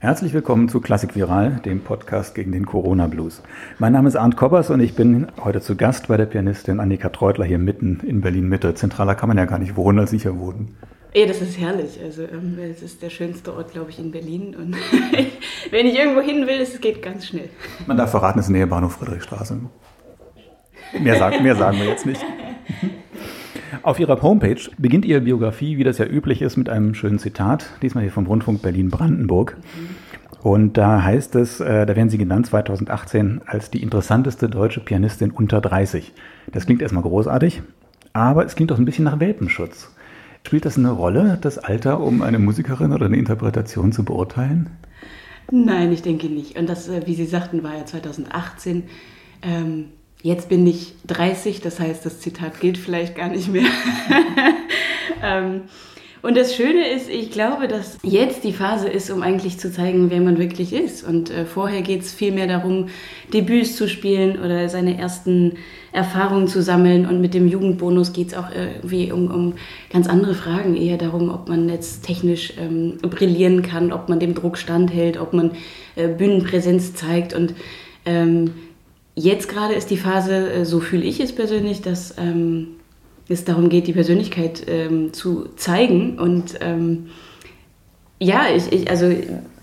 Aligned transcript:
Herzlich 0.00 0.34
willkommen 0.34 0.68
zu 0.68 0.80
Klassik 0.80 1.14
Viral, 1.14 1.60
dem 1.64 1.80
Podcast 1.80 2.34
gegen 2.34 2.52
den 2.52 2.66
Corona 2.66 3.06
Blues. 3.06 3.42
Mein 3.78 3.92
Name 3.92 4.08
ist 4.08 4.16
Arndt 4.16 4.36
Koppers 4.36 4.68
und 4.70 4.80
ich 4.80 4.94
bin 4.94 5.28
heute 5.42 5.60
zu 5.60 5.76
Gast 5.76 6.08
bei 6.08 6.16
der 6.16 6.26
Pianistin 6.26 6.80
Annika 6.80 7.08
Treutler 7.08 7.44
hier 7.44 7.58
mitten 7.58 8.00
in 8.00 8.20
Berlin 8.20 8.48
Mitte. 8.48 8.74
Zentraler 8.74 9.14
kann 9.14 9.28
man 9.28 9.38
ja 9.38 9.46
gar 9.46 9.58
nicht 9.58 9.76
wohnen, 9.76 9.98
als 9.98 10.12
ich 10.12 10.22
hier 10.22 10.38
wohnen. 10.38 10.76
Ja, 11.14 11.26
das 11.26 11.40
ist 11.40 11.58
herrlich. 11.58 12.00
Also 12.02 12.22
ähm, 12.22 12.58
es 12.58 12.82
ist 12.82 13.02
der 13.02 13.10
schönste 13.10 13.54
Ort, 13.54 13.72
glaube 13.72 13.90
ich, 13.90 13.98
in 13.98 14.10
Berlin. 14.10 14.54
Und 14.56 14.76
wenn 15.70 15.86
ich 15.86 15.96
irgendwo 15.96 16.20
hin 16.20 16.46
will, 16.46 16.60
es 16.60 16.80
geht 16.80 17.00
ganz 17.00 17.26
schnell. 17.26 17.48
Man 17.86 17.96
darf 17.96 18.10
verraten, 18.10 18.40
es 18.40 18.46
ist 18.46 18.50
Nähe 18.50 18.66
Bahnhof 18.66 18.94
Friedrichstraße. 18.94 19.58
Mehr, 21.00 21.16
sagen, 21.16 21.42
mehr 21.42 21.56
sagen 21.56 21.78
wir 21.78 21.86
jetzt 21.86 22.04
nicht. 22.04 22.24
Auf 23.84 24.00
Ihrer 24.00 24.22
Homepage 24.22 24.70
beginnt 24.78 25.04
Ihre 25.04 25.20
Biografie, 25.20 25.76
wie 25.76 25.84
das 25.84 25.98
ja 25.98 26.06
üblich 26.06 26.40
ist, 26.40 26.56
mit 26.56 26.70
einem 26.70 26.94
schönen 26.94 27.18
Zitat, 27.18 27.68
diesmal 27.82 28.02
hier 28.02 28.12
vom 28.12 28.24
Rundfunk 28.24 28.62
Berlin-Brandenburg. 28.62 29.58
Und 30.42 30.78
da 30.78 31.02
heißt 31.02 31.34
es, 31.34 31.60
äh, 31.60 31.84
da 31.84 31.94
werden 31.94 32.08
Sie 32.08 32.16
genannt 32.16 32.46
2018 32.46 33.42
als 33.44 33.70
die 33.70 33.82
interessanteste 33.82 34.48
deutsche 34.48 34.80
Pianistin 34.80 35.32
unter 35.32 35.60
30. 35.60 36.14
Das 36.50 36.64
klingt 36.64 36.80
erstmal 36.80 37.02
großartig, 37.02 37.60
aber 38.14 38.46
es 38.46 38.56
klingt 38.56 38.72
auch 38.72 38.78
ein 38.78 38.86
bisschen 38.86 39.04
nach 39.04 39.20
Welpenschutz. 39.20 39.94
Spielt 40.46 40.64
das 40.64 40.78
eine 40.78 40.90
Rolle, 40.90 41.36
das 41.42 41.58
Alter, 41.58 42.00
um 42.00 42.22
eine 42.22 42.38
Musikerin 42.38 42.90
oder 42.94 43.04
eine 43.04 43.18
Interpretation 43.18 43.92
zu 43.92 44.02
beurteilen? 44.02 44.70
Nein, 45.50 45.92
ich 45.92 46.00
denke 46.00 46.28
nicht. 46.28 46.58
Und 46.58 46.70
das, 46.70 46.88
äh, 46.88 47.02
wie 47.04 47.14
Sie 47.14 47.26
sagten, 47.26 47.62
war 47.62 47.76
ja 47.76 47.84
2018. 47.84 48.84
Ähm, 49.42 49.88
Jetzt 50.24 50.48
bin 50.48 50.66
ich 50.66 50.94
30, 51.06 51.60
das 51.60 51.78
heißt, 51.78 52.06
das 52.06 52.20
Zitat 52.20 52.58
gilt 52.58 52.78
vielleicht 52.78 53.14
gar 53.14 53.28
nicht 53.28 53.52
mehr. 53.52 53.66
ähm, 55.22 55.64
und 56.22 56.34
das 56.34 56.56
Schöne 56.56 56.88
ist, 56.88 57.10
ich 57.10 57.30
glaube, 57.30 57.68
dass 57.68 57.98
jetzt 58.02 58.42
die 58.42 58.54
Phase 58.54 58.88
ist, 58.88 59.10
um 59.10 59.20
eigentlich 59.20 59.58
zu 59.58 59.70
zeigen, 59.70 60.08
wer 60.08 60.22
man 60.22 60.38
wirklich 60.38 60.72
ist. 60.72 61.06
Und 61.06 61.28
äh, 61.28 61.44
vorher 61.44 61.82
geht 61.82 62.00
es 62.00 62.14
vielmehr 62.14 62.46
darum, 62.46 62.86
Debüts 63.34 63.76
zu 63.76 63.86
spielen 63.86 64.42
oder 64.42 64.70
seine 64.70 64.96
ersten 64.96 65.58
Erfahrungen 65.92 66.48
zu 66.48 66.62
sammeln. 66.62 67.04
Und 67.04 67.20
mit 67.20 67.34
dem 67.34 67.46
Jugendbonus 67.46 68.14
geht 68.14 68.28
es 68.28 68.34
auch 68.34 68.48
irgendwie 68.50 69.12
um, 69.12 69.30
um 69.30 69.52
ganz 69.92 70.08
andere 70.08 70.32
Fragen, 70.32 70.74
eher 70.74 70.96
darum, 70.96 71.28
ob 71.28 71.50
man 71.50 71.68
jetzt 71.68 72.06
technisch 72.06 72.54
ähm, 72.58 72.96
brillieren 73.02 73.60
kann, 73.60 73.92
ob 73.92 74.08
man 74.08 74.20
dem 74.20 74.32
Druck 74.32 74.56
standhält, 74.56 75.20
ob 75.20 75.34
man 75.34 75.50
äh, 75.96 76.08
Bühnenpräsenz 76.08 76.94
zeigt. 76.94 77.34
Und 77.34 77.52
ähm, 78.06 78.54
Jetzt 79.16 79.48
gerade 79.48 79.74
ist 79.74 79.90
die 79.90 79.96
Phase, 79.96 80.50
äh, 80.50 80.64
so 80.64 80.80
fühle 80.80 81.04
ich 81.04 81.20
es 81.20 81.34
persönlich, 81.34 81.82
dass 81.82 82.14
ähm, 82.18 82.76
es 83.28 83.44
darum 83.44 83.68
geht, 83.68 83.86
die 83.86 83.92
Persönlichkeit 83.92 84.64
ähm, 84.66 85.12
zu 85.12 85.48
zeigen. 85.56 86.18
Und 86.18 86.54
ähm, 86.60 87.06
ja, 88.18 88.46
ich, 88.54 88.72
ich, 88.72 88.90
also 88.90 89.14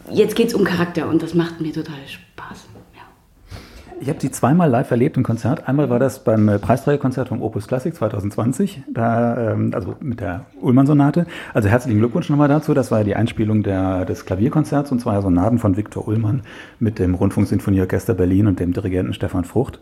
jetzt 0.09 0.35
geht 0.35 0.47
es 0.47 0.53
um 0.53 0.63
Charakter 0.63 1.09
und 1.09 1.21
das 1.21 1.33
macht 1.33 1.59
mir 1.59 1.73
total 1.73 1.99
Spaß. 2.07 2.70
Ich 4.01 4.09
habe 4.09 4.19
sie 4.19 4.31
zweimal 4.31 4.67
live 4.67 4.89
erlebt 4.89 5.15
im 5.17 5.21
Konzert. 5.21 5.67
Einmal 5.69 5.91
war 5.91 5.99
das 5.99 6.23
beim 6.23 6.49
äh, 6.49 6.57
Preisträgerkonzert 6.57 7.27
vom 7.27 7.43
Opus 7.43 7.67
Classic 7.67 7.93
2020, 7.93 8.81
da, 8.91 9.51
ähm, 9.51 9.69
also 9.75 9.93
mit 9.99 10.19
der 10.19 10.47
Ullmann-Sonate. 10.59 11.27
Also 11.53 11.69
herzlichen 11.69 11.99
Glückwunsch 11.99 12.27
nochmal 12.27 12.47
dazu. 12.47 12.73
Das 12.73 12.89
war 12.89 12.97
ja 12.97 13.03
die 13.03 13.15
Einspielung 13.15 13.61
der, 13.61 14.05
des 14.05 14.25
Klavierkonzerts 14.25 14.91
und 14.91 15.01
zwar 15.01 15.21
Sonaten 15.21 15.59
von 15.59 15.77
Viktor 15.77 16.07
Ullmann 16.07 16.41
mit 16.79 16.97
dem 16.97 17.13
Rundfunksinfonieorchester 17.13 18.15
Berlin 18.15 18.47
und 18.47 18.59
dem 18.59 18.73
Dirigenten 18.73 19.13
Stefan 19.13 19.45
Frucht. 19.45 19.79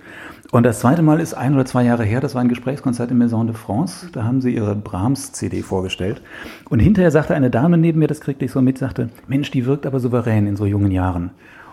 Und 0.52 0.64
das 0.64 0.82
zweite 0.82 1.02
Mal 1.02 1.22
ist 1.22 1.34
ein 1.34 1.54
oder 1.54 1.64
zwei 1.64 1.86
Jahre 1.86 2.04
her, 2.04 2.20
das 2.20 2.36
war 2.36 2.42
ein 2.42 2.50
Gesprächskonzert 2.50 3.12
in 3.12 3.18
Maison 3.18 3.48
de 3.48 3.56
France. 3.56 4.10
Da 4.12 4.26
haben 4.26 4.42
sie 4.42 4.54
ihre 4.54 4.76
Brahms-CD 4.76 5.62
vorgestellt. 5.62 6.22
Und 6.70 6.80
hinterher 6.80 7.12
sagte 7.12 7.36
eine 7.36 7.50
Dame 7.50 7.78
neben 7.78 8.00
mir, 8.00 8.08
das 8.08 8.20
kriegte 8.20 8.44
ich 8.44 8.52
so 8.52 8.62
mit, 8.62 8.80
sagte, 8.80 9.08
Mensch, 9.30 9.50
die 9.52 9.66
wirkt 9.66 9.86
aber 9.86 10.02
souverän 10.02 10.46
in 10.46 10.58
so 10.58 10.66
jungen 10.66 10.92
Jahren. 10.92 11.32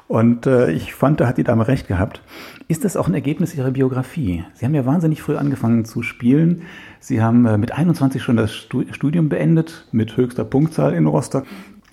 Und 0.08 0.46
äh, 0.46 0.70
ich 0.70 0.94
fand, 0.94 1.20
da 1.20 1.26
hat 1.26 1.38
die 1.38 1.44
Dame 1.44 1.66
recht 1.66 1.88
gehabt. 1.88 2.22
Ist 2.68 2.84
das 2.84 2.96
auch 2.96 3.08
ein 3.08 3.14
Ergebnis 3.14 3.54
Ihrer 3.54 3.72
Biografie? 3.72 4.44
Sie 4.54 4.64
haben 4.64 4.74
ja 4.74 4.86
wahnsinnig 4.86 5.20
früh 5.20 5.36
angefangen 5.36 5.84
zu 5.84 6.02
spielen. 6.02 6.62
Sie 7.00 7.20
haben 7.20 7.44
äh, 7.46 7.58
mit 7.58 7.72
21 7.72 8.22
schon 8.22 8.36
das 8.36 8.54
Studium 8.54 9.28
beendet, 9.28 9.86
mit 9.90 10.16
höchster 10.16 10.44
Punktzahl 10.44 10.94
in 10.94 11.06
Rostock. 11.06 11.44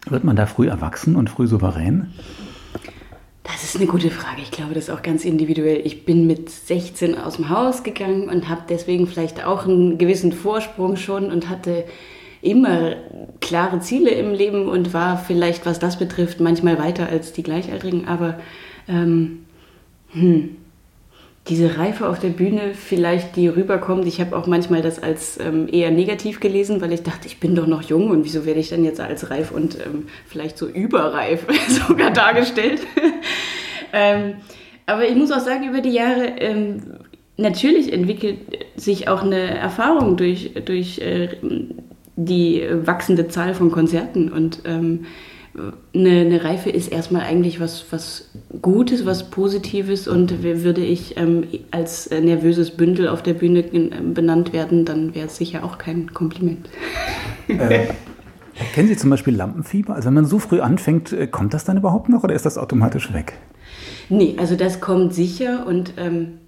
Wird 0.09 0.23
man 0.23 0.35
da 0.35 0.45
früh 0.45 0.67
erwachsen 0.67 1.15
und 1.15 1.29
früh 1.29 1.47
souverän? 1.47 2.11
Das 3.43 3.63
ist 3.63 3.75
eine 3.75 3.87
gute 3.87 4.09
Frage. 4.09 4.41
Ich 4.41 4.51
glaube, 4.51 4.73
das 4.73 4.85
ist 4.85 4.89
auch 4.89 5.01
ganz 5.01 5.25
individuell. 5.25 5.81
Ich 5.83 6.05
bin 6.05 6.27
mit 6.27 6.49
16 6.49 7.17
aus 7.17 7.35
dem 7.35 7.49
Haus 7.49 7.83
gegangen 7.83 8.29
und 8.29 8.47
habe 8.47 8.61
deswegen 8.69 9.07
vielleicht 9.07 9.45
auch 9.45 9.65
einen 9.65 9.97
gewissen 9.97 10.31
Vorsprung 10.31 10.95
schon 10.95 11.31
und 11.31 11.49
hatte 11.49 11.83
immer 12.43 12.95
klare 13.39 13.79
Ziele 13.79 14.11
im 14.11 14.33
Leben 14.33 14.67
und 14.67 14.93
war 14.93 15.17
vielleicht, 15.17 15.65
was 15.65 15.79
das 15.79 15.97
betrifft, 15.97 16.39
manchmal 16.39 16.77
weiter 16.77 17.07
als 17.09 17.33
die 17.33 17.43
Gleichaltrigen. 17.43 18.07
Aber 18.07 18.39
ähm, 18.87 19.45
hm, 20.11 20.57
diese 21.47 21.77
Reife 21.77 22.07
auf 22.07 22.19
der 22.19 22.29
Bühne, 22.29 22.73
vielleicht 22.73 23.35
die 23.35 23.47
rüberkommt. 23.47 24.05
Ich 24.07 24.21
habe 24.21 24.35
auch 24.35 24.47
manchmal 24.47 24.81
das 24.81 25.01
als 25.01 25.39
ähm, 25.39 25.67
eher 25.71 25.91
negativ 25.91 26.39
gelesen, 26.39 26.81
weil 26.81 26.93
ich 26.93 27.03
dachte, 27.03 27.27
ich 27.27 27.39
bin 27.39 27.55
doch 27.55 27.67
noch 27.67 27.81
jung 27.81 28.11
und 28.11 28.23
wieso 28.23 28.45
werde 28.45 28.59
ich 28.59 28.69
dann 28.69 28.83
jetzt 28.83 28.99
als 28.99 29.29
reif 29.29 29.51
und 29.51 29.75
ähm, 29.75 30.07
vielleicht 30.25 30.57
so 30.57 30.67
überreif 30.67 31.45
sogar 31.87 32.11
dargestellt. 32.11 32.81
ähm, 33.93 34.35
aber 34.85 35.07
ich 35.07 35.15
muss 35.15 35.31
auch 35.31 35.39
sagen, 35.39 35.67
über 35.67 35.81
die 35.81 35.91
Jahre 35.91 36.25
ähm, 36.39 36.81
natürlich 37.37 37.91
entwickelt 37.91 38.39
sich 38.75 39.07
auch 39.07 39.23
eine 39.23 39.57
Erfahrung 39.57 40.17
durch, 40.17 40.51
durch 40.65 40.99
äh, 40.99 41.29
die 42.15 42.63
wachsende 42.83 43.27
Zahl 43.27 43.53
von 43.53 43.71
Konzerten 43.71 44.31
und 44.31 44.61
ähm, 44.65 45.05
eine, 45.93 46.21
eine, 46.21 46.43
Reife 46.43 46.71
ist 46.71 46.91
erstmal 46.91 47.21
eigentlich 47.21 47.59
was, 47.59 47.85
was 47.91 48.31
Gutes, 48.61 49.05
was 49.05 49.29
Positives 49.29 50.07
und 50.07 50.41
würde 50.41 50.81
ich 50.81 51.15
ähm, 51.17 51.43
als 51.69 52.09
nervöses 52.09 52.71
Bündel 52.71 53.07
auf 53.07 53.21
der 53.21 53.35
Bühne 53.35 53.61
benannt 53.61 54.51
werden, 54.51 54.83
dann 54.83 55.13
wäre 55.13 55.27
es 55.27 55.37
sicher 55.37 55.63
auch 55.63 55.77
kein 55.77 56.11
Kompliment. 56.11 56.69
Äh, 57.47 57.87
kennen 58.73 58.87
Sie 58.87 58.97
zum 58.97 59.09
Beispiel 59.09 59.35
Lampenfieber? 59.35 59.93
Also 59.93 60.07
wenn 60.07 60.15
man 60.15 60.25
so 60.25 60.39
früh 60.39 60.59
anfängt, 60.59 61.11
äh, 61.11 61.27
kommt 61.27 61.53
das 61.53 61.65
dann 61.65 61.77
überhaupt 61.77 62.09
noch 62.09 62.23
oder 62.23 62.33
ist 62.33 62.45
das 62.45 62.57
automatisch 62.57 63.13
weg? 63.13 63.33
Nee, 64.09 64.35
also 64.37 64.55
das 64.55 64.79
kommt 64.79 65.13
sicher 65.13 65.65
und 65.67 65.93
ähm, 65.97 66.39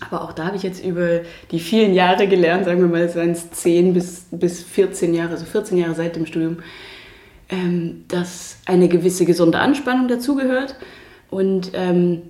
aber 0.00 0.22
auch 0.22 0.32
da 0.32 0.46
habe 0.46 0.56
ich 0.56 0.62
jetzt 0.62 0.84
über 0.84 1.20
die 1.50 1.60
vielen 1.60 1.94
Jahre 1.94 2.26
gelernt, 2.26 2.64
sagen 2.64 2.80
wir 2.80 2.88
mal, 2.88 3.08
seien 3.08 3.32
es 3.32 3.50
10 3.50 3.92
bis, 3.92 4.26
bis 4.30 4.62
14 4.62 5.14
Jahre, 5.14 5.32
also 5.32 5.44
14 5.44 5.76
Jahre 5.76 5.94
seit 5.94 6.16
dem 6.16 6.26
Studium, 6.26 6.58
ähm, 7.50 8.04
dass 8.08 8.58
eine 8.66 8.88
gewisse 8.88 9.24
gesunde 9.24 9.58
Anspannung 9.58 10.08
dazugehört 10.08 10.76
und 11.30 11.72
ähm, 11.74 12.22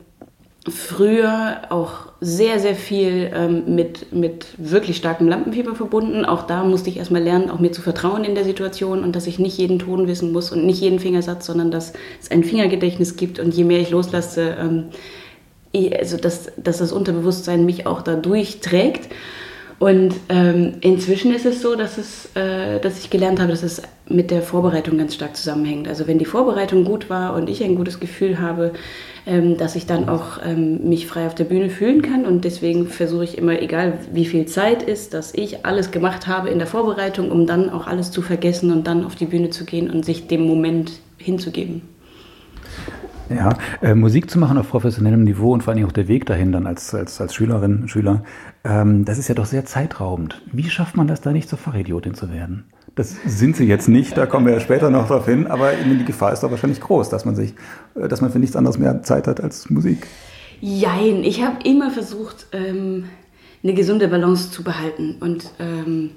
früher 0.69 1.63
auch 1.71 2.11
sehr, 2.21 2.59
sehr 2.59 2.75
viel 2.75 3.31
ähm, 3.35 3.75
mit, 3.75 4.13
mit 4.13 4.47
wirklich 4.59 4.99
starkem 4.99 5.27
Lampenfieber 5.27 5.75
verbunden. 5.75 6.27
Auch 6.27 6.43
da 6.43 6.65
musste 6.65 6.91
ich 6.91 6.99
erstmal 6.99 7.23
lernen, 7.23 7.51
auch 7.51 7.61
mir 7.61 7.73
zu 7.73 7.81
vertrauen 7.81 8.25
in 8.25 8.35
der 8.35 8.45
Situation 8.45 9.03
und 9.03 9.17
dass 9.17 9.27
ich 9.27 9.39
nicht 9.39 9.57
jeden 9.57 9.79
Ton 9.79 10.07
wissen 10.07 10.33
muss 10.33 10.53
und 10.53 10.67
nicht 10.67 10.81
jeden 10.81 10.99
Fingersatz, 10.99 11.47
sondern 11.47 11.71
dass 11.71 11.95
es 12.21 12.31
ein 12.31 12.45
Fingergedächtnis 12.45 13.17
gibt 13.17 13.39
und 13.39 13.55
je 13.55 13.65
mehr 13.65 13.81
ich 13.81 13.91
loslasse, 13.91 14.89
ähm, 15.73 15.93
also 15.99 16.17
dass, 16.17 16.53
dass 16.57 16.79
das 16.79 16.93
Unterbewusstsein 16.93 17.65
mich 17.65 17.87
auch 17.87 18.03
da 18.03 18.17
durchträgt. 18.17 19.09
Und 19.81 20.15
ähm, 20.29 20.75
inzwischen 20.83 21.33
ist 21.33 21.47
es 21.47 21.63
so, 21.63 21.75
dass, 21.75 21.97
es, 21.97 22.29
äh, 22.35 22.81
dass 22.81 22.99
ich 22.99 23.09
gelernt 23.09 23.41
habe, 23.41 23.51
dass 23.51 23.63
es 23.63 23.81
mit 24.11 24.31
der 24.31 24.43
Vorbereitung 24.43 24.99
ganz 24.99 25.15
stark 25.15 25.35
zusammenhängt. 25.35 25.89
Also 25.89 26.07
wenn 26.07 26.19
die 26.19 26.27
Vorbereitung 26.27 26.85
gut 26.85 27.09
war 27.09 27.35
und 27.35 27.49
ich 27.49 27.65
ein 27.65 27.77
gutes 27.77 27.99
Gefühl 27.99 28.41
habe, 28.41 28.73
ähm, 29.25 29.57
dass 29.57 29.77
ich 29.77 29.87
dann 29.87 30.09
auch 30.11 30.39
ähm, 30.45 30.89
mich 30.89 31.07
frei 31.07 31.27
auf 31.27 31.35
der 31.35 31.45
Bühne 31.45 31.71
fühlen 31.71 32.03
kann. 32.03 32.27
Und 32.27 32.45
deswegen 32.45 32.89
versuche 32.89 33.25
ich 33.25 33.39
immer, 33.39 33.63
egal 33.63 33.95
wie 34.13 34.27
viel 34.27 34.45
Zeit 34.45 34.83
ist, 34.83 35.15
dass 35.15 35.33
ich 35.33 35.65
alles 35.65 35.91
gemacht 35.91 36.27
habe 36.27 36.51
in 36.51 36.59
der 36.59 36.67
Vorbereitung, 36.67 37.31
um 37.31 37.47
dann 37.47 37.71
auch 37.71 37.87
alles 37.87 38.11
zu 38.11 38.21
vergessen 38.21 38.73
und 38.73 38.87
dann 38.87 39.03
auf 39.03 39.15
die 39.15 39.27
Bühne 39.27 39.49
zu 39.49 39.65
gehen 39.65 39.89
und 39.89 40.05
sich 40.05 40.27
dem 40.27 40.47
Moment 40.47 40.93
hinzugeben. 41.17 41.83
Ja, 43.31 43.57
äh, 43.81 43.95
Musik 43.95 44.29
zu 44.29 44.41
machen 44.41 44.59
auf 44.59 44.69
professionellem 44.69 45.23
Niveau 45.23 45.53
und 45.53 45.63
vor 45.63 45.73
allem 45.73 45.87
auch 45.87 45.93
der 45.93 46.09
Weg 46.09 46.27
dahin 46.27 46.51
dann 46.51 46.67
als, 46.67 46.93
als, 46.95 47.21
als 47.21 47.33
Schülerin, 47.33 47.87
Schüler, 47.87 48.25
ähm, 48.65 49.05
das 49.05 49.19
ist 49.19 49.29
ja 49.29 49.37
doch 49.37 49.47
sehr 49.47 49.65
zeitraubend. 49.65 50.43
Wie 50.53 50.69
schafft 50.69 50.97
man 50.97 51.07
das 51.07 51.21
da 51.21 51.31
nicht 51.31 51.49
zur 51.49 51.59
Fachidiotin 51.59 52.15
zu 52.15 52.33
werden? 52.33 52.65
Das 52.97 53.17
sind 53.25 53.57
sie 53.57 53.67
jetzt 53.67 53.89
nicht, 53.89 54.17
da 54.17 54.27
kommen 54.27 54.47
wir 54.47 54.55
ja 54.55 54.61
später 54.61 54.91
noch 54.91 55.07
drauf 55.07 55.27
hin, 55.27 55.47
aber 55.47 55.73
die 55.73 56.05
Gefahr 56.05 56.33
ist 56.33 56.43
doch 56.43 56.51
wahrscheinlich 56.51 56.81
groß, 56.81 57.09
dass 57.09 57.25
man 57.25 57.37
sich, 57.37 57.55
äh, 57.95 58.09
dass 58.09 58.21
man 58.21 58.33
für 58.33 58.41
nichts 58.41 58.57
anderes 58.57 58.79
mehr 58.79 59.03
Zeit 59.03 59.29
hat 59.29 59.41
als 59.41 59.71
Musik. 59.71 60.09
Jein, 60.61 61.23
ich 61.23 61.43
habe 61.43 61.57
immer 61.65 61.91
versucht, 61.91 62.49
ähm, 62.53 63.05
eine 63.63 63.75
gesunde 63.75 64.09
Balance 64.09 64.51
zu 64.51 64.65
behalten 64.65 65.17
und 65.21 65.53
ähm, 65.61 66.11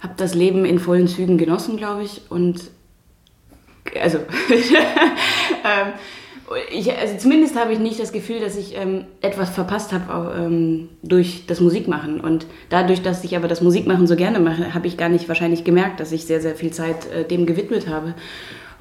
habe 0.00 0.14
das 0.16 0.34
Leben 0.34 0.64
in 0.64 0.80
vollen 0.80 1.06
Zügen 1.06 1.38
genossen, 1.38 1.76
glaube 1.76 2.02
ich. 2.02 2.22
Und 2.28 2.70
also 4.02 4.18
ähm, 4.50 5.92
ich, 6.70 6.92
also 6.92 7.16
zumindest 7.16 7.56
habe 7.56 7.72
ich 7.72 7.78
nicht 7.78 7.98
das 7.98 8.12
Gefühl, 8.12 8.40
dass 8.40 8.56
ich 8.56 8.76
ähm, 8.76 9.04
etwas 9.22 9.50
verpasst 9.50 9.92
habe 9.92 10.34
ähm, 10.38 10.88
durch 11.02 11.44
das 11.46 11.60
Musikmachen. 11.60 12.20
Und 12.20 12.46
dadurch, 12.68 13.02
dass 13.02 13.24
ich 13.24 13.36
aber 13.36 13.48
das 13.48 13.60
Musikmachen 13.60 14.06
so 14.06 14.16
gerne 14.16 14.40
mache, 14.40 14.74
habe 14.74 14.86
ich 14.86 14.96
gar 14.96 15.08
nicht 15.08 15.28
wahrscheinlich 15.28 15.64
gemerkt, 15.64 16.00
dass 16.00 16.12
ich 16.12 16.26
sehr, 16.26 16.40
sehr 16.40 16.54
viel 16.54 16.72
Zeit 16.72 17.10
äh, 17.10 17.24
dem 17.24 17.46
gewidmet 17.46 17.88
habe. 17.88 18.14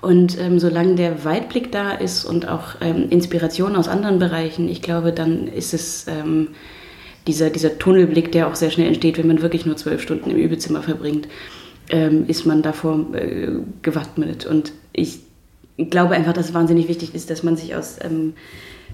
Und 0.01 0.37
ähm, 0.37 0.59
solange 0.59 0.95
der 0.95 1.23
Weitblick 1.23 1.71
da 1.71 1.91
ist 1.91 2.25
und 2.25 2.49
auch 2.49 2.75
ähm, 2.81 3.07
Inspiration 3.09 3.77
aus 3.77 3.87
anderen 3.87 4.19
Bereichen, 4.19 4.67
ich 4.67 4.81
glaube, 4.81 5.13
dann 5.13 5.47
ist 5.47 5.73
es 5.73 6.07
ähm, 6.09 6.49
dieser, 7.25 7.49
dieser 7.49 7.79
Tunnelblick, 7.79 8.33
der 8.33 8.49
auch 8.49 8.55
sehr 8.55 8.69
schnell 8.71 8.87
entsteht, 8.87 9.17
wenn 9.17 9.27
man 9.27 9.41
wirklich 9.41 9.65
nur 9.65 9.77
zwölf 9.77 10.01
Stunden 10.01 10.29
im 10.29 10.35
Übezimmer 10.35 10.83
verbringt, 10.83 11.29
ähm, 11.89 12.25
ist 12.27 12.45
man 12.45 12.61
davor 12.61 13.05
äh, 13.13 13.47
gewappnet. 13.81 14.45
Und 14.45 14.73
ich 14.91 15.19
glaube 15.77 16.15
einfach, 16.15 16.33
dass 16.33 16.49
es 16.49 16.53
wahnsinnig 16.53 16.87
wichtig 16.87 17.15
ist, 17.15 17.29
dass 17.29 17.43
man 17.43 17.57
sich 17.57 17.75
aus 17.75 17.97
ähm, 18.01 18.33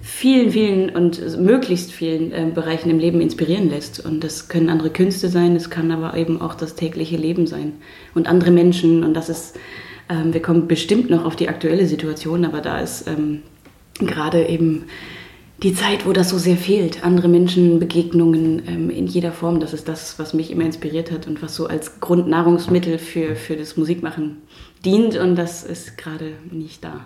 vielen, 0.02 0.52
vielen 0.52 0.90
und 0.90 1.40
möglichst 1.40 1.92
vielen 1.92 2.31
äh, 2.31 2.52
Bereichen 2.54 2.90
im 2.90 3.00
Leben 3.00 3.22
inspirieren 3.22 3.70
lässt. 3.70 4.04
Und 4.04 4.24
das 4.24 4.48
können 4.48 4.70
andere 4.70 4.90
Künste 4.90 5.30
sein, 5.30 5.56
es 5.56 5.70
kann 5.70 5.92
aber 5.92 6.16
eben 6.18 6.42
auch 6.42 6.56
das 6.56 6.76
tägliche 6.76 7.18
Leben 7.18 7.48
sein 7.48 7.74
und 8.16 8.28
andere 8.28 8.52
Menschen. 8.52 9.04
Und 9.04 9.14
das 9.14 9.30
ist, 9.30 9.58
ähm, 10.10 10.34
wir 10.34 10.42
kommen 10.42 10.68
bestimmt 10.68 11.10
noch 11.10 11.26
auf 11.26 11.36
die 11.36 11.50
aktuelle 11.50 11.86
Situation, 11.86 12.46
aber 12.46 12.62
da 12.62 12.80
ist 12.80 13.08
ähm, 13.08 13.42
gerade 14.00 14.48
eben 14.48 14.86
die 15.63 15.73
Zeit, 15.73 16.06
wo 16.06 16.13
das 16.13 16.29
so 16.29 16.38
sehr 16.38 16.56
fehlt. 16.56 17.03
Andere 17.03 17.27
Menschen, 17.27 17.79
Begegnungen 17.79 18.61
ähm, 18.67 18.89
in 18.89 19.07
jeder 19.07 19.31
Form. 19.31 19.59
Das 19.59 19.73
ist 19.73 19.88
das, 19.89 20.17
was 20.17 20.33
mich 20.33 20.51
immer 20.51 20.63
inspiriert 20.63 21.11
hat 21.11 21.27
und 21.27 21.41
was 21.41 21.56
so 21.56 21.67
als 21.67 22.00
Grundnahrungsmittel 22.00 22.97
für, 22.97 23.35
für 23.35 23.57
das 23.57 23.75
Musikmachen 23.75 24.38
dient. 24.85 25.17
Und 25.17 25.35
das 25.35 25.63
ist 25.63 25.97
gerade 25.97 26.33
nicht 26.51 26.83
da. 26.83 27.01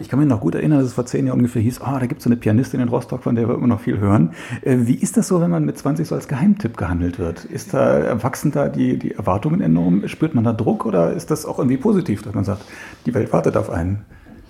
Ich 0.00 0.08
kann 0.08 0.18
mich 0.18 0.28
noch 0.28 0.40
gut 0.40 0.54
erinnern, 0.54 0.78
dass 0.78 0.88
es 0.88 0.94
vor 0.94 1.06
zehn 1.06 1.26
Jahren 1.26 1.38
ungefähr 1.38 1.62
hieß, 1.62 1.80
ah, 1.82 2.00
da 2.00 2.06
gibt 2.06 2.20
es 2.20 2.24
so 2.24 2.30
eine 2.30 2.36
Pianistin 2.36 2.80
in 2.80 2.88
Rostock, 2.88 3.22
von 3.22 3.36
der 3.36 3.46
wir 3.46 3.54
immer 3.54 3.68
noch 3.68 3.80
viel 3.80 3.98
hören. 3.98 4.32
Äh, 4.62 4.78
wie 4.80 4.94
ist 4.94 5.16
das 5.16 5.28
so, 5.28 5.40
wenn 5.40 5.50
man 5.50 5.64
mit 5.64 5.78
20 5.78 6.08
so 6.08 6.14
als 6.14 6.28
Geheimtipp 6.28 6.76
gehandelt 6.76 7.18
wird? 7.18 7.44
Ist 7.44 7.74
da, 7.74 8.20
wachsen 8.22 8.50
da 8.50 8.68
die, 8.68 8.98
die 8.98 9.12
Erwartungen 9.12 9.60
enorm? 9.60 10.08
Spürt 10.08 10.34
man 10.34 10.44
da 10.44 10.54
Druck 10.54 10.86
oder 10.86 11.12
ist 11.12 11.30
das 11.30 11.44
auch 11.44 11.58
irgendwie 11.58 11.76
positiv, 11.76 12.22
dass 12.22 12.34
man 12.34 12.44
sagt, 12.44 12.62
die 13.04 13.14
Welt 13.14 13.32
wartet 13.32 13.56
auf 13.56 13.68
einen? 13.68 14.04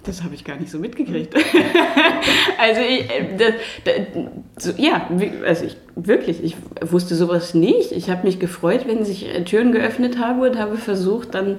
Das 0.05 0.25
habe 0.25 0.35
ich 0.35 0.45
gar 0.45 0.57
nicht 0.57 0.71
so 0.71 0.79
mitgekriegt. 0.79 1.35
also 2.59 2.81
ich, 2.81 3.09
äh, 3.11 3.37
das, 3.39 3.55
das, 3.85 4.65
so, 4.65 4.83
ja, 4.83 5.09
also 5.47 5.65
ich, 5.65 5.77
wirklich, 5.95 6.43
ich 6.43 6.57
wusste 6.81 7.15
sowas 7.15 7.55
nicht. 7.55 7.93
Ich 7.93 8.11
habe 8.11 8.27
mich 8.27 8.41
gefreut, 8.41 8.87
wenn 8.87 9.05
sich 9.05 9.27
Türen 9.45 9.73
geöffnet 9.73 10.19
haben 10.19 10.41
und 10.41 10.59
habe 10.59 10.77
versucht, 10.77 11.35
dann 11.35 11.59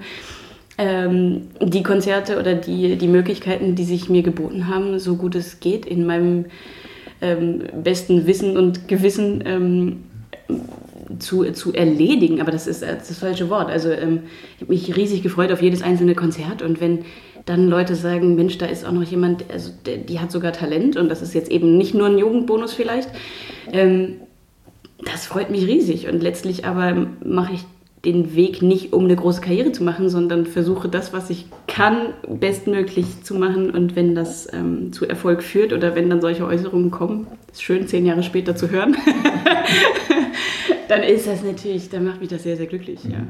ähm, 0.77 1.49
die 1.61 1.83
Konzerte 1.83 2.39
oder 2.39 2.55
die, 2.55 2.97
die 2.97 3.07
Möglichkeiten, 3.07 3.75
die 3.75 3.83
sich 3.85 4.09
mir 4.09 4.23
geboten 4.23 4.67
haben, 4.67 4.99
so 4.99 5.15
gut 5.15 5.35
es 5.35 5.59
geht, 5.59 5.85
in 5.85 6.05
meinem 6.05 6.45
ähm, 7.21 7.63
besten 7.81 8.25
Wissen 8.25 8.57
und 8.57 8.87
Gewissen 8.87 9.43
ähm, 9.45 10.03
zu, 11.19 11.43
zu 11.51 11.73
erledigen. 11.73 12.41
Aber 12.41 12.51
das 12.51 12.67
ist 12.67 12.81
das 12.81 13.17
falsche 13.17 13.49
Wort. 13.49 13.69
Also 13.69 13.89
ähm, 13.89 14.23
ich 14.55 14.61
habe 14.61 14.73
mich 14.73 14.95
riesig 14.95 15.23
gefreut 15.23 15.51
auf 15.51 15.61
jedes 15.61 15.81
einzelne 15.81 16.15
Konzert 16.15 16.61
und 16.61 16.81
wenn 16.81 17.05
dann 17.45 17.67
Leute 17.67 17.95
sagen, 17.95 18.35
Mensch, 18.35 18.57
da 18.57 18.65
ist 18.65 18.85
auch 18.85 18.91
noch 18.91 19.03
jemand, 19.03 19.45
also 19.51 19.71
der, 19.85 19.97
die 19.97 20.19
hat 20.19 20.31
sogar 20.31 20.53
Talent 20.53 20.95
und 20.95 21.09
das 21.09 21.21
ist 21.21 21.33
jetzt 21.33 21.51
eben 21.51 21.77
nicht 21.77 21.93
nur 21.93 22.07
ein 22.07 22.17
Jugendbonus 22.17 22.73
vielleicht. 22.73 23.09
Ähm, 23.71 24.15
das 25.03 25.25
freut 25.25 25.49
mich 25.49 25.67
riesig 25.67 26.07
und 26.07 26.23
letztlich 26.23 26.65
aber 26.65 27.07
mache 27.23 27.53
ich 27.53 27.65
den 28.05 28.35
Weg 28.35 28.61
nicht, 28.61 28.91
um 28.91 29.05
eine 29.05 29.15
große 29.15 29.39
Karriere 29.39 29.71
zu 29.71 29.83
machen, 29.83 30.09
sondern 30.09 30.45
versuche 30.45 30.89
das, 30.89 31.13
was 31.13 31.29
ich 31.29 31.45
kann, 31.67 32.13
bestmöglich 32.27 33.23
zu 33.23 33.35
machen. 33.35 33.69
Und 33.69 33.95
wenn 33.95 34.13
das 34.13 34.51
ähm, 34.53 34.91
zu 34.91 35.07
Erfolg 35.07 35.41
führt 35.41 35.71
oder 35.71 35.95
wenn 35.95 36.09
dann 36.09 36.19
solche 36.19 36.45
Äußerungen 36.45 36.91
kommen, 36.91 37.27
ist 37.51 37.63
schön, 37.63 37.87
zehn 37.87 38.05
Jahre 38.05 38.23
später 38.23 38.57
zu 38.57 38.69
hören, 38.69 38.97
dann 40.87 41.03
ist 41.03 41.27
das 41.27 41.43
natürlich, 41.43 41.89
dann 41.89 42.05
macht 42.05 42.19
mich 42.19 42.29
das 42.29 42.43
sehr, 42.43 42.57
sehr 42.57 42.65
glücklich. 42.65 43.03
Ja. 43.03 43.19
Mhm. 43.19 43.27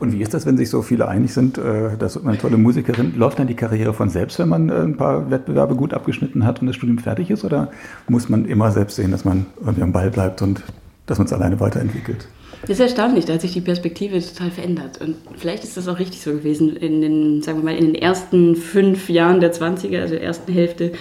Und 0.00 0.12
wie 0.12 0.22
ist 0.22 0.34
das, 0.34 0.46
wenn 0.46 0.56
sich 0.56 0.70
so 0.70 0.82
viele 0.82 1.08
einig 1.08 1.32
sind, 1.32 1.58
äh, 1.58 1.96
dass 1.98 2.16
man 2.16 2.32
eine 2.32 2.38
tolle 2.38 2.56
Musikerin, 2.56 3.14
läuft 3.16 3.38
dann 3.38 3.46
die 3.46 3.54
Karriere 3.54 3.94
von 3.94 4.08
selbst, 4.08 4.38
wenn 4.38 4.48
man 4.48 4.68
äh, 4.68 4.74
ein 4.74 4.96
paar 4.96 5.30
Wettbewerbe 5.30 5.74
gut 5.74 5.94
abgeschnitten 5.94 6.44
hat 6.44 6.60
und 6.60 6.66
das 6.66 6.76
Studium 6.76 6.98
fertig 6.98 7.30
ist? 7.30 7.44
Oder 7.44 7.70
muss 8.08 8.28
man 8.28 8.44
immer 8.44 8.70
selbst 8.72 8.96
sehen, 8.96 9.10
dass 9.10 9.24
man 9.24 9.46
irgendwie 9.60 9.82
am 9.82 9.92
Ball 9.92 10.10
bleibt 10.10 10.42
und 10.42 10.62
dass 11.06 11.18
man 11.18 11.26
es 11.26 11.32
alleine 11.32 11.60
weiterentwickelt? 11.60 12.26
Das 12.62 12.70
ist 12.70 12.80
erstaunlich, 12.80 13.24
da 13.24 13.34
hat 13.34 13.40
sich 13.40 13.52
die 13.52 13.60
Perspektive 13.60 14.20
total 14.20 14.50
verändert. 14.50 15.00
Und 15.00 15.16
vielleicht 15.36 15.64
ist 15.64 15.76
das 15.76 15.88
auch 15.88 15.98
richtig 15.98 16.20
so 16.20 16.30
gewesen. 16.30 16.76
In 16.76 17.00
den, 17.00 17.42
sagen 17.42 17.58
wir 17.58 17.64
mal, 17.64 17.76
in 17.76 17.86
den 17.86 17.94
ersten 17.96 18.54
fünf 18.54 19.08
Jahren 19.08 19.40
der 19.40 19.52
20er, 19.52 20.00
also 20.00 20.14
der 20.14 20.22
ersten 20.22 20.52
Hälfte, 20.52 20.92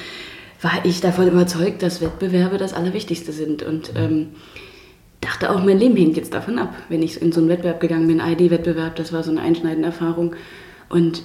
war 0.62 0.83
ich 0.83 1.01
davon 1.01 1.27
überzeugt, 1.27 1.83
dass 1.83 2.01
Wettbewerbe 2.01 2.57
das 2.57 2.74
Allerwichtigste 2.74 3.31
sind. 3.31 3.62
Und 3.62 3.92
ähm, 3.95 4.30
dachte 5.21 5.51
auch, 5.51 5.63
mein 5.63 5.79
Leben 5.79 5.95
hängt 5.95 6.18
jetzt 6.18 6.33
davon 6.33 6.59
ab. 6.59 6.73
Wenn 6.89 7.01
ich 7.01 7.21
in 7.21 7.31
so 7.31 7.39
einen 7.39 7.50
Wettbewerb 7.50 7.79
gegangen 7.79 8.07
bin, 8.07 8.19
ID-Wettbewerb, 8.19 8.95
das 8.95 9.13
war 9.13 9.23
so 9.23 9.31
eine 9.31 9.41
einschneidende 9.41 9.88
Erfahrung. 9.88 10.35
Und 10.89 11.23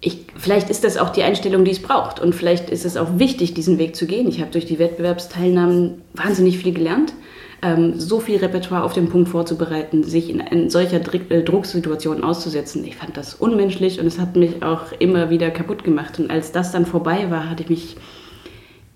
ich, 0.00 0.26
vielleicht 0.36 0.70
ist 0.70 0.84
das 0.84 0.96
auch 0.96 1.10
die 1.10 1.22
Einstellung, 1.22 1.64
die 1.64 1.70
es 1.70 1.80
braucht. 1.80 2.20
Und 2.20 2.34
vielleicht 2.34 2.70
ist 2.70 2.84
es 2.84 2.96
auch 2.96 3.18
wichtig, 3.18 3.54
diesen 3.54 3.78
Weg 3.78 3.96
zu 3.96 4.06
gehen. 4.06 4.28
Ich 4.28 4.40
habe 4.40 4.50
durch 4.50 4.66
die 4.66 4.78
Wettbewerbsteilnahmen 4.78 6.02
wahnsinnig 6.14 6.58
viel 6.58 6.74
gelernt 6.74 7.14
ähm, 7.62 7.98
so 7.98 8.20
viel 8.20 8.38
Repertoire 8.38 8.84
auf 8.84 8.92
den 8.92 9.08
Punkt 9.08 9.28
vorzubereiten, 9.28 10.02
sich 10.02 10.30
in, 10.30 10.40
in 10.40 10.70
solcher 10.70 11.00
Dr 11.00 11.30
äh, 11.30 11.42
Drucksituation 11.42 12.24
auszusetzen. 12.24 12.84
Ich 12.84 12.96
fand 12.96 13.16
das 13.16 13.34
unmenschlich 13.34 14.00
und 14.00 14.06
es 14.06 14.18
hat 14.18 14.36
mich 14.36 14.62
auch 14.62 14.92
immer 14.98 15.30
wieder 15.30 15.50
kaputt 15.50 15.84
gemacht. 15.84 16.18
Und 16.18 16.30
als 16.30 16.52
das 16.52 16.72
dann 16.72 16.86
vorbei 16.86 17.30
war, 17.30 17.50
hatte 17.50 17.62
ich 17.62 17.68
mich 17.68 17.96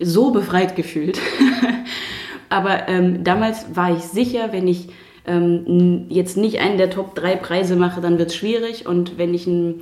so 0.00 0.30
befreit 0.30 0.76
gefühlt. 0.76 1.18
Aber 2.54 2.88
ähm, 2.88 3.24
damals 3.24 3.66
war 3.74 3.96
ich 3.96 4.04
sicher, 4.04 4.52
wenn 4.52 4.68
ich 4.68 4.88
ähm, 5.26 6.06
jetzt 6.08 6.36
nicht 6.36 6.60
einen 6.60 6.78
der 6.78 6.88
Top 6.88 7.16
3 7.16 7.34
Preise 7.34 7.74
mache, 7.74 8.00
dann 8.00 8.16
wird 8.16 8.30
es 8.30 8.36
schwierig. 8.36 8.86
Und 8.86 9.18
wenn 9.18 9.34
ich 9.34 9.48
ein 9.48 9.80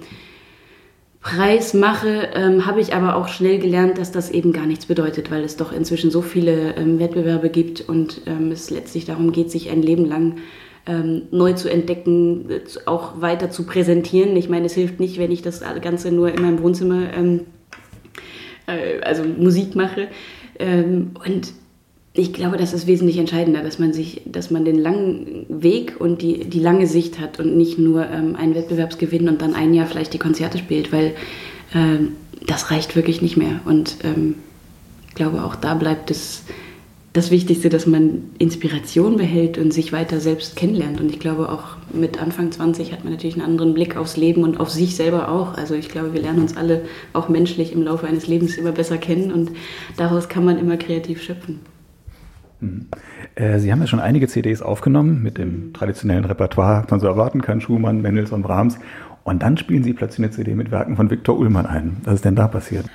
Preis 1.20 1.74
mache, 1.74 2.30
ähm, 2.34 2.64
habe 2.64 2.80
ich 2.80 2.94
aber 2.94 3.16
auch 3.16 3.28
schnell 3.28 3.58
gelernt, 3.58 3.98
dass 3.98 4.10
das 4.10 4.30
eben 4.30 4.54
gar 4.54 4.64
nichts 4.64 4.86
bedeutet, 4.86 5.30
weil 5.30 5.44
es 5.44 5.58
doch 5.58 5.70
inzwischen 5.70 6.10
so 6.10 6.22
viele 6.22 6.74
ähm, 6.76 6.98
Wettbewerbe 6.98 7.50
gibt 7.50 7.86
und 7.86 8.22
ähm, 8.24 8.50
es 8.50 8.70
letztlich 8.70 9.04
darum 9.04 9.32
geht, 9.32 9.50
sich 9.50 9.68
ein 9.68 9.82
Leben 9.82 10.06
lang 10.06 10.36
ähm, 10.86 11.24
neu 11.30 11.52
zu 11.52 11.70
entdecken, 11.70 12.48
auch 12.86 13.20
weiter 13.20 13.50
zu 13.50 13.66
präsentieren. 13.66 14.34
Ich 14.34 14.48
meine, 14.48 14.64
es 14.64 14.72
hilft 14.72 14.98
nicht, 14.98 15.18
wenn 15.18 15.30
ich 15.30 15.42
das 15.42 15.60
Ganze 15.82 16.10
nur 16.10 16.32
in 16.32 16.40
meinem 16.40 16.62
Wohnzimmer, 16.62 17.12
ähm, 17.14 17.40
äh, 18.66 19.02
also 19.02 19.24
Musik 19.24 19.76
mache. 19.76 20.08
Und 20.58 21.52
ich 22.14 22.34
glaube, 22.34 22.58
das 22.58 22.74
ist 22.74 22.86
wesentlich 22.86 23.16
entscheidender, 23.16 23.62
dass 23.62 23.78
man 23.78 23.94
sich, 23.94 24.20
dass 24.26 24.50
man 24.50 24.66
den 24.66 24.78
langen 24.78 25.46
Weg 25.48 25.98
und 25.98 26.20
die, 26.20 26.44
die 26.44 26.60
lange 26.60 26.86
Sicht 26.86 27.18
hat 27.18 27.40
und 27.40 27.56
nicht 27.56 27.78
nur 27.78 28.06
ähm, 28.06 28.36
einen 28.36 28.54
Wettbewerbsgewinn 28.54 29.28
und 29.28 29.40
dann 29.40 29.54
ein 29.54 29.72
Jahr 29.72 29.86
vielleicht 29.86 30.12
die 30.12 30.18
Konzerte 30.18 30.58
spielt, 30.58 30.92
weil 30.92 31.14
ähm, 31.74 32.12
das 32.46 32.70
reicht 32.70 32.96
wirklich 32.96 33.22
nicht 33.22 33.38
mehr. 33.38 33.60
Und 33.64 33.96
ähm, 34.04 34.34
ich 35.08 35.14
glaube, 35.14 35.42
auch 35.42 35.54
da 35.54 35.74
bleibt 35.74 36.10
es 36.10 36.42
das 37.14 37.30
Wichtigste, 37.30 37.70
dass 37.70 37.86
man 37.86 38.24
Inspiration 38.38 39.16
behält 39.16 39.56
und 39.56 39.72
sich 39.72 39.92
weiter 39.92 40.20
selbst 40.20 40.56
kennenlernt. 40.56 41.00
Und 41.00 41.10
ich 41.10 41.18
glaube, 41.18 41.50
auch 41.50 41.76
mit 41.94 42.20
Anfang 42.20 42.52
20 42.52 42.92
hat 42.92 43.04
man 43.04 43.12
natürlich 43.14 43.36
einen 43.36 43.44
anderen 43.44 43.72
Blick 43.72 43.96
aufs 43.96 44.18
Leben 44.18 44.42
und 44.44 44.60
auf 44.60 44.70
sich 44.70 44.96
selber 44.96 45.30
auch. 45.30 45.54
Also 45.54 45.74
ich 45.74 45.88
glaube, 45.88 46.12
wir 46.12 46.20
lernen 46.20 46.40
uns 46.40 46.56
alle 46.58 46.82
auch 47.14 47.30
menschlich 47.30 47.72
im 47.72 47.82
Laufe 47.82 48.06
eines 48.06 48.26
Lebens 48.26 48.56
immer 48.56 48.72
besser 48.72 48.98
kennen 48.98 49.32
und 49.32 49.50
daraus 49.96 50.28
kann 50.28 50.44
man 50.44 50.58
immer 50.58 50.76
kreativ 50.76 51.22
schöpfen. 51.22 51.60
Mhm. 52.62 52.86
Äh, 53.34 53.58
Sie 53.58 53.72
haben 53.72 53.80
ja 53.80 53.86
schon 53.86 54.00
einige 54.00 54.28
CDs 54.28 54.62
aufgenommen 54.62 55.22
mit 55.22 55.36
dem 55.36 55.72
traditionellen 55.72 56.24
Repertoire, 56.24 56.84
was 56.84 56.90
man 56.90 57.00
so 57.00 57.06
erwarten 57.06 57.42
kann, 57.42 57.60
Schumann, 57.60 58.00
Mendelssohn, 58.00 58.42
Brahms. 58.42 58.78
Und 59.24 59.42
dann 59.42 59.56
spielen 59.56 59.84
Sie 59.84 59.92
plötzlich 59.92 60.24
eine 60.24 60.30
CD 60.30 60.54
mit 60.54 60.70
Werken 60.70 60.96
von 60.96 61.10
Viktor 61.10 61.38
Ullmann 61.38 61.66
ein. 61.66 61.98
Was 62.04 62.14
ist 62.14 62.24
denn 62.24 62.36
da 62.36 62.48
passiert? 62.48 62.86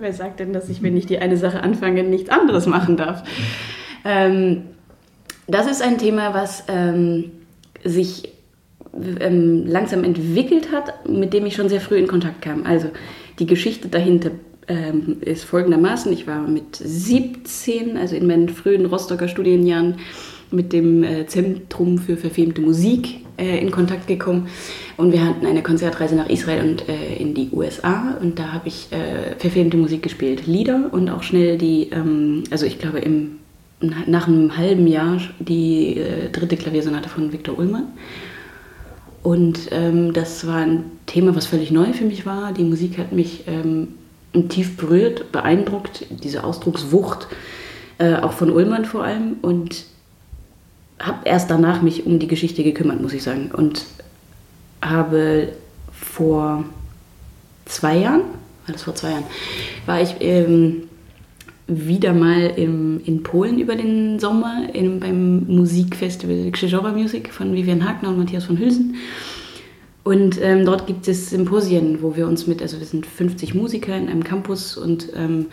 Wer 0.00 0.12
sagt 0.12 0.40
denn, 0.40 0.52
dass 0.52 0.68
ich, 0.68 0.82
wenn 0.82 0.96
ich 0.96 1.06
die 1.06 1.18
eine 1.18 1.36
Sache 1.36 1.62
anfange, 1.62 2.02
nichts 2.02 2.30
anderes 2.30 2.66
machen 2.66 2.96
darf? 2.96 3.24
Ähm, 4.04 4.62
das 5.46 5.66
ist 5.70 5.82
ein 5.82 5.98
Thema, 5.98 6.34
was 6.34 6.64
ähm, 6.68 7.30
sich 7.84 8.32
ähm, 9.20 9.66
langsam 9.66 10.04
entwickelt 10.04 10.72
hat, 10.72 11.08
mit 11.08 11.32
dem 11.32 11.46
ich 11.46 11.56
schon 11.56 11.68
sehr 11.68 11.80
früh 11.80 11.96
in 11.96 12.06
Kontakt 12.06 12.42
kam. 12.42 12.64
Also 12.64 12.90
die 13.38 13.46
Geschichte 13.46 13.88
dahinter 13.88 14.30
ähm, 14.68 15.16
ist 15.20 15.44
folgendermaßen. 15.44 16.12
Ich 16.12 16.26
war 16.26 16.46
mit 16.46 16.76
17, 16.76 17.96
also 17.96 18.14
in 18.14 18.26
meinen 18.26 18.48
frühen 18.48 18.86
Rostocker 18.86 19.28
Studienjahren, 19.28 19.96
mit 20.50 20.72
dem 20.72 21.02
äh, 21.02 21.26
Zentrum 21.26 21.98
für 21.98 22.16
verfilmte 22.16 22.60
Musik 22.60 23.20
äh, 23.36 23.58
in 23.58 23.70
Kontakt 23.70 24.06
gekommen. 24.06 24.48
Und 24.96 25.12
wir 25.12 25.24
hatten 25.24 25.46
eine 25.46 25.62
Konzertreise 25.62 26.16
nach 26.16 26.28
Israel 26.28 26.68
und 26.68 26.88
äh, 26.88 27.16
in 27.16 27.34
die 27.34 27.50
USA. 27.52 28.16
Und 28.20 28.38
da 28.38 28.52
habe 28.52 28.68
ich 28.68 28.88
äh, 28.90 29.34
verfilmte 29.38 29.76
Musik 29.76 30.02
gespielt. 30.02 30.46
Lieder 30.46 30.88
und 30.90 31.10
auch 31.10 31.22
schnell 31.22 31.58
die, 31.58 31.90
ähm, 31.90 32.44
also 32.50 32.66
ich 32.66 32.78
glaube 32.78 32.98
im, 33.00 33.38
nach 33.80 34.26
einem 34.26 34.56
halben 34.56 34.86
Jahr 34.86 35.20
die 35.38 35.98
äh, 35.98 36.30
dritte 36.30 36.56
Klaviersonate 36.56 37.08
von 37.08 37.32
Viktor 37.32 37.58
Ullmann. 37.58 37.88
Und 39.22 39.68
ähm, 39.72 40.12
das 40.12 40.46
war 40.46 40.56
ein 40.56 40.84
Thema, 41.06 41.36
was 41.36 41.46
völlig 41.46 41.70
neu 41.70 41.92
für 41.92 42.04
mich 42.04 42.24
war. 42.24 42.52
Die 42.52 42.64
Musik 42.64 42.98
hat 42.98 43.12
mich 43.12 43.44
ähm, 43.46 43.88
tief 44.48 44.76
berührt, 44.76 45.32
beeindruckt, 45.32 46.06
diese 46.22 46.44
Ausdruckswucht, 46.44 47.28
äh, 47.98 48.16
auch 48.16 48.32
von 48.32 48.50
Ullmann 48.50 48.84
vor 48.84 49.04
allem. 49.04 49.36
Und 49.42 49.84
habe 50.98 51.18
erst 51.24 51.50
danach 51.50 51.82
mich 51.82 52.06
um 52.06 52.18
die 52.18 52.26
Geschichte 52.26 52.62
gekümmert, 52.62 53.00
muss 53.00 53.12
ich 53.12 53.22
sagen. 53.22 53.50
Und 53.52 53.84
habe 54.82 55.52
vor 55.92 56.64
zwei 57.64 57.98
Jahren, 57.98 58.22
war 58.66 58.72
das 58.72 58.82
vor 58.82 58.94
zwei 58.94 59.10
Jahren, 59.10 59.24
war 59.86 60.00
ich 60.00 60.16
ähm, 60.20 60.88
wieder 61.66 62.14
mal 62.14 62.52
im, 62.56 63.00
in 63.04 63.22
Polen 63.22 63.58
über 63.58 63.76
den 63.76 64.18
Sommer 64.18 64.68
in, 64.72 65.00
beim 65.00 65.44
Musikfestival 65.46 66.50
Krzyżowa 66.50 66.92
Music 66.92 67.32
von 67.32 67.52
Vivian 67.54 67.86
Hagner 67.86 68.08
und 68.08 68.18
Matthias 68.18 68.44
von 68.44 68.58
Hülsen. 68.58 68.96
Und 70.08 70.40
ähm, 70.40 70.64
dort 70.64 70.86
gibt 70.86 71.06
es 71.06 71.28
Symposien, 71.28 72.00
wo 72.00 72.16
wir 72.16 72.26
uns 72.26 72.46
mit, 72.46 72.62
also 72.62 72.78
wir 72.78 72.86
sind 72.86 73.04
50 73.04 73.54
Musiker 73.54 73.94
in 73.94 74.08
einem 74.08 74.24
Campus 74.24 74.74
und 74.78 75.10
ähm, 75.14 75.48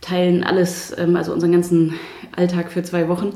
teilen 0.00 0.42
alles, 0.42 0.92
ähm, 0.98 1.14
also 1.14 1.32
unseren 1.32 1.52
ganzen 1.52 1.94
Alltag 2.34 2.72
für 2.72 2.82
zwei 2.82 3.08
Wochen. 3.08 3.34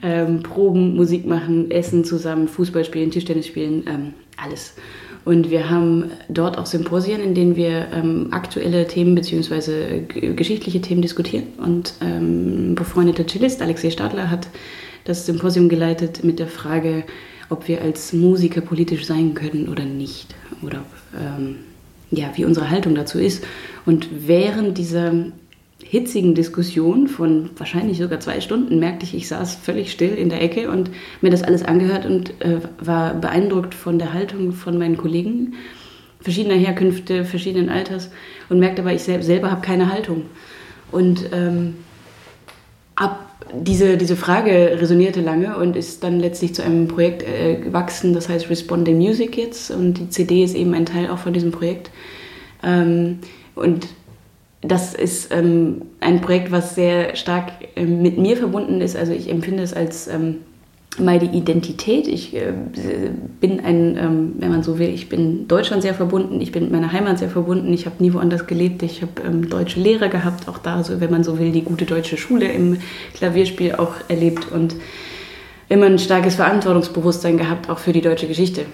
Ähm, 0.00 0.44
Proben, 0.44 0.94
Musik 0.94 1.26
machen, 1.26 1.72
essen 1.72 2.04
zusammen, 2.04 2.46
Fußball 2.46 2.84
spielen, 2.84 3.10
Tischtennis 3.10 3.48
spielen, 3.48 3.82
ähm, 3.88 4.14
alles. 4.36 4.76
Und 5.24 5.50
wir 5.50 5.68
haben 5.68 6.12
dort 6.28 6.58
auch 6.58 6.66
Symposien, 6.66 7.20
in 7.20 7.34
denen 7.34 7.56
wir 7.56 7.88
ähm, 7.92 8.28
aktuelle 8.30 8.86
Themen 8.86 9.16
bzw. 9.16 10.02
geschichtliche 10.32 10.80
Themen 10.80 11.02
diskutieren. 11.02 11.48
Und 11.56 11.94
ähm, 12.00 12.76
befreundeter 12.76 13.26
Cellist 13.26 13.62
Alexei 13.62 13.90
Stadler 13.90 14.30
hat 14.30 14.46
das 15.06 15.26
Symposium 15.26 15.68
geleitet 15.68 16.22
mit 16.22 16.38
der 16.38 16.46
Frage, 16.46 17.02
ob 17.48 17.68
wir 17.68 17.82
als 17.82 18.12
Musiker 18.12 18.60
politisch 18.60 19.06
sein 19.06 19.34
können 19.34 19.68
oder 19.68 19.84
nicht. 19.84 20.34
Oder 20.62 20.82
ähm, 21.18 21.56
ja, 22.10 22.30
wie 22.36 22.44
unsere 22.44 22.70
Haltung 22.70 22.94
dazu 22.94 23.18
ist. 23.18 23.44
Und 23.86 24.08
während 24.26 24.78
dieser 24.78 25.12
hitzigen 25.82 26.34
Diskussion 26.34 27.08
von 27.08 27.50
wahrscheinlich 27.56 27.98
sogar 27.98 28.20
zwei 28.20 28.40
Stunden 28.40 28.78
merkte 28.78 29.04
ich, 29.04 29.14
ich 29.14 29.28
saß 29.28 29.54
völlig 29.54 29.92
still 29.92 30.14
in 30.14 30.28
der 30.28 30.42
Ecke 30.42 30.70
und 30.70 30.90
mir 31.20 31.30
das 31.30 31.42
alles 31.42 31.62
angehört 31.64 32.04
und 32.04 32.40
äh, 32.42 32.60
war 32.80 33.14
beeindruckt 33.14 33.74
von 33.74 33.98
der 33.98 34.12
Haltung 34.12 34.52
von 34.52 34.76
meinen 34.78 34.96
Kollegen 34.96 35.54
verschiedener 36.20 36.56
Herkünfte, 36.56 37.24
verschiedenen 37.24 37.68
Alters 37.68 38.10
und 38.48 38.58
merkte 38.58 38.82
aber, 38.82 38.92
ich 38.92 39.02
selber, 39.02 39.22
selber 39.22 39.50
habe 39.50 39.60
keine 39.60 39.92
Haltung. 39.92 40.26
Und 40.90 41.30
ähm, 41.32 41.76
ab 42.96 43.27
diese, 43.52 43.96
diese 43.96 44.16
Frage 44.16 44.78
resonierte 44.80 45.20
lange 45.20 45.56
und 45.56 45.76
ist 45.76 46.02
dann 46.04 46.20
letztlich 46.20 46.54
zu 46.54 46.62
einem 46.62 46.88
Projekt 46.88 47.22
äh, 47.22 47.56
gewachsen, 47.56 48.12
das 48.12 48.28
heißt 48.28 48.50
Responding 48.50 48.98
Music 48.98 49.36
jetzt 49.36 49.70
und 49.70 49.94
die 49.94 50.08
CD 50.10 50.44
ist 50.44 50.54
eben 50.54 50.74
ein 50.74 50.86
Teil 50.86 51.08
auch 51.08 51.18
von 51.18 51.32
diesem 51.32 51.50
Projekt. 51.50 51.90
Ähm, 52.62 53.20
und 53.54 53.86
das 54.60 54.94
ist 54.94 55.32
ähm, 55.32 55.82
ein 56.00 56.20
Projekt, 56.20 56.50
was 56.50 56.74
sehr 56.74 57.14
stark 57.14 57.52
ähm, 57.76 58.02
mit 58.02 58.18
mir 58.18 58.36
verbunden 58.36 58.80
ist. 58.80 58.96
Also 58.96 59.12
ich 59.12 59.30
empfinde 59.30 59.62
es 59.62 59.72
als 59.72 60.08
ähm, 60.08 60.38
meine 61.00 61.32
Identität. 61.32 62.06
Ich 62.06 62.34
äh, 62.34 62.52
bin 63.40 63.60
ein, 63.60 63.96
ähm, 63.96 64.32
wenn 64.38 64.50
man 64.50 64.62
so 64.62 64.78
will, 64.78 64.88
ich 64.88 65.08
bin 65.08 65.48
Deutschland 65.48 65.82
sehr 65.82 65.94
verbunden, 65.94 66.40
ich 66.40 66.52
bin 66.52 66.64
mit 66.64 66.72
meiner 66.72 66.92
Heimat 66.92 67.18
sehr 67.18 67.30
verbunden, 67.30 67.72
ich 67.72 67.86
habe 67.86 67.96
nie 67.98 68.12
woanders 68.12 68.46
gelebt, 68.46 68.82
ich 68.82 69.02
habe 69.02 69.12
ähm, 69.26 69.48
deutsche 69.48 69.80
Lehrer 69.80 70.08
gehabt, 70.08 70.48
auch 70.48 70.58
da, 70.58 70.82
so, 70.82 71.00
wenn 71.00 71.10
man 71.10 71.24
so 71.24 71.38
will, 71.38 71.52
die 71.52 71.62
gute 71.62 71.84
deutsche 71.84 72.16
Schule 72.16 72.50
im 72.50 72.78
Klavierspiel 73.14 73.74
auch 73.76 73.94
erlebt 74.08 74.50
und 74.52 74.76
immer 75.68 75.86
ein 75.86 75.98
starkes 75.98 76.36
Verantwortungsbewusstsein 76.36 77.38
gehabt, 77.38 77.68
auch 77.70 77.78
für 77.78 77.92
die 77.92 78.00
deutsche 78.00 78.26
Geschichte. 78.26 78.66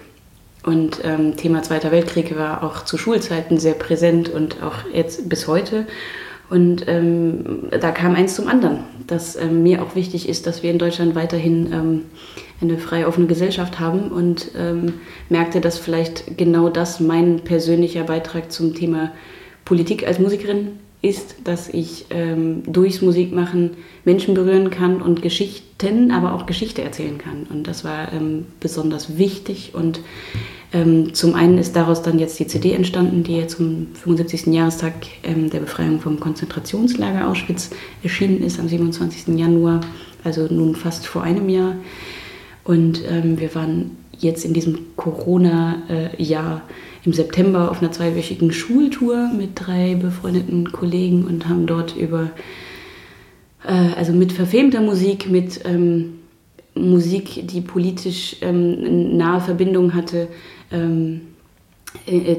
Und 0.65 1.01
ähm, 1.05 1.37
Thema 1.37 1.63
Zweiter 1.63 1.91
Weltkrieg 1.91 2.39
war 2.39 2.63
auch 2.63 2.85
zu 2.85 2.97
Schulzeiten 2.97 3.59
sehr 3.59 3.75
präsent 3.75 4.31
und 4.31 4.63
auch 4.63 4.91
jetzt 4.93 5.29
bis 5.29 5.47
heute. 5.47 5.87
Und 6.51 6.85
ähm, 6.89 7.69
da 7.71 7.91
kam 7.91 8.15
eins 8.15 8.35
zum 8.35 8.49
anderen, 8.49 8.81
dass 9.07 9.37
ähm, 9.37 9.63
mir 9.63 9.83
auch 9.83 9.95
wichtig 9.95 10.29
ist, 10.29 10.47
dass 10.47 10.63
wir 10.63 10.71
in 10.71 10.79
Deutschland 10.79 11.15
weiterhin 11.15 11.73
ähm, 11.73 12.03
eine 12.61 12.79
frei 12.79 13.07
offene 13.07 13.27
Gesellschaft 13.27 13.81
haben 13.81 14.09
und 14.13 14.51
ähm, 14.57 14.95
merkte, 15.29 15.61
dass 15.61 15.79
vielleicht 15.79 16.37
genau 16.37 16.69
das 16.69 17.01
mein 17.01 17.41
persönlicher 17.41 18.05
Beitrag 18.05 18.53
zum 18.53 18.75
Thema 18.75 19.13
Politik 19.65 20.07
als 20.07 20.19
Musikerin 20.19 20.79
ist, 21.05 21.37
dass 21.45 21.69
ich 21.69 22.07
ähm, 22.11 22.63
durchs 22.67 23.03
Musikmachen 23.03 23.73
Menschen 24.05 24.35
berühren 24.35 24.71
kann 24.71 25.03
und 25.03 25.21
Geschichten, 25.21 26.11
aber 26.11 26.33
auch 26.33 26.47
Geschichte 26.47 26.83
erzählen 26.83 27.19
kann. 27.19 27.47
Und 27.51 27.67
das 27.67 27.85
war 27.85 28.13
ähm, 28.13 28.47
besonders 28.61 29.19
wichtig. 29.19 29.73
Und 29.75 30.01
ähm, 30.75 31.15
zum 31.15 31.37
einen 31.37 31.57
ist 31.59 31.77
daraus 31.77 32.03
dann 32.03 32.19
jetzt 32.19 32.37
die 32.41 32.49
CD 32.49 32.73
entstanden, 32.73 33.23
die 33.23 33.37
jetzt 33.37 33.59
zum 33.59 33.87
75. 33.95 34.47
Jahrestag 34.47 34.95
ähm, 35.23 35.49
der 35.49 35.61
Befreiung 35.61 36.01
vom 36.01 36.19
Konzentrationslager 36.19 37.29
Auschwitz 37.29 37.71
erschienen 38.03 38.43
ist 38.43 38.59
am 38.59 38.67
27. 38.67 39.39
Januar, 39.39 39.83
also 40.25 40.49
nun 40.51 40.75
fast 40.75 41.07
vor 41.07 41.23
einem 41.23 41.49
Jahr. 41.49 41.77
Und 42.65 43.03
ähm, 43.09 43.39
wir 43.39 43.55
waren 43.55 43.93
jetzt 44.19 44.45
in 44.45 44.53
diesem 44.53 44.97
Corona-Jahr 44.97 46.63
im 47.05 47.13
September 47.13 47.71
auf 47.71 47.81
einer 47.81 47.93
zweiwöchigen 47.93 48.51
Schultour 48.51 49.31
mit 49.37 49.51
drei 49.55 49.95
befreundeten 49.95 50.73
Kollegen 50.73 51.25
und 51.25 51.49
haben 51.49 51.67
dort 51.67 51.95
über, 51.97 52.31
äh, 53.65 53.95
also 53.97 54.13
mit 54.13 54.33
verfemter 54.33 54.81
Musik, 54.81 55.31
mit 55.31 55.61
ähm, 55.67 56.15
Musik, 56.75 57.47
die 57.47 57.61
politisch 57.61 58.39
ähm, 58.41 59.17
nahe 59.17 59.41
Verbindung 59.41 59.95
hatte, 59.95 60.27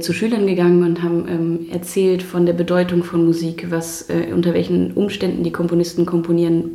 zu 0.02 0.14
Schülern 0.14 0.48
gegangen 0.48 0.84
und 0.84 1.02
haben 1.02 1.28
ähm, 1.28 1.70
erzählt 1.72 2.24
von 2.24 2.46
der 2.46 2.54
Bedeutung 2.54 3.04
von 3.04 3.26
Musik, 3.26 3.68
was 3.70 4.10
äh, 4.10 4.34
unter 4.34 4.54
welchen 4.54 4.92
Umständen 4.94 5.44
die 5.44 5.52
Komponisten 5.52 6.06
komponieren 6.06 6.72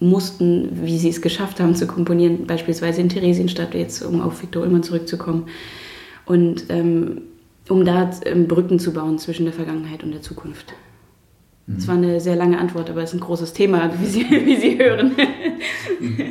mussten, 0.00 0.70
wie 0.82 0.98
sie 0.98 1.10
es 1.10 1.20
geschafft 1.20 1.60
haben 1.60 1.74
zu 1.74 1.86
komponieren, 1.86 2.46
beispielsweise 2.46 3.02
in 3.02 3.10
Theresienstadt, 3.10 3.74
jetzt 3.74 4.02
um 4.02 4.22
auf 4.22 4.42
Viktor 4.42 4.62
Ullmann 4.62 4.82
zurückzukommen 4.82 5.46
und 6.24 6.64
ähm, 6.70 7.22
um 7.68 7.84
da 7.84 8.10
ähm, 8.24 8.48
Brücken 8.48 8.78
zu 8.78 8.92
bauen 8.92 9.18
zwischen 9.18 9.44
der 9.44 9.52
Vergangenheit 9.52 10.02
und 10.02 10.12
der 10.12 10.22
Zukunft. 10.22 10.72
Mhm. 11.66 11.74
Das 11.76 11.86
war 11.86 11.96
eine 11.96 12.20
sehr 12.20 12.34
lange 12.34 12.58
Antwort, 12.58 12.88
aber 12.88 13.02
es 13.02 13.10
ist 13.10 13.16
ein 13.16 13.20
großes 13.20 13.52
Thema, 13.52 13.92
wie 14.00 14.06
Sie, 14.06 14.24
wie 14.30 14.56
Sie 14.56 14.78
hören. 14.78 15.12
Äh, 15.18 16.24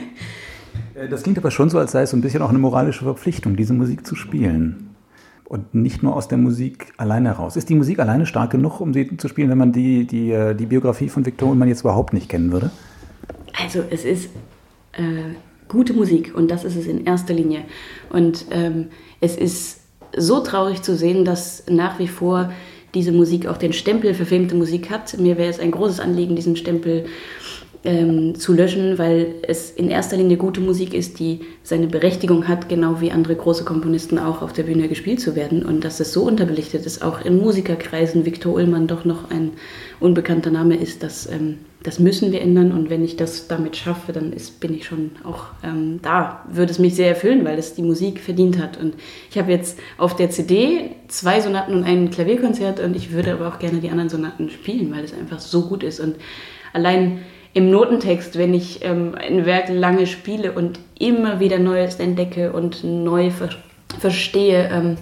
das 1.07 1.23
klingt 1.23 1.37
aber 1.37 1.51
schon 1.51 1.69
so, 1.69 1.77
als 1.77 1.91
sei 1.91 2.01
es 2.01 2.11
so 2.11 2.17
ein 2.17 2.21
bisschen 2.21 2.41
auch 2.41 2.49
eine 2.49 2.59
moralische 2.59 3.03
Verpflichtung, 3.03 3.55
diese 3.55 3.73
Musik 3.73 4.05
zu 4.05 4.15
spielen. 4.15 4.95
Und 5.45 5.73
nicht 5.73 6.03
nur 6.03 6.15
aus 6.15 6.27
der 6.27 6.37
Musik 6.37 6.93
alleine 6.97 7.29
heraus. 7.29 7.55
Ist 7.55 7.69
die 7.69 7.75
Musik 7.75 7.99
alleine 7.99 8.27
stark 8.27 8.51
genug, 8.51 8.81
um 8.81 8.93
sie 8.93 9.17
zu 9.17 9.27
spielen, 9.27 9.49
wenn 9.49 9.57
man 9.57 9.71
die, 9.71 10.05
die, 10.05 10.31
äh, 10.31 10.53
die 10.53 10.67
Biografie 10.67 11.09
von 11.09 11.25
Viktor 11.25 11.49
Ullmann 11.49 11.67
jetzt 11.67 11.81
überhaupt 11.81 12.13
nicht 12.13 12.29
kennen 12.29 12.51
würde? 12.51 12.69
Also 13.59 13.83
es 13.89 14.05
ist 14.05 14.29
äh, 14.93 15.33
gute 15.67 15.93
Musik 15.93 16.35
und 16.35 16.51
das 16.51 16.65
ist 16.65 16.75
es 16.75 16.85
in 16.85 17.05
erster 17.05 17.33
Linie. 17.33 17.61
Und 18.11 18.45
ähm, 18.51 18.87
es 19.21 19.35
ist 19.37 19.79
so 20.15 20.41
traurig 20.41 20.83
zu 20.83 20.95
sehen, 20.95 21.25
dass 21.25 21.63
nach 21.67 21.97
wie 21.97 22.07
vor 22.07 22.51
diese 22.93 23.11
Musik 23.11 23.47
auch 23.47 23.57
den 23.57 23.73
Stempel 23.73 24.13
verfilmte 24.13 24.55
Musik 24.55 24.89
hat. 24.89 25.17
Mir 25.19 25.37
wäre 25.37 25.49
es 25.49 25.59
ein 25.59 25.71
großes 25.71 25.99
Anliegen, 25.99 26.35
diesen 26.35 26.55
Stempel 26.55 27.05
ähm, 27.83 28.35
zu 28.35 28.53
löschen, 28.53 28.97
weil 28.97 29.35
es 29.47 29.71
in 29.71 29.89
erster 29.89 30.17
Linie 30.17 30.37
gute 30.37 30.59
Musik 30.59 30.93
ist, 30.93 31.19
die 31.19 31.41
seine 31.63 31.87
Berechtigung 31.87 32.47
hat, 32.47 32.67
genau 32.67 33.01
wie 33.01 33.11
andere 33.11 33.35
große 33.35 33.63
Komponisten 33.63 34.19
auch 34.19 34.41
auf 34.41 34.53
der 34.53 34.63
Bühne 34.63 34.87
gespielt 34.87 35.21
zu 35.21 35.35
werden. 35.35 35.63
Und 35.63 35.83
dass 35.83 35.99
es 35.99 36.11
so 36.11 36.23
unterbelichtet 36.23 36.85
ist, 36.85 37.01
auch 37.01 37.23
in 37.23 37.37
Musikerkreisen 37.37 38.25
Viktor 38.25 38.53
Ullmann 38.53 38.87
doch 38.87 39.05
noch 39.05 39.31
ein 39.31 39.51
unbekannter 39.99 40.51
Name 40.51 40.75
ist, 40.75 41.03
dass 41.03 41.29
ähm, 41.31 41.59
das 41.83 41.97
müssen 41.97 42.33
wir 42.33 42.41
ändern 42.41 42.73
und 42.73 42.89
wenn 42.89 43.05
ich 43.05 43.15
das 43.15 43.47
damit 43.47 43.77
schaffe, 43.77 44.11
dann 44.11 44.33
ist, 44.33 44.59
bin 44.59 44.73
ich 44.73 44.85
schon 44.85 45.11
auch 45.23 45.45
ähm, 45.63 45.99
da. 46.01 46.43
Würde 46.51 46.71
es 46.71 46.79
mich 46.79 46.95
sehr 46.95 47.07
erfüllen, 47.07 47.45
weil 47.45 47.57
es 47.57 47.73
die 47.73 47.83
Musik 47.83 48.19
verdient 48.19 48.59
hat. 48.59 48.77
Und 48.77 48.95
ich 49.31 49.37
habe 49.37 49.51
jetzt 49.51 49.79
auf 49.97 50.15
der 50.15 50.29
CD 50.29 50.91
zwei 51.07 51.39
Sonaten 51.39 51.73
und 51.73 51.85
ein 51.85 52.09
Klavierkonzert 52.09 52.81
und 52.81 52.97
ich 52.97 53.13
würde 53.13 53.31
aber 53.31 53.47
auch 53.47 53.59
gerne 53.59 53.79
die 53.79 53.89
anderen 53.89 54.09
Sonaten 54.09 54.49
spielen, 54.49 54.91
weil 54.93 55.05
es 55.05 55.13
einfach 55.13 55.39
so 55.39 55.67
gut 55.67 55.83
ist. 55.83 56.01
Und 56.01 56.17
allein 56.73 57.19
im 57.53 57.71
Notentext, 57.71 58.37
wenn 58.37 58.53
ich 58.53 58.83
ähm, 58.83 59.15
ein 59.15 59.45
Werk 59.45 59.69
lange 59.69 60.07
spiele 60.07 60.51
und 60.51 60.79
immer 60.97 61.39
wieder 61.39 61.59
Neues 61.59 61.95
entdecke 61.95 62.51
und 62.51 62.83
neu 62.83 63.31
ver 63.31 63.49
verstehe, 63.99 64.69
ähm, 64.71 64.97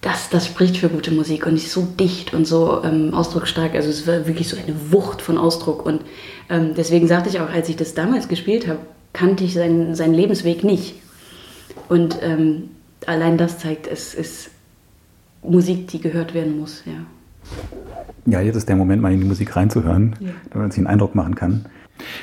das, 0.00 0.30
das 0.30 0.46
spricht 0.46 0.78
für 0.78 0.88
gute 0.88 1.10
Musik 1.10 1.46
und 1.46 1.56
ist 1.56 1.72
so 1.72 1.82
dicht 1.98 2.32
und 2.32 2.46
so 2.46 2.82
ähm, 2.84 3.12
ausdrucksstark. 3.12 3.74
Also 3.74 3.90
es 3.90 4.06
war 4.06 4.26
wirklich 4.26 4.48
so 4.48 4.56
eine 4.56 4.92
Wucht 4.92 5.20
von 5.20 5.36
Ausdruck. 5.36 5.84
Und 5.84 6.02
ähm, 6.48 6.72
deswegen 6.76 7.08
sagte 7.08 7.28
ich 7.28 7.40
auch, 7.40 7.50
als 7.50 7.68
ich 7.68 7.76
das 7.76 7.94
damals 7.94 8.28
gespielt 8.28 8.66
habe, 8.68 8.78
kannte 9.12 9.44
ich 9.44 9.54
seinen, 9.54 9.94
seinen 9.94 10.14
Lebensweg 10.14 10.62
nicht. 10.62 10.94
Und 11.88 12.18
ähm, 12.22 12.70
allein 13.06 13.38
das 13.38 13.58
zeigt, 13.58 13.86
es 13.86 14.14
ist 14.14 14.50
Musik, 15.42 15.88
die 15.88 16.00
gehört 16.00 16.32
werden 16.32 16.58
muss. 16.58 16.82
Ja. 16.86 17.04
Ja, 18.26 18.40
jetzt 18.40 18.56
ist 18.56 18.68
der 18.68 18.76
Moment, 18.76 19.00
mal 19.00 19.12
in 19.12 19.20
die 19.20 19.26
Musik 19.26 19.56
reinzuhören, 19.56 20.16
ja. 20.20 20.30
damit 20.50 20.54
man 20.54 20.70
sich 20.70 20.78
einen 20.78 20.86
Eindruck 20.86 21.14
machen 21.14 21.34
kann. 21.34 21.64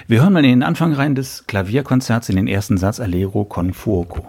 Wir 0.07 0.21
hören 0.21 0.33
mal 0.33 0.43
in 0.45 0.51
den 0.51 0.63
Anfang 0.63 0.93
rein 0.93 1.15
des 1.15 1.45
Klavierkonzerts 1.47 2.29
in 2.29 2.35
den 2.35 2.47
ersten 2.47 2.77
Satz 2.77 2.99
Allegro 2.99 3.43
con 3.43 3.73
Fuoco. 3.73 4.25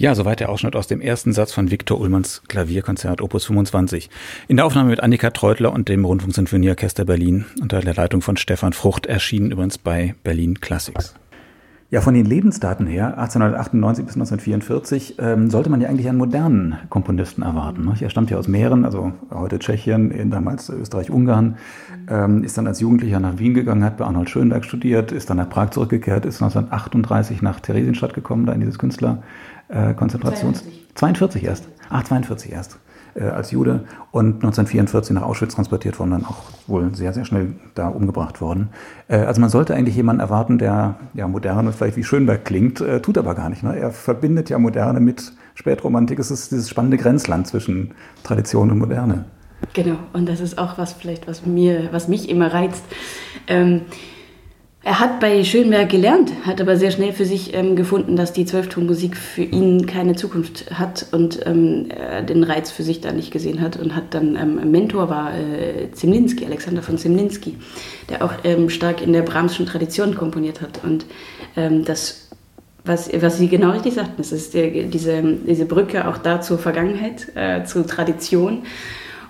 Ja, 0.00 0.14
soweit 0.14 0.40
der 0.40 0.48
Ausschnitt 0.48 0.76
aus 0.76 0.86
dem 0.86 1.02
ersten 1.02 1.34
Satz 1.34 1.52
von 1.52 1.70
Viktor 1.70 2.00
Ullmanns 2.00 2.40
Klavierkonzert 2.48 3.20
Opus 3.20 3.44
25. 3.44 4.08
In 4.48 4.56
der 4.56 4.64
Aufnahme 4.64 4.88
mit 4.88 5.00
Annika 5.00 5.28
Treutler 5.28 5.74
und 5.74 5.90
dem 5.90 6.06
Rundfunksinfonieorchester 6.06 7.04
Berlin 7.04 7.44
unter 7.60 7.80
der 7.80 7.92
Leitung 7.92 8.22
von 8.22 8.38
Stefan 8.38 8.72
Frucht 8.72 9.04
erschienen 9.04 9.50
übrigens 9.50 9.76
bei 9.76 10.14
Berlin 10.22 10.58
Classics. 10.62 11.14
Ja, 11.92 12.00
von 12.00 12.14
den 12.14 12.24
Lebensdaten 12.24 12.86
her, 12.86 13.18
1898 13.18 14.04
bis 14.06 14.14
1944, 14.14 15.16
ähm, 15.18 15.50
sollte 15.50 15.70
man 15.70 15.80
ja 15.80 15.88
eigentlich 15.88 16.08
einen 16.08 16.18
modernen 16.18 16.76
Komponisten 16.88 17.42
erwarten. 17.42 17.84
Ne? 17.84 17.94
Er 17.98 18.10
stammt 18.10 18.30
ja 18.30 18.38
aus 18.38 18.46
Mähren, 18.46 18.84
also 18.84 19.12
heute 19.28 19.58
Tschechien, 19.58 20.30
damals 20.30 20.68
Österreich-Ungarn, 20.68 21.56
ähm, 22.08 22.44
ist 22.44 22.56
dann 22.56 22.68
als 22.68 22.78
Jugendlicher 22.78 23.18
nach 23.18 23.38
Wien 23.38 23.54
gegangen, 23.54 23.82
hat 23.82 23.96
bei 23.96 24.04
Arnold 24.04 24.30
Schönberg 24.30 24.64
studiert, 24.64 25.10
ist 25.10 25.30
dann 25.30 25.38
nach 25.38 25.48
Prag 25.48 25.70
zurückgekehrt, 25.70 26.26
ist 26.26 26.40
1938 26.40 27.42
nach 27.42 27.58
Theresienstadt 27.58 28.14
gekommen, 28.14 28.46
da 28.46 28.52
in 28.52 28.60
dieses 28.60 28.78
Künstler 28.78 29.24
äh, 29.66 29.92
Konzentrations... 29.92 30.60
42. 30.60 30.94
42 30.94 31.44
erst. 31.44 31.68
Ach, 31.88 32.04
42 32.04 32.52
erst. 32.52 32.78
Äh, 33.20 33.24
als 33.24 33.50
Jude 33.50 33.84
und 34.12 34.36
1944 34.36 35.14
nach 35.14 35.22
Auschwitz 35.22 35.54
transportiert 35.54 35.98
worden, 35.98 36.12
dann 36.12 36.24
auch 36.24 36.38
wohl 36.66 36.94
sehr, 36.94 37.12
sehr 37.12 37.26
schnell 37.26 37.52
da 37.74 37.88
umgebracht 37.88 38.40
worden. 38.40 38.70
Äh, 39.08 39.18
also 39.18 39.42
man 39.42 39.50
sollte 39.50 39.74
eigentlich 39.74 39.94
jemanden 39.94 40.20
erwarten, 40.20 40.56
der 40.56 40.94
ja 41.12 41.28
modern 41.28 41.66
und 41.66 41.74
vielleicht 41.74 41.98
wie 41.98 42.04
Schönberg 42.04 42.46
klingt, 42.46 42.80
äh, 42.80 43.00
tut 43.02 43.18
aber 43.18 43.34
gar 43.34 43.50
nicht. 43.50 43.62
Ne? 43.62 43.76
Er 43.76 43.90
verbindet 43.90 44.48
ja 44.48 44.58
Moderne 44.58 45.00
mit 45.00 45.32
Spätromantik. 45.54 46.18
Es 46.18 46.30
ist 46.30 46.50
dieses 46.50 46.70
spannende 46.70 46.96
Grenzland 46.96 47.46
zwischen 47.46 47.92
Tradition 48.22 48.70
und 48.70 48.78
Moderne. 48.78 49.26
Genau, 49.74 49.98
und 50.14 50.26
das 50.26 50.40
ist 50.40 50.56
auch 50.56 50.78
was 50.78 50.94
vielleicht, 50.94 51.28
was 51.28 51.44
mir, 51.44 51.90
was 51.92 52.08
mich 52.08 52.30
immer 52.30 52.54
reizt. 52.54 52.82
Ähm, 53.46 53.82
er 54.82 54.98
hat 54.98 55.20
bei 55.20 55.44
Schönberg 55.44 55.90
gelernt, 55.90 56.32
hat 56.46 56.60
aber 56.60 56.76
sehr 56.76 56.90
schnell 56.90 57.12
für 57.12 57.26
sich 57.26 57.52
ähm, 57.52 57.76
gefunden, 57.76 58.16
dass 58.16 58.32
die 58.32 58.46
Zwölftonmusik 58.46 59.14
für 59.16 59.42
ihn 59.42 59.84
keine 59.84 60.16
Zukunft 60.16 60.70
hat 60.70 61.06
und 61.12 61.46
ähm, 61.46 61.88
den 62.26 62.44
Reiz 62.44 62.70
für 62.70 62.82
sich 62.82 63.02
da 63.02 63.12
nicht 63.12 63.30
gesehen 63.30 63.60
hat 63.60 63.76
und 63.76 63.94
hat 63.94 64.14
dann 64.14 64.36
ähm, 64.36 64.70
Mentor 64.70 65.10
war 65.10 65.34
äh, 65.34 65.90
Zemlinski, 65.92 66.46
Alexander 66.46 66.80
von 66.80 66.96
Zemlinski, 66.96 67.58
der 68.08 68.24
auch 68.24 68.32
ähm, 68.42 68.70
stark 68.70 69.02
in 69.02 69.12
der 69.12 69.22
Brahmschen 69.22 69.66
Tradition 69.66 70.14
komponiert 70.14 70.62
hat. 70.62 70.82
Und 70.82 71.04
ähm, 71.56 71.84
das 71.84 72.30
was, 72.84 73.10
was 73.20 73.36
Sie 73.36 73.48
genau 73.48 73.72
richtig 73.72 73.94
sagten, 73.94 74.14
das 74.16 74.32
ist 74.32 74.54
der, 74.54 74.70
diese, 74.84 75.22
diese 75.22 75.66
Brücke 75.66 76.08
auch 76.08 76.16
da 76.16 76.40
zur 76.40 76.58
Vergangenheit, 76.58 77.28
äh, 77.34 77.64
zur 77.64 77.86
Tradition 77.86 78.62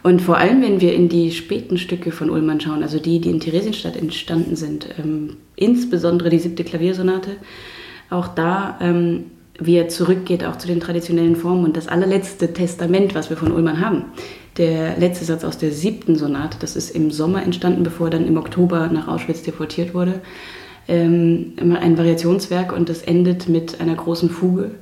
und 0.02 0.22
vor 0.22 0.38
allem, 0.38 0.62
wenn 0.62 0.80
wir 0.80 0.94
in 0.94 1.08
die 1.08 1.30
späten 1.30 1.76
Stücke 1.76 2.10
von 2.10 2.30
Ullmann 2.30 2.60
schauen, 2.60 2.82
also 2.82 2.98
die, 2.98 3.20
die 3.20 3.30
in 3.30 3.40
Theresienstadt 3.40 3.96
entstanden 3.96 4.56
sind, 4.56 4.86
ähm, 4.98 5.36
insbesondere 5.56 6.30
die 6.30 6.38
siebte 6.38 6.64
Klaviersonate, 6.64 7.36
auch 8.08 8.28
da, 8.28 8.78
ähm, 8.80 9.26
wie 9.58 9.76
er 9.76 9.88
zurückgeht 9.88 10.44
auch 10.44 10.56
zu 10.56 10.66
den 10.66 10.80
traditionellen 10.80 11.36
Formen 11.36 11.64
und 11.64 11.76
das 11.76 11.86
allerletzte 11.86 12.54
Testament, 12.54 13.14
was 13.14 13.28
wir 13.28 13.36
von 13.36 13.52
Ullmann 13.52 13.80
haben, 13.80 14.06
der 14.56 14.98
letzte 14.98 15.26
Satz 15.26 15.44
aus 15.44 15.58
der 15.58 15.70
siebten 15.70 16.16
Sonate, 16.16 16.56
das 16.60 16.76
ist 16.76 16.90
im 16.90 17.10
Sommer 17.10 17.42
entstanden, 17.42 17.82
bevor 17.82 18.06
er 18.06 18.12
dann 18.12 18.26
im 18.26 18.38
Oktober 18.38 18.88
nach 18.88 19.06
Auschwitz 19.06 19.42
deportiert 19.42 19.92
wurde, 19.92 20.22
ähm, 20.88 21.52
ein 21.58 21.98
Variationswerk 21.98 22.72
und 22.72 22.88
das 22.88 23.02
endet 23.02 23.48
mit 23.48 23.80
einer 23.82 23.94
großen 23.94 24.30
Fuge 24.30 24.72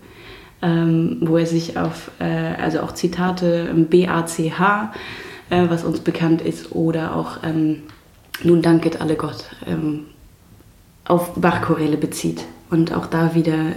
ähm, 0.63 1.19
wo 1.21 1.37
er 1.37 1.47
sich 1.47 1.77
auf, 1.77 2.11
äh, 2.19 2.25
also 2.25 2.81
auch 2.81 2.93
Zitate 2.93 3.73
BACH, 3.75 4.39
äh, 5.51 5.69
was 5.69 5.85
uns 5.85 6.01
bekannt 6.01 6.43
ist, 6.43 6.73
oder 6.73 7.15
auch 7.15 7.39
ähm, 7.43 7.83
Nun 8.43 8.63
danket 8.63 9.01
alle 9.01 9.17
Gott, 9.17 9.45
ähm, 9.67 10.07
auf 11.05 11.35
Bachchoräle 11.35 11.97
bezieht. 11.97 12.45
Und 12.71 12.95
auch 12.95 13.07
da 13.07 13.35
wieder 13.35 13.73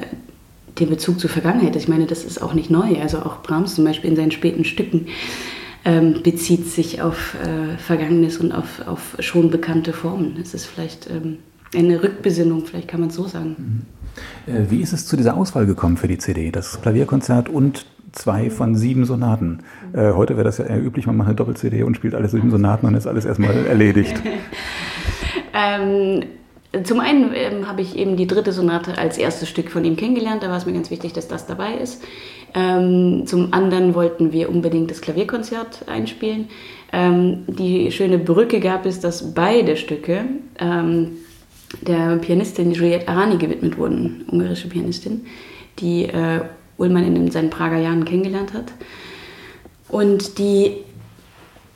den 0.80 0.89
Bezug 0.89 1.20
zur 1.20 1.30
Vergangenheit. 1.30 1.76
Ich 1.76 1.88
meine, 1.88 2.06
das 2.06 2.24
ist 2.24 2.41
auch 2.41 2.54
nicht 2.54 2.70
neu. 2.70 3.00
Also 3.02 3.20
auch 3.20 3.41
Brahms 3.41 3.76
zum 3.76 3.86
Beispiel 3.86 4.10
in 4.10 4.15
seinen 4.15 4.32
späten 4.32 4.65
Stücken 4.65 5.08
ähm, 5.86 6.22
bezieht 6.24 6.67
sich 6.67 7.02
auf 7.02 7.36
äh, 7.36 7.78
Vergangenes 7.78 8.38
und 8.38 8.52
auf, 8.52 8.86
auf 8.88 9.15
schon 9.20 9.50
bekannte 9.50 9.94
Formen. 9.94 10.38
Es 10.41 10.54
ist 10.54 10.65
vielleicht 10.65 11.10
ähm, 11.10 11.39
eine 11.76 12.02
Rückbesinnung, 12.02 12.66
vielleicht 12.66 12.88
kann 12.88 13.00
man 13.00 13.10
es 13.10 13.16
so 13.16 13.28
sagen. 13.28 13.56
Mhm. 13.58 14.54
Äh, 14.54 14.70
wie 14.70 14.82
ist 14.82 14.94
es 14.94 15.06
zu 15.06 15.16
dieser 15.16 15.36
Auswahl 15.38 15.66
gekommen 15.66 15.98
für 15.98 16.08
die 16.08 16.18
CD? 16.18 16.52
Das 16.52 16.82
Klavierkonzert 16.82 17.50
und 17.50 17.86
zwei 18.12 18.50
von 18.50 18.76
sieben 18.76 19.06
Sonaten. 19.06 19.60
Äh, 19.94 20.14
heute 20.14 20.36
wäre 20.36 20.44
das 20.44 20.58
ja 20.58 20.66
eher 20.66 20.84
üblich, 20.84 21.08
man 21.08 21.18
macht 21.18 21.28
eine 21.28 21.36
Doppel-CD 21.36 21.84
und 21.84 21.96
spielt 21.96 22.16
alle 22.16 22.28
sieben 22.28 22.52
Sonaten 22.52 22.86
und 22.86 22.96
ist 22.96 23.08
alles 23.08 23.26
erstmal 23.26 23.66
erledigt. 23.68 24.22
ähm, 25.54 26.24
zum 26.84 27.00
einen 27.02 27.32
ähm, 27.34 27.68
habe 27.68 27.82
ich 27.82 27.98
eben 27.98 28.16
die 28.16 28.28
dritte 28.28 28.54
Sonate 28.54 28.98
als 28.98 29.18
erstes 29.18 29.50
Stück 29.50 29.70
von 29.70 29.84
ihm 29.84 29.98
kennengelernt. 29.98 30.44
Da 30.44 30.50
war 30.50 30.58
es 30.58 30.66
mir 30.66 30.74
ganz 30.74 30.90
wichtig, 30.90 31.14
dass 31.14 31.28
das 31.28 31.46
dabei 31.46 31.76
ist. 31.76 32.02
Ähm, 32.54 33.24
zum 33.26 33.54
anderen 33.54 33.94
wollten 33.94 34.32
wir 34.32 34.50
unbedingt 34.50 34.92
das 34.92 35.02
Klavierkonzert 35.02 35.88
einspielen. 35.88 36.50
Ähm, 36.94 37.44
die 37.48 37.92
schöne 37.92 38.18
Brücke 38.18 38.60
gab 38.60 38.86
es, 38.86 39.00
dass 39.00 39.34
beide 39.34 39.78
Stücke 39.78 40.26
ähm, 40.60 41.18
der 41.82 42.18
Pianistin 42.18 42.72
Juliette 42.72 43.08
Arani 43.08 43.38
gewidmet 43.38 43.78
wurden, 43.78 44.26
ungarische 44.28 44.68
Pianistin, 44.68 45.26
die 45.80 46.06
äh, 46.06 46.42
Ullmann 46.78 47.16
in 47.16 47.32
seinen 47.32 47.50
Prager 47.50 47.78
Jahren 47.78 48.06
kennengelernt 48.06 48.54
hat 48.54 48.74
und 49.88 50.38
die 50.38 50.78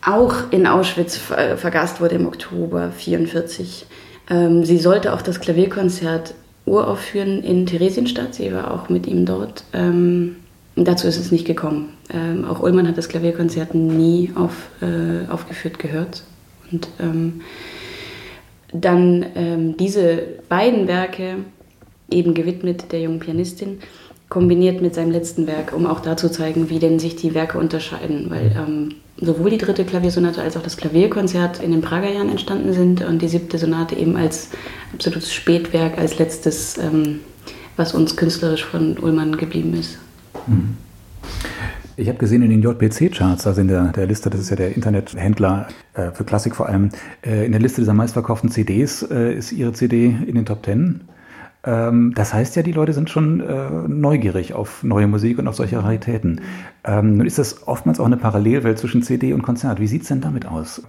auch 0.01 0.51
in 0.51 0.67
Auschwitz 0.67 1.17
ver 1.17 1.57
vergast 1.57 2.01
wurde 2.01 2.15
im 2.15 2.27
Oktober 2.27 2.83
1944. 2.83 3.85
Ähm, 4.29 4.63
sie 4.63 4.77
sollte 4.77 5.13
auch 5.13 5.21
das 5.21 5.39
Klavierkonzert 5.39 6.33
uraufführen 6.65 7.43
in 7.43 7.65
Theresienstadt. 7.65 8.35
Sie 8.35 8.53
war 8.53 8.71
auch 8.71 8.89
mit 8.89 9.07
ihm 9.07 9.25
dort. 9.25 9.63
Ähm, 9.73 10.37
dazu 10.75 11.07
ist 11.07 11.17
es 11.17 11.31
nicht 11.31 11.45
gekommen. 11.45 11.93
Ähm, 12.13 12.45
auch 12.45 12.59
Ullmann 12.59 12.87
hat 12.87 12.97
das 12.97 13.09
Klavierkonzert 13.09 13.73
nie 13.75 14.31
auf, 14.35 14.69
äh, 14.81 15.31
aufgeführt 15.31 15.79
gehört. 15.79 16.23
Und 16.71 16.87
ähm, 16.99 17.41
dann 18.81 19.25
ähm, 19.35 19.77
diese 19.77 20.21
beiden 20.49 20.87
Werke, 20.87 21.37
eben 22.09 22.33
gewidmet 22.33 22.91
der 22.91 23.01
jungen 23.01 23.19
Pianistin, 23.19 23.79
kombiniert 24.29 24.81
mit 24.81 24.95
seinem 24.95 25.11
letzten 25.11 25.47
Werk, 25.47 25.73
um 25.73 25.85
auch 25.85 25.99
da 25.99 26.17
zu 26.17 26.31
zeigen, 26.31 26.69
wie 26.69 26.79
denn 26.79 26.99
sich 26.99 27.15
die 27.15 27.33
Werke 27.33 27.57
unterscheiden. 27.57 28.27
Weil 28.29 28.51
ähm, 28.57 28.95
sowohl 29.19 29.49
die 29.51 29.57
dritte 29.57 29.85
Klaviersonate 29.85 30.41
als 30.41 30.57
auch 30.57 30.63
das 30.63 30.77
Klavierkonzert 30.77 31.61
in 31.61 31.71
den 31.71 31.81
Prager 31.81 32.11
Jahren 32.11 32.29
entstanden 32.29 32.73
sind 32.73 33.03
und 33.05 33.21
die 33.21 33.27
siebte 33.27 33.57
Sonate 33.57 33.95
eben 33.95 34.17
als 34.17 34.49
absolutes 34.93 35.33
Spätwerk, 35.33 35.97
als 35.97 36.17
letztes, 36.17 36.77
ähm, 36.77 37.21
was 37.77 37.93
uns 37.93 38.15
künstlerisch 38.15 38.65
von 38.65 38.97
Ullmann 38.97 39.37
geblieben 39.37 39.73
ist. 39.73 39.97
Mhm. 40.47 40.77
Ich 41.97 42.09
habe 42.09 42.17
gesehen 42.17 42.41
in 42.41 42.49
den 42.49 42.61
JPC-Charts, 42.61 43.47
also 43.47 43.61
in 43.61 43.69
der, 43.69 43.85
der 43.93 44.05
Liste, 44.05 44.29
das 44.29 44.41
ist 44.41 44.49
ja 44.49 44.57
der 44.57 44.75
Internethändler 44.75 45.67
äh, 45.93 46.11
für 46.11 46.25
Klassik 46.25 46.55
vor 46.55 46.67
allem, 46.67 46.89
äh, 47.25 47.45
in 47.45 47.53
der 47.53 47.61
Liste 47.61 47.81
dieser 47.81 47.93
meistverkauften 47.93 48.51
CDs 48.51 49.01
äh, 49.03 49.33
ist 49.33 49.53
Ihre 49.53 49.71
CD 49.71 50.07
in 50.07 50.35
den 50.35 50.45
Top 50.45 50.63
Ten. 50.63 51.01
Ähm, 51.65 52.13
das 52.13 52.33
heißt 52.33 52.55
ja, 52.57 52.63
die 52.63 52.73
Leute 52.73 52.91
sind 52.91 53.09
schon 53.09 53.39
äh, 53.39 53.69
neugierig 53.87 54.53
auf 54.53 54.83
neue 54.83 55.07
Musik 55.07 55.39
und 55.39 55.47
auf 55.47 55.55
solche 55.55 55.81
Raritäten. 55.81 56.41
Ähm, 56.83 57.17
nun 57.17 57.25
ist 57.25 57.39
das 57.39 57.67
oftmals 57.67 57.99
auch 57.99 58.05
eine 58.05 58.17
Parallelwelt 58.17 58.77
zwischen 58.77 59.01
CD 59.01 59.33
und 59.33 59.41
Konzert. 59.41 59.79
Wie 59.79 59.87
sieht 59.87 60.03
es 60.03 60.09
denn 60.09 60.19
damit 60.19 60.45
aus? 60.45 60.83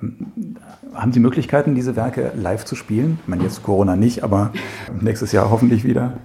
Haben 0.93 1.13
Sie 1.13 1.21
Möglichkeiten, 1.21 1.75
diese 1.75 1.95
Werke 1.97 2.33
live 2.37 2.65
zu 2.65 2.75
spielen? 2.75 3.19
Ich 3.23 3.29
meine, 3.29 3.45
jetzt 3.45 3.63
Corona 3.63 3.97
nicht, 3.97 4.25
aber 4.25 4.53
nächstes 5.01 5.33
Jahr 5.33 5.51
hoffentlich 5.51 5.85
wieder. 5.85 6.19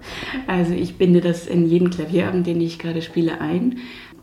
Also 0.48 0.74
ich 0.74 0.98
binde 0.98 1.22
das 1.22 1.48
in 1.48 1.65
jeden 1.65 1.91
Klavierabend, 1.91 2.46
den 2.48 2.60
ich 2.60 2.80
gerade 2.80 3.02
spiele, 3.02 3.39
ein 3.39 3.78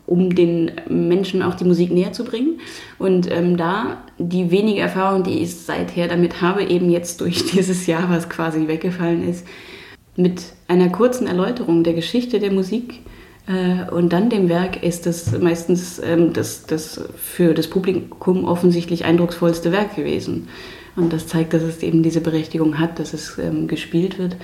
um 0.09 0.33
den 0.33 0.71
Menschen 0.89 1.43
auch 1.43 1.53
die 1.53 1.65
Musik 1.65 1.91
näher 1.91 2.11
zu 2.13 2.23
bringen. 2.23 2.59
Und 2.97 3.31
ähm, 3.31 3.57
da 3.57 3.97
die 4.17 4.49
wenige 4.49 4.81
Erfahrung, 4.81 5.23
die 5.23 5.39
ich 5.39 5.55
seither 5.55 6.07
damit 6.07 6.41
habe, 6.41 6.63
eben 6.63 6.89
jetzt 6.89 7.21
durch 7.21 7.45
dieses 7.51 7.85
Jahr, 7.85 8.09
was 8.09 8.27
quasi 8.27 8.67
weggefallen 8.67 9.27
ist, 9.27 9.45
mit 10.15 10.41
einer 10.67 10.89
kurzen 10.89 11.27
Erläuterung 11.27 11.83
der 11.83 11.93
Geschichte 11.93 12.39
der 12.39 12.51
Musik 12.51 13.01
äh, 13.47 13.89
und 13.91 14.11
dann 14.11 14.29
dem 14.29 14.49
Werk 14.49 14.83
ist 14.83 15.05
das 15.05 15.37
meistens 15.39 15.99
ähm, 15.99 16.33
das, 16.33 16.65
das 16.65 17.01
für 17.15 17.53
das 17.53 17.67
Publikum 17.67 18.45
offensichtlich 18.45 19.05
eindrucksvollste 19.05 19.71
Werk 19.71 19.95
gewesen. 19.95 20.47
Und 20.95 21.13
das 21.13 21.27
zeigt, 21.27 21.53
dass 21.53 21.61
es 21.61 21.81
eben 21.83 22.03
diese 22.03 22.19
Berechtigung 22.19 22.79
hat, 22.79 22.99
dass 22.99 23.13
es 23.13 23.37
ähm, 23.37 23.67
gespielt 23.67 24.17
wird. 24.17 24.35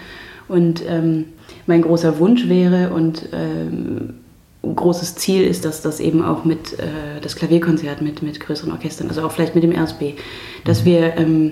Und 0.48 0.84
ähm, 0.88 1.26
mein 1.66 1.82
großer 1.82 2.20
Wunsch 2.20 2.48
wäre 2.48 2.94
und 2.94 3.30
ähm, 3.34 4.14
großes 4.74 5.16
Ziel 5.16 5.44
ist, 5.44 5.66
dass 5.66 5.82
das 5.82 6.00
eben 6.00 6.24
auch 6.24 6.46
mit 6.46 6.80
äh, 6.80 7.20
das 7.22 7.36
Klavierkonzert 7.36 8.02
mit, 8.02 8.22
mit 8.22 8.40
größeren 8.40 8.72
Orchestern, 8.72 9.10
also 9.10 9.22
auch 9.24 9.32
vielleicht 9.32 9.56
mit 9.56 9.64
dem 9.64 9.72
RSB, 9.72 10.14
dass 10.64 10.82
mhm. 10.82 10.86
wir 10.86 11.18
ähm, 11.18 11.52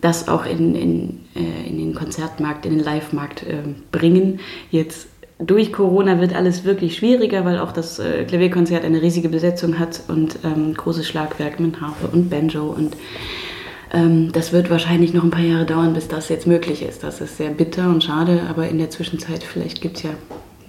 das 0.00 0.28
auch 0.28 0.44
in, 0.44 0.74
in, 0.74 1.20
äh, 1.34 1.68
in 1.68 1.78
den 1.78 1.94
Konzertmarkt, 1.94 2.66
in 2.66 2.72
den 2.72 2.84
Live-Markt 2.84 3.44
äh, 3.44 3.62
bringen. 3.90 4.40
Jetzt 4.70 5.06
durch 5.38 5.72
Corona 5.72 6.20
wird 6.20 6.34
alles 6.34 6.64
wirklich 6.64 6.96
schwieriger, 6.96 7.44
weil 7.44 7.58
auch 7.58 7.72
das 7.72 7.98
äh, 7.98 8.24
Klavierkonzert 8.24 8.84
eine 8.84 9.00
riesige 9.02 9.28
Besetzung 9.28 9.78
hat 9.78 10.02
und 10.08 10.38
ähm, 10.44 10.74
großes 10.74 11.06
Schlagwerk 11.06 11.60
mit 11.60 11.80
Harfe 11.80 12.08
und 12.12 12.30
Banjo 12.30 12.64
und 12.66 12.96
ähm, 13.92 14.32
das 14.32 14.52
wird 14.52 14.70
wahrscheinlich 14.70 15.12
noch 15.12 15.22
ein 15.22 15.30
paar 15.30 15.40
Jahre 15.42 15.66
dauern, 15.66 15.94
bis 15.94 16.08
das 16.08 16.28
jetzt 16.28 16.46
möglich 16.46 16.82
ist. 16.82 17.02
Das 17.02 17.20
ist 17.20 17.36
sehr 17.36 17.50
bitter 17.50 17.88
und 17.88 18.02
schade, 18.02 18.42
aber 18.48 18.68
in 18.68 18.78
der 18.78 18.90
Zwischenzeit 18.90 19.42
vielleicht 19.42 19.80
gibt 19.80 19.98
es 19.98 20.02
ja 20.04 20.10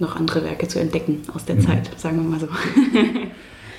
noch 0.00 0.16
andere 0.16 0.44
Werke 0.44 0.68
zu 0.68 0.78
entdecken 0.80 1.22
aus 1.34 1.44
der 1.44 1.56
mhm. 1.56 1.60
Zeit, 1.60 1.90
sagen 1.96 2.16
wir 2.16 2.30
mal 2.30 2.40
so. 2.40 2.48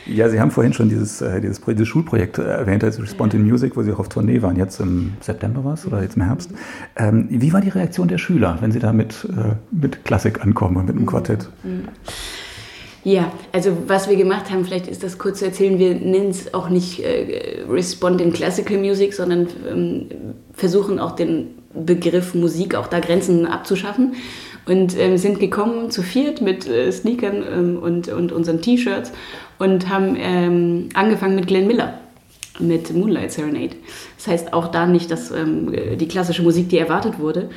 Ja, 0.08 0.30
Sie 0.30 0.40
haben 0.40 0.52
vorhin 0.52 0.74
schon 0.74 0.88
dieses, 0.88 1.22
äh, 1.22 1.42
dieses, 1.42 1.62
dieses 1.62 1.88
Schulprojekt 1.88 2.38
erwähnt, 2.38 2.84
also 2.84 3.02
Respond 3.02 3.34
in 3.34 3.44
Music, 3.44 3.76
wo 3.76 3.82
Sie 3.82 3.92
auch 3.92 4.00
auf 4.00 4.10
Tournee 4.10 4.42
waren, 4.42 4.56
jetzt 4.56 4.80
im 4.80 5.14
September 5.20 5.64
war 5.64 5.74
es 5.74 5.86
oder 5.88 6.02
jetzt 6.04 6.16
im 6.16 6.22
Herbst. 6.22 6.52
Ähm, 6.96 7.26
wie 7.30 7.52
war 7.54 7.62
die 7.62 7.70
Reaktion 7.70 8.08
der 8.08 8.20
Schüler, 8.20 8.58
wenn 8.62 8.72
Sie 8.72 8.80
da 8.80 8.94
mit, 8.94 9.28
äh, 9.36 9.56
mit 9.72 10.06
Klassik 10.06 10.44
ankommen 10.44 10.78
und 10.78 10.86
mit 10.86 10.96
einem 10.96 11.08
Quartett? 11.08 11.50
Ja, 13.04 13.32
also 13.52 13.76
was 13.88 14.08
wir 14.08 14.16
gemacht 14.16 14.52
haben, 14.52 14.64
vielleicht 14.64 14.88
ist 14.88 15.04
das 15.04 15.18
kurz 15.18 15.40
zu 15.40 15.46
erzählen, 15.46 15.80
wir 15.80 15.96
nennen 15.96 16.30
es 16.30 16.54
auch 16.54 16.70
nicht 16.70 17.00
äh, 17.00 17.64
Respond 17.68 18.22
in 18.22 18.32
Classical 18.32 18.78
Music, 18.78 19.14
sondern 19.14 19.48
ähm, 19.68 20.08
versuchen 20.54 21.00
auch 21.00 21.14
den 21.16 21.48
Begriff 21.74 22.36
Musik 22.36 22.76
auch 22.76 22.88
da 22.88 23.00
Grenzen 23.00 23.48
abzuschaffen 23.48 24.14
und 24.66 24.98
ähm, 24.98 25.18
sind 25.18 25.40
gekommen 25.40 25.92
zu 25.92 26.02
viert 26.02 26.42
mit 26.42 26.68
äh, 26.68 26.92
Sneakern 26.92 27.44
ähm, 27.52 27.78
und, 27.78 28.08
und 28.10 28.32
unseren 28.32 28.62
T-Shirts 28.62 29.12
und 29.60 29.90
haben 29.90 30.16
ähm, 30.20 30.90
angefangen 30.94 31.36
mit 31.36 31.48
Glenn 31.48 31.68
Miller 31.68 32.00
mit 32.60 32.94
Moonlight 32.94 33.32
Serenade. 33.32 33.76
Das 34.18 34.28
heißt 34.28 34.54
auch 34.54 34.70
da 34.70 34.86
nicht 34.86 35.12
dass, 35.12 35.32
ähm, 35.32 35.74
die 36.00 36.08
klassische 36.08 36.42
Musik, 36.42 36.70
die 36.70 36.78
erwartet 36.78 37.20
wurde. 37.20 37.50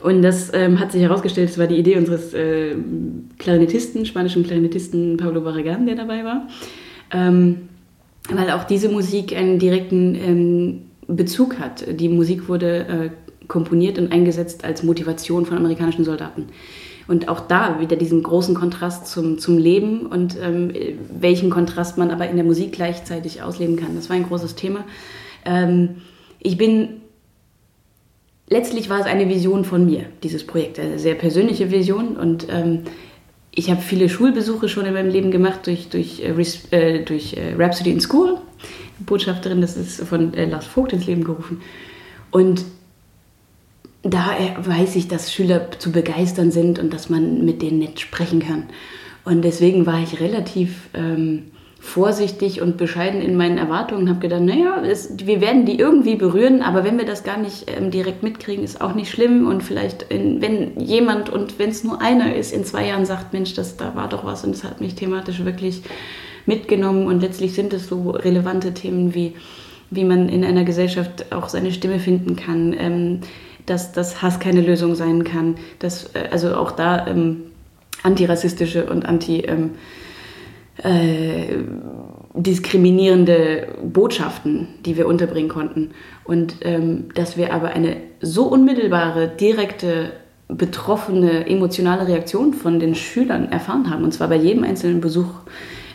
Und 0.00 0.22
das 0.22 0.52
ähm, 0.52 0.78
hat 0.80 0.92
sich 0.92 1.02
herausgestellt, 1.02 1.50
das 1.50 1.58
war 1.58 1.66
die 1.66 1.76
Idee 1.76 1.96
unseres 1.96 2.34
äh, 2.34 2.74
Klarinettisten, 3.38 4.06
spanischen 4.06 4.44
Klarinettisten 4.44 5.16
Pablo 5.16 5.40
Barragan, 5.40 5.86
der 5.86 5.96
dabei 5.96 6.24
war. 6.24 6.46
Ähm, 7.10 7.68
weil 8.30 8.50
auch 8.50 8.64
diese 8.64 8.88
Musik 8.88 9.36
einen 9.36 9.58
direkten 9.58 10.14
ähm, 10.14 10.82
Bezug 11.06 11.58
hat. 11.58 11.84
Die 12.00 12.08
Musik 12.08 12.48
wurde 12.48 12.86
äh, 12.86 13.10
komponiert 13.48 13.98
und 13.98 14.12
eingesetzt 14.12 14.64
als 14.64 14.82
Motivation 14.82 15.46
von 15.46 15.56
amerikanischen 15.56 16.04
Soldaten. 16.04 16.46
Und 17.06 17.28
auch 17.28 17.40
da 17.40 17.80
wieder 17.80 17.96
diesen 17.96 18.22
großen 18.22 18.54
Kontrast 18.54 19.06
zum, 19.06 19.38
zum 19.38 19.58
Leben 19.58 20.06
und 20.06 20.36
ähm, 20.40 20.72
welchen 21.10 21.50
Kontrast 21.50 21.98
man 21.98 22.10
aber 22.10 22.28
in 22.28 22.36
der 22.36 22.44
Musik 22.44 22.72
gleichzeitig 22.72 23.42
ausleben 23.42 23.76
kann. 23.76 23.94
Das 23.94 24.08
war 24.08 24.16
ein 24.16 24.26
großes 24.26 24.54
Thema. 24.54 24.84
Ähm, 25.44 25.96
ich 26.40 26.56
bin, 26.56 27.02
letztlich 28.48 28.88
war 28.88 29.00
es 29.00 29.06
eine 29.06 29.28
Vision 29.28 29.64
von 29.64 29.84
mir, 29.84 30.06
dieses 30.22 30.46
Projekt, 30.46 30.78
eine 30.78 30.98
sehr 30.98 31.14
persönliche 31.14 31.70
Vision 31.70 32.16
und 32.16 32.46
ähm, 32.50 32.84
ich 33.56 33.70
habe 33.70 33.80
viele 33.80 34.08
Schulbesuche 34.08 34.68
schon 34.68 34.84
in 34.86 34.94
meinem 34.94 35.10
Leben 35.10 35.30
gemacht 35.30 35.66
durch, 35.66 35.88
durch, 35.88 36.20
äh, 36.20 36.32
äh 36.70 37.04
durch 37.04 37.34
äh, 37.34 37.54
Rhapsody 37.56 37.90
in 37.90 38.00
School. 38.00 38.38
Botschafterin, 39.00 39.60
das 39.60 39.76
ist 39.76 40.02
von 40.02 40.34
äh, 40.34 40.46
Lars 40.46 40.66
Vogt 40.66 40.92
ins 40.92 41.06
Leben 41.06 41.24
gerufen. 41.24 41.60
Und 42.30 42.64
da 44.04 44.36
weiß 44.58 44.96
ich, 44.96 45.08
dass 45.08 45.32
Schüler 45.32 45.70
zu 45.78 45.90
begeistern 45.90 46.50
sind 46.50 46.78
und 46.78 46.92
dass 46.92 47.08
man 47.08 47.44
mit 47.44 47.62
denen 47.62 47.78
nicht 47.78 48.00
sprechen 48.00 48.40
kann. 48.40 48.64
Und 49.24 49.42
deswegen 49.42 49.86
war 49.86 50.02
ich 50.02 50.20
relativ 50.20 50.90
ähm, 50.92 51.44
vorsichtig 51.80 52.60
und 52.60 52.76
bescheiden 52.76 53.22
in 53.22 53.36
meinen 53.36 53.56
Erwartungen 53.56 54.02
und 54.02 54.08
habe 54.10 54.20
gedacht, 54.20 54.42
naja, 54.42 54.82
es, 54.84 55.26
wir 55.26 55.40
werden 55.40 55.64
die 55.64 55.78
irgendwie 55.78 56.16
berühren, 56.16 56.60
aber 56.62 56.84
wenn 56.84 56.98
wir 56.98 57.06
das 57.06 57.24
gar 57.24 57.38
nicht 57.38 57.66
ähm, 57.74 57.90
direkt 57.90 58.22
mitkriegen, 58.22 58.62
ist 58.62 58.82
auch 58.82 58.94
nicht 58.94 59.10
schlimm. 59.10 59.46
Und 59.46 59.62
vielleicht, 59.62 60.02
in, 60.04 60.42
wenn 60.42 60.78
jemand 60.78 61.30
und 61.30 61.58
wenn 61.58 61.70
es 61.70 61.82
nur 61.82 62.02
einer 62.02 62.34
ist, 62.34 62.52
in 62.52 62.64
zwei 62.64 62.86
Jahren 62.86 63.06
sagt, 63.06 63.32
Mensch, 63.32 63.54
das, 63.54 63.78
da 63.78 63.94
war 63.94 64.08
doch 64.10 64.24
was 64.26 64.44
und 64.44 64.54
das 64.54 64.64
hat 64.64 64.82
mich 64.82 64.94
thematisch 64.94 65.44
wirklich 65.46 65.82
mitgenommen. 66.44 67.06
Und 67.06 67.20
letztlich 67.20 67.54
sind 67.54 67.72
es 67.72 67.88
so 67.88 68.10
relevante 68.10 68.74
Themen 68.74 69.14
wie, 69.14 69.34
wie 69.90 70.04
man 70.04 70.28
in 70.28 70.44
einer 70.44 70.64
Gesellschaft 70.64 71.32
auch 71.32 71.48
seine 71.48 71.72
Stimme 71.72 72.00
finden 72.00 72.36
kann. 72.36 72.74
Ähm, 72.78 73.20
dass, 73.66 73.92
dass 73.92 74.22
Hass 74.22 74.40
keine 74.40 74.60
Lösung 74.60 74.94
sein 74.94 75.24
kann, 75.24 75.56
dass 75.78 76.14
äh, 76.14 76.28
also 76.30 76.56
auch 76.56 76.72
da 76.72 77.06
ähm, 77.06 77.42
antirassistische 78.02 78.86
und 78.86 79.06
anti 79.06 79.40
ähm, 79.40 79.70
äh, 80.82 81.56
Botschaften, 83.82 84.68
die 84.84 84.96
wir 84.96 85.06
unterbringen 85.06 85.48
konnten. 85.48 85.90
Und 86.24 86.56
ähm, 86.62 87.08
dass 87.14 87.36
wir 87.36 87.52
aber 87.52 87.70
eine 87.70 87.96
so 88.20 88.44
unmittelbare, 88.46 89.28
direkte, 89.28 90.12
betroffene, 90.48 91.46
emotionale 91.46 92.06
Reaktion 92.06 92.52
von 92.52 92.78
den 92.78 92.94
Schülern 92.94 93.50
erfahren 93.50 93.88
haben, 93.90 94.04
und 94.04 94.12
zwar 94.12 94.28
bei 94.28 94.36
jedem 94.36 94.64
einzelnen 94.64 95.00
Besuch, 95.00 95.30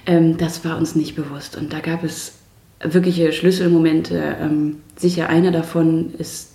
ähm, 0.06 0.38
das 0.38 0.66
war 0.66 0.78
uns 0.78 0.96
nicht 0.96 1.16
bewusst. 1.16 1.58
Und 1.58 1.74
da 1.74 1.80
gab 1.80 2.04
es 2.04 2.34
wirkliche 2.82 3.32
Schlüsselmomente. 3.32 4.38
Ähm, 4.42 4.78
sicher 4.96 5.30
einer 5.30 5.52
davon 5.52 6.14
ist 6.18 6.54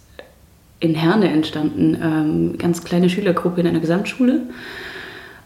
in 0.85 0.95
Herne 0.95 1.31
entstanden. 1.31 1.97
Ähm, 2.01 2.59
ganz 2.59 2.85
kleine 2.85 3.09
Schülergruppe 3.09 3.61
in 3.61 3.67
einer 3.67 3.81
Gesamtschule. 3.81 4.43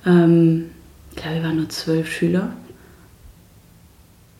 Ähm, 0.04 0.66
ich 1.10 1.22
glaube, 1.22 1.36
wir 1.36 1.42
waren 1.44 1.56
nur 1.56 1.68
zwölf 1.68 2.10
Schüler. 2.10 2.50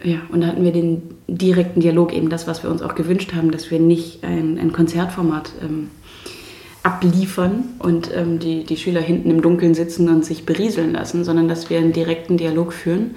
Ja, 0.03 0.19
und 0.31 0.41
da 0.41 0.49
hatten 0.49 0.65
wir 0.65 0.73
den 0.73 1.03
direkten 1.27 1.81
Dialog, 1.81 2.13
eben 2.13 2.29
das, 2.29 2.47
was 2.47 2.63
wir 2.63 2.71
uns 2.71 2.83
auch 2.83 2.95
gewünscht 2.95 3.33
haben, 3.35 3.51
dass 3.51 3.71
wir 3.71 3.81
nicht 3.81 4.23
ein, 4.23 4.59
ein 4.59 4.73
Konzertformat 4.73 5.51
ähm, 5.63 5.91
abliefern 6.85 7.65
und 7.81 8.11
ähm, 8.15 8.39
die, 8.39 8.65
die 8.65 8.77
Schüler 8.77 9.01
hinten 9.01 9.31
im 9.31 9.43
Dunkeln 9.43 9.75
sitzen 9.75 10.09
und 10.09 10.25
sich 10.25 10.47
berieseln 10.47 10.93
lassen, 10.93 11.25
sondern 11.25 11.49
dass 11.49 11.69
wir 11.71 11.79
einen 11.79 11.93
direkten 11.93 12.37
Dialog 12.37 12.73
führen. 12.73 13.17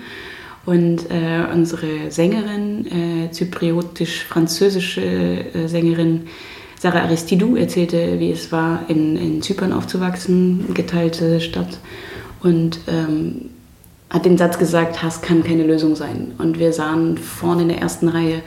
Und 0.66 1.10
äh, 1.10 1.44
unsere 1.52 2.12
Sängerin, 2.12 2.86
äh, 2.86 3.32
zypriotisch-französische 3.32 5.02
äh, 5.02 5.68
Sängerin, 5.68 6.28
Sarah 6.82 7.04
Aristidou 7.04 7.56
erzählte, 7.58 8.20
wie 8.20 8.32
es 8.32 8.52
war, 8.52 8.86
in, 8.88 9.16
in 9.16 9.44
Zypern 9.44 9.72
aufzuwachsen, 9.72 10.74
geteilte 10.74 11.40
Stadt. 11.40 11.78
Und 12.42 12.80
ähm, 12.88 13.52
hat 14.10 14.26
den 14.26 14.36
Satz 14.36 14.58
gesagt, 14.58 15.04
Hass 15.04 15.22
kann 15.22 15.44
keine 15.44 15.62
Lösung 15.62 15.96
sein. 15.96 16.32
Und 16.40 16.58
wir 16.58 16.74
sahen 16.74 17.20
vorne 17.20 17.62
in 17.62 17.68
der 17.68 17.78
ersten 17.78 18.08
Reihe 18.08 18.42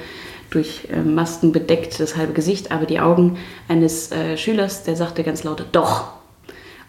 durch 0.50 0.88
äh, 0.90 1.00
Masken 1.00 1.52
bedeckt 1.52 2.00
das 2.00 2.16
halbe 2.16 2.32
Gesicht, 2.32 2.72
aber 2.72 2.86
die 2.86 2.98
Augen 2.98 3.38
eines 3.68 4.10
äh, 4.10 4.36
Schülers, 4.36 4.82
der 4.82 4.96
sagte 4.96 5.22
ganz 5.22 5.44
laut, 5.44 5.64
doch. 5.70 6.14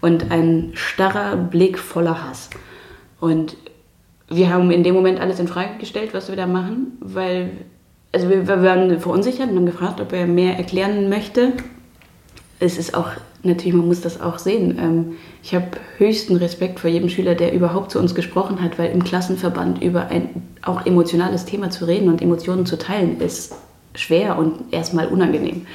Und 0.02 0.32
ein 0.32 0.72
starrer 0.74 1.36
Blick 1.36 1.78
voller 1.78 2.28
Hass. 2.28 2.50
Und 3.20 3.56
wir 4.30 4.50
haben 4.50 4.72
in 4.72 4.82
dem 4.82 4.96
Moment 4.96 5.20
alles 5.20 5.40
in 5.40 5.48
Frage 5.48 5.78
gestellt, 5.78 6.16
was 6.16 6.28
wir 6.28 6.36
da 6.38 6.48
machen, 6.48 6.98
weil 7.02 7.52
also 8.16 8.30
wir, 8.30 8.48
wir 8.48 8.64
waren 8.64 8.98
verunsichert 9.00 9.50
und 9.50 9.58
haben 9.58 9.66
gefragt, 9.66 10.00
ob 10.00 10.14
er 10.14 10.26
mehr 10.26 10.58
erklären 10.58 11.10
möchte. 11.10 11.52
Es 12.62 12.78
ist 12.78 12.96
auch, 12.96 13.10
natürlich, 13.44 13.74
man 13.74 13.88
muss 13.88 14.00
das 14.00 14.22
auch 14.22 14.40
sehen. 14.40 14.80
Ähm, 14.82 15.16
ich 15.44 15.54
habe 15.54 15.66
höchsten 15.98 16.38
Respekt 16.38 16.80
vor 16.80 16.90
jedem 16.90 17.10
Schüler, 17.10 17.36
der 17.36 17.52
überhaupt 17.52 17.92
zu 17.92 18.00
uns 18.00 18.16
gesprochen 18.16 18.62
hat, 18.62 18.80
weil 18.80 18.92
im 18.92 19.04
Klassenverband 19.04 19.84
über 19.84 20.08
ein 20.08 20.30
auch 20.62 20.86
emotionales 20.86 21.44
Thema 21.44 21.72
zu 21.72 21.84
reden 21.84 22.08
und 22.08 22.22
Emotionen 22.22 22.66
zu 22.66 22.78
teilen, 22.78 23.20
ist 23.20 23.54
schwer 23.96 24.38
und 24.38 24.74
erstmal 24.74 25.08
unangenehm. 25.08 25.68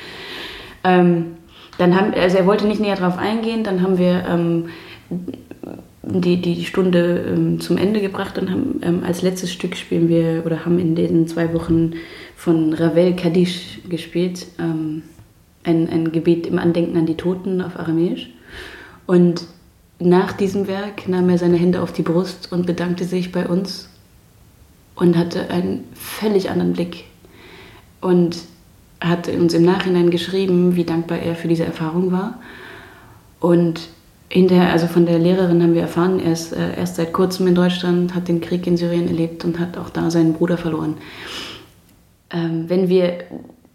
Ähm, 0.83 1.37
dann 1.76 1.94
haben, 1.94 2.14
also 2.14 2.38
er 2.38 2.46
wollte 2.46 2.66
nicht 2.66 2.81
näher 2.81 2.96
darauf 2.96 3.18
eingehen, 3.18 3.64
dann 3.64 3.83
haben 3.83 3.98
wir 3.98 4.24
ähm, 4.26 4.70
die, 6.03 6.40
die 6.40 6.64
Stunde 6.64 7.24
ähm, 7.29 7.61
zum 7.61 7.76
Ende 7.76 8.00
gebracht 8.00 8.38
und 8.38 8.50
haben 8.50 8.81
ähm, 8.83 9.03
als 9.07 9.20
letztes 9.20 9.53
Stück 9.53 9.76
spielen 9.76 10.09
wir 10.09 10.42
oder 10.46 10.64
haben 10.64 10.79
in 10.79 10.94
diesen 10.94 11.29
zwei 11.29 11.53
Wochen 11.53 11.92
von 12.40 12.72
Ravel 12.72 13.14
Kadish 13.16 13.81
gespielt. 13.87 14.46
Ähm, 14.59 15.03
ein, 15.62 15.90
ein 15.90 16.11
Gebet 16.11 16.46
im 16.46 16.59
Andenken 16.59 16.96
an 16.96 17.05
die 17.05 17.18
Toten 17.18 17.61
auf 17.61 17.79
Aramäisch. 17.79 18.31
Und 19.07 19.42
nach 19.98 20.33
diesem 20.33 20.66
Werk 20.66 21.07
nahm 21.07 21.29
er 21.29 21.37
seine 21.37 21.59
Hände 21.59 21.83
auf 21.83 21.92
die 21.92 22.00
Brust 22.00 22.50
und 22.50 22.64
bedankte 22.64 23.05
sich 23.05 23.31
bei 23.31 23.46
uns 23.46 23.90
und 24.94 25.18
hatte 25.18 25.50
einen 25.50 25.85
völlig 25.92 26.48
anderen 26.48 26.72
Blick. 26.72 27.05
Und 28.00 28.38
hat 29.03 29.29
uns 29.29 29.53
im 29.53 29.64
Nachhinein 29.66 30.09
geschrieben, 30.09 30.76
wie 30.76 30.85
dankbar 30.85 31.18
er 31.18 31.35
für 31.35 31.48
diese 31.48 31.66
Erfahrung 31.66 32.11
war. 32.11 32.40
Und 33.38 33.81
hinterher, 34.31 34.72
also 34.72 34.87
von 34.87 35.05
der 35.05 35.18
Lehrerin 35.18 35.62
haben 35.62 35.74
wir 35.74 35.83
erfahren, 35.83 36.20
er 36.20 36.33
ist 36.33 36.55
äh, 36.55 36.79
erst 36.79 36.96
seit 36.96 37.12
kurzem 37.12 37.48
in 37.48 37.55
Deutschland, 37.55 38.14
hat 38.14 38.29
den 38.29 38.40
Krieg 38.40 38.66
in 38.66 38.79
Syrien 38.79 39.09
erlebt 39.09 39.44
und 39.44 39.59
hat 39.59 39.76
auch 39.76 39.90
da 39.90 40.11
seinen 40.11 40.33
Bruder 40.33 40.57
verloren 40.57 40.96
ähm, 42.33 42.64
wenn 42.69 42.88
wir, 42.88 43.19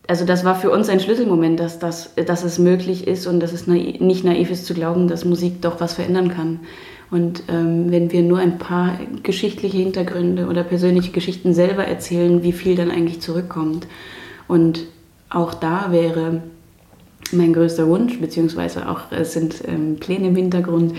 also 0.07 0.25
das 0.25 0.45
war 0.45 0.55
für 0.55 0.71
uns 0.71 0.89
ein 0.89 0.99
Schlüsselmoment, 0.99 1.59
dass, 1.59 1.79
das, 1.79 2.13
dass 2.15 2.43
es 2.43 2.59
möglich 2.59 3.07
ist 3.07 3.27
und 3.27 3.39
dass 3.39 3.53
es 3.53 3.67
naiv, 3.67 3.99
nicht 3.99 4.23
naiv 4.23 4.51
ist 4.51 4.65
zu 4.65 4.73
glauben, 4.73 5.07
dass 5.07 5.25
Musik 5.25 5.61
doch 5.61 5.79
was 5.79 5.93
verändern 5.93 6.29
kann. 6.29 6.59
Und 7.11 7.43
ähm, 7.49 7.91
wenn 7.91 8.11
wir 8.11 8.23
nur 8.23 8.39
ein 8.39 8.57
paar 8.57 8.97
geschichtliche 9.21 9.77
Hintergründe 9.77 10.47
oder 10.47 10.63
persönliche 10.63 11.11
Geschichten 11.11 11.53
selber 11.53 11.85
erzählen, 11.85 12.43
wie 12.43 12.51
viel 12.51 12.75
dann 12.75 12.91
eigentlich 12.91 13.21
zurückkommt. 13.21 13.87
Und 14.47 14.85
auch 15.29 15.53
da 15.53 15.91
wäre 15.91 16.41
mein 17.31 17.53
größter 17.53 17.87
Wunsch, 17.87 18.19
beziehungsweise 18.19 18.89
auch 18.89 19.11
es 19.11 19.33
sind 19.33 19.63
ähm, 19.67 19.97
Pläne 19.99 20.27
im 20.27 20.35
Hintergrund, 20.35 20.93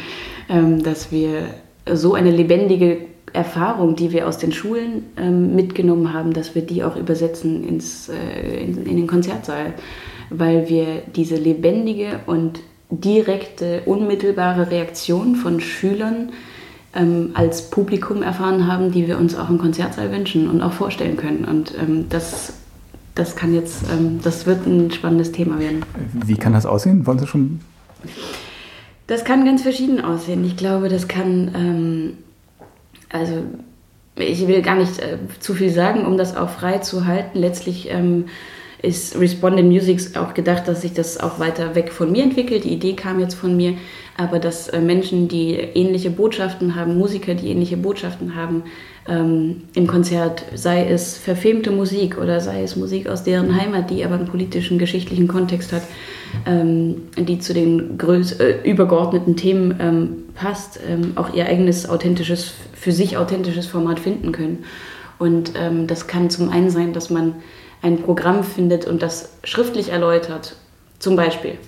ähm, 0.49 0.83
dass 0.83 1.11
wir 1.13 1.49
so 1.93 2.15
eine 2.15 2.31
lebendige 2.31 2.99
Erfahrung, 3.33 3.97
die 3.97 4.13
wir 4.13 4.29
aus 4.29 4.39
den 4.39 4.53
Schulen 4.53 5.05
ähm, 5.17 5.55
mitgenommen 5.55 6.13
haben, 6.13 6.33
dass 6.33 6.55
wir 6.55 6.63
die 6.63 6.85
auch 6.85 6.97
übersetzen 6.97 7.65
ins, 7.65 8.09
äh, 8.09 8.63
in, 8.63 8.87
in 8.87 8.97
den 8.97 9.07
Konzertsaal, 9.07 9.75
weil 10.31 10.69
wir 10.69 11.03
diese 11.15 11.37
lebendige 11.37 12.21
und 12.27 12.61
direkte, 12.91 13.83
unmittelbare 13.85 14.71
Reaktion 14.71 15.35
von 15.35 15.61
Schülern 15.61 16.31
ähm, 16.95 17.31
als 17.35 17.71
Publikum 17.71 18.23
erfahren 18.23 18.67
haben, 18.67 18.93
die 18.93 19.07
wir 19.07 19.19
uns 19.19 19.37
auch 19.37 19.51
im 19.51 19.59
Konzertsaal 19.59 20.11
wünschen 20.13 20.49
und 20.49 20.63
auch 20.63 20.73
vorstellen 20.73 21.17
können. 21.17 21.45
Und 21.45 21.75
ähm, 21.79 22.07
das, 22.09 22.55
das 23.15 23.37
kann 23.37 23.55
jetzt, 23.55 23.85
ähm, 23.93 24.21
das 24.23 24.47
wird 24.47 24.67
ein 24.67 24.91
spannendes 24.91 25.33
Thema 25.33 25.59
werden. 25.59 25.85
Wie 26.13 26.37
kann 26.37 26.53
das 26.53 26.65
aussehen? 26.65 27.07
Wollen 27.07 27.19
Sie 27.19 27.27
schon? 27.27 27.61
Das 29.07 29.25
kann 29.25 29.45
ganz 29.45 29.63
verschieden 29.63 30.01
aussehen. 30.01 30.45
Ich 30.45 30.57
glaube, 30.57 30.89
das 30.89 31.07
kann, 31.07 31.51
ähm, 31.55 32.13
also 33.11 33.45
ich 34.17 34.47
will 34.47 34.63
gar 34.63 34.77
nicht 34.77 34.99
äh, 34.99 35.19
zu 35.41 35.55
viel 35.55 35.71
sagen, 35.71 36.07
um 36.07 36.17
das 36.17 36.37
auch 36.37 36.49
frei 36.49 36.79
zu 36.79 37.07
halten. 37.07 37.39
Letztlich 37.39 37.91
ähm, 37.91 38.27
ist 38.83 39.19
Respondent 39.19 39.69
Music 39.69 40.17
auch 40.17 40.35
gedacht, 40.35 40.69
dass 40.69 40.83
sich 40.83 40.93
das 40.93 41.19
auch 41.19 41.39
weiter 41.39 41.75
weg 41.75 41.93
von 41.93 42.13
mir 42.13 42.23
entwickelt. 42.23 42.65
Die 42.65 42.73
Idee 42.73 42.95
kam 42.95 43.21
jetzt 43.21 43.35
von 43.35 43.57
mir, 43.57 43.75
aber 44.17 44.39
dass 44.39 44.69
äh, 44.69 44.81
Menschen, 44.81 45.29
die 45.29 45.55
ähnliche 45.55 46.11
Botschaften 46.11 46.75
haben, 46.75 46.97
Musiker, 46.97 47.35
die 47.35 47.49
ähnliche 47.49 47.77
Botschaften 47.77 48.35
haben, 48.35 48.65
ähm, 49.09 49.63
im 49.75 49.87
Konzert, 49.87 50.45
sei 50.55 50.89
es 50.89 51.17
verfilmte 51.17 51.71
Musik 51.71 52.19
oder 52.19 52.41
sei 52.41 52.63
es 52.63 52.77
Musik 52.77 53.09
aus 53.09 53.25
deren 53.25 53.61
Heimat, 53.61 53.91
die 53.91 54.05
aber 54.05 54.17
einen 54.17 54.27
politischen, 54.27 54.79
geschichtlichen 54.79 55.29
Kontext 55.29 55.73
hat, 55.73 55.83
ähm, 56.47 57.03
die 57.17 57.39
zu 57.39 57.55
den 57.55 57.99
größ 57.99 58.33
äh, 58.33 58.57
übergeordneten 58.65 59.37
Themen 59.37 59.77
ähm, 59.81 60.25
passt, 60.35 60.81
ähm, 60.89 61.13
auch 61.15 61.33
ihr 61.35 61.47
eigenes 61.47 61.89
authentisches, 61.89 62.53
für 62.75 62.93
sich 62.93 63.17
authentisches 63.17 63.67
Format 63.67 64.01
finden 64.01 64.33
können. 64.33 64.65
Und 65.19 65.53
ähm, 65.57 65.87
das 65.87 66.07
kann 66.07 66.31
zum 66.31 66.51
einen 66.51 66.71
sein, 66.71 66.93
dass 66.93 67.11
man 67.11 67.35
ein 67.83 68.03
Programm 68.03 68.43
findet 68.43 68.87
und 68.87 69.03
das 69.03 69.33
schriftlich 69.45 69.91
erläutert, 69.91 70.57
zum 70.99 71.17
Beispiel. 71.17 71.59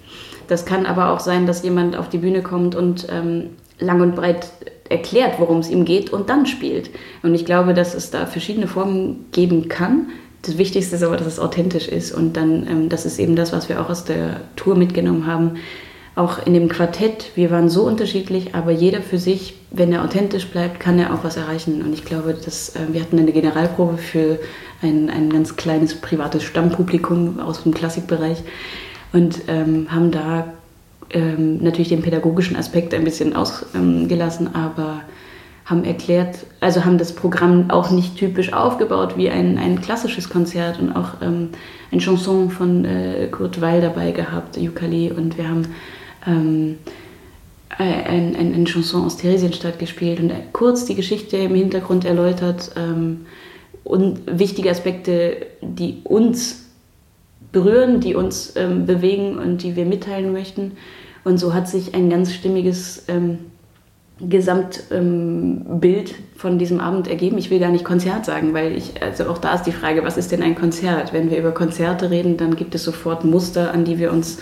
Das 0.49 0.65
kann 0.65 0.87
aber 0.87 1.11
auch 1.13 1.21
sein, 1.21 1.47
dass 1.47 1.63
jemand 1.63 1.97
auf 1.97 2.09
die 2.09 2.19
Bühne 2.19 2.43
kommt 2.43 2.75
und 2.75 3.07
ähm, 3.11 3.51
lang 3.79 4.01
und 4.01 4.15
breit 4.15 4.51
erklärt, 4.89 5.35
worum 5.39 5.59
es 5.59 5.71
ihm 5.71 5.85
geht 5.85 6.11
und 6.11 6.29
dann 6.31 6.47
spielt. 6.47 6.91
Und 7.23 7.35
ich 7.35 7.45
glaube, 7.45 7.75
dass 7.75 7.95
es 7.95 8.11
da 8.11 8.27
verschiedene 8.27 8.67
Formen 8.67 9.27
geben 9.33 9.69
kann. 9.69 10.09
Das 10.43 10.59
Wichtigste 10.59 10.97
ist 10.97 11.03
aber, 11.03 11.17
dass 11.17 11.27
es 11.27 11.39
authentisch 11.39 11.89
ist. 11.89 12.13
Und 12.13 12.37
dann, 12.37 12.67
ähm, 12.67 12.89
das 12.89 13.07
ist 13.07 13.19
eben 13.19 13.37
das, 13.37 13.53
was 13.53 13.69
wir 13.69 13.81
auch 13.81 13.91
aus 13.91 14.05
der 14.05 14.41
Tour 14.57 14.77
mitgenommen 14.77 15.27
haben. 15.27 15.57
Auch 16.15 16.45
in 16.45 16.55
dem 16.55 16.69
Quartett, 16.69 17.31
wir 17.37 17.51
waren 17.51 17.69
so 17.69 17.85
unterschiedlich, 17.85 18.55
aber 18.55 18.73
jeder 18.73 19.03
für 19.03 19.19
sich, 19.19 19.55
wenn 19.71 19.93
er 19.93 20.05
authentisch 20.05 20.49
bleibt, 20.49 20.81
kann 20.81 20.99
er 20.99 21.15
auch 21.15 21.23
was 21.23 21.37
erreichen. 21.37 21.83
Und 21.83 21.93
ich 21.93 22.05
glaube, 22.05 22.35
dass, 22.35 22.75
äh, 22.75 22.81
wir 22.93 23.01
hatten 23.01 23.19
eine 23.19 23.33
Generalprobe 23.33 23.99
für 23.99 24.41
ein, 24.83 25.11
ein 25.11 25.31
ganz 25.31 25.57
kleines 25.57 25.95
privates 25.95 26.43
Stammpublikum 26.43 27.41
aus 27.41 27.63
dem 27.63 27.75
Klassikbereich 27.75 28.39
und 29.13 29.43
ähm, 29.49 29.89
haben 29.91 30.11
da 30.11 30.55
ähm, 31.11 31.63
natürlich 31.63 31.89
den 31.89 32.03
pädagogischen 32.03 32.57
Aspekt 32.57 32.95
ein 32.95 33.05
bisschen 33.05 33.35
ausgelassen, 33.35 34.55
aber 34.55 35.03
haben 35.65 35.85
erklärt, 35.85 36.47
also 36.61 36.85
haben 36.85 36.97
das 36.97 37.15
Programm 37.15 37.71
auch 37.71 37.91
nicht 37.91 38.17
typisch 38.17 38.55
aufgebaut 38.55 39.19
wie 39.19 39.29
ein, 39.29 39.59
ein 39.59 39.83
klassisches 39.83 40.31
Konzert 40.31 40.81
und 40.81 40.93
auch 40.93 41.21
ähm, 41.21 41.51
ein 41.93 41.99
Chanson 41.99 42.51
von 42.51 42.87
äh, 42.87 43.29
Kurt 43.31 43.61
Weil 43.61 43.83
dabei 43.83 44.13
gehabt, 44.13 44.57
Yukali, 44.57 45.13
und 45.13 45.37
wir 45.37 45.49
haben 45.49 45.67
ähm, 46.27 46.79
ein, 47.69 48.35
ein, 48.35 48.55
ein, 48.55 48.65
Chanson 48.65 49.05
aus 49.05 49.19
Theresienstadt 49.19 49.79
gespielt 49.79 50.21
und 50.21 50.33
kurz 50.53 50.87
die 50.87 50.95
Geschichte 50.95 51.37
im 51.37 51.55
Hintergrund 51.55 52.07
erläutert 52.07 52.71
ähm, 52.77 53.27
und 53.85 54.21
wichtige 54.27 54.71
Aspekte, 54.71 55.47
die 55.61 56.01
uns 56.05 56.68
berühren, 57.53 58.01
die 58.01 58.15
uns 58.15 58.55
ähm, 58.57 58.87
bewegen 58.87 59.39
und 59.39 59.63
die 59.63 59.77
wir 59.77 59.85
mitteilen 59.85 60.33
möchten. 60.33 60.73
Und 61.25 61.39
so 61.39 61.55
hat 61.55 61.69
sich 61.69 61.95
ein 61.95 62.11
ganz 62.11 62.33
stimmiges 62.33 63.05
ähm, 63.09 63.39
Gesamtbild 64.21 64.91
ähm, 64.91 66.15
von 66.37 66.59
diesem 66.59 66.81
Abend 66.81 67.09
ergeben. 67.09 67.39
Ich 67.39 67.51
will 67.51 67.61
gar 67.61 67.71
nicht 67.71 67.85
Konzert 67.85 68.25
sagen, 68.25 68.53
weil 68.53 68.77
ich, 68.77 69.03
also 69.03 69.25
auch 69.25 69.39
da 69.39 69.55
ist 69.55 69.65
die 69.65 69.73
Frage, 69.73 70.05
was 70.05 70.17
ist 70.17 70.33
denn 70.33 70.43
ein 70.43 70.55
Konzert? 70.55 71.13
Wenn 71.13 71.31
wir 71.31 71.39
über 71.39 71.53
Konzerte 71.53 72.11
reden, 72.11 72.37
dann 72.37 72.57
gibt 72.57 72.75
es 72.75 72.85
sofort 72.85 73.25
Muster, 73.25 73.73
an 73.73 73.85
die 73.85 73.99
wir 73.99 74.13
uns 74.13 74.39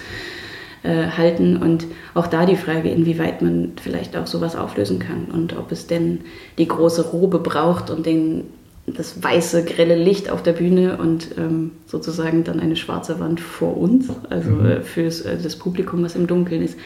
äh, 0.82 1.08
halten. 1.08 1.56
Und 1.56 1.86
auch 2.14 2.26
da 2.26 2.46
die 2.46 2.56
Frage, 2.56 2.90
inwieweit 2.90 3.42
man 3.42 3.72
vielleicht 3.80 4.16
auch 4.16 4.26
sowas 4.26 4.56
auflösen 4.56 4.98
kann 4.98 5.26
und 5.32 5.56
ob 5.56 5.72
es 5.72 5.86
denn 5.86 6.20
die 6.58 6.68
große 6.68 7.10
Robe 7.10 7.38
braucht 7.38 7.90
und 7.90 8.06
den 8.06 8.44
das 8.86 9.22
weiße, 9.22 9.64
grelle 9.64 9.96
Licht 9.96 10.30
auf 10.30 10.42
der 10.42 10.52
Bühne 10.52 10.96
und 10.98 11.36
ähm, 11.38 11.72
sozusagen 11.86 12.44
dann 12.44 12.60
eine 12.60 12.76
schwarze 12.76 13.18
Wand 13.18 13.40
vor 13.40 13.76
uns, 13.76 14.08
also 14.30 14.50
mhm. 14.50 14.66
äh, 14.66 14.80
für 14.82 15.06
äh, 15.06 15.38
das 15.42 15.56
Publikum, 15.56 16.02
was 16.04 16.14
im 16.14 16.26
Dunkeln 16.26 16.62
ist. 16.62 16.78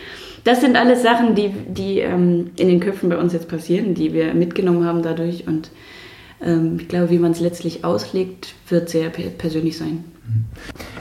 Das 0.44 0.62
sind 0.62 0.76
alles 0.76 1.02
Sachen, 1.02 1.34
die, 1.34 1.50
die 1.68 1.98
ähm, 1.98 2.52
in 2.56 2.68
den 2.68 2.80
Köpfen 2.80 3.10
bei 3.10 3.18
uns 3.18 3.32
jetzt 3.34 3.48
passieren, 3.48 3.94
die 3.94 4.14
wir 4.14 4.32
mitgenommen 4.32 4.86
haben 4.86 5.02
dadurch. 5.02 5.46
Und 5.46 5.70
ähm, 6.40 6.78
ich 6.80 6.88
glaube, 6.88 7.10
wie 7.10 7.18
man 7.18 7.32
es 7.32 7.40
letztlich 7.40 7.84
auslegt, 7.84 8.54
wird 8.68 8.88
sehr 8.88 9.10
persönlich 9.10 9.76
sein. 9.76 10.04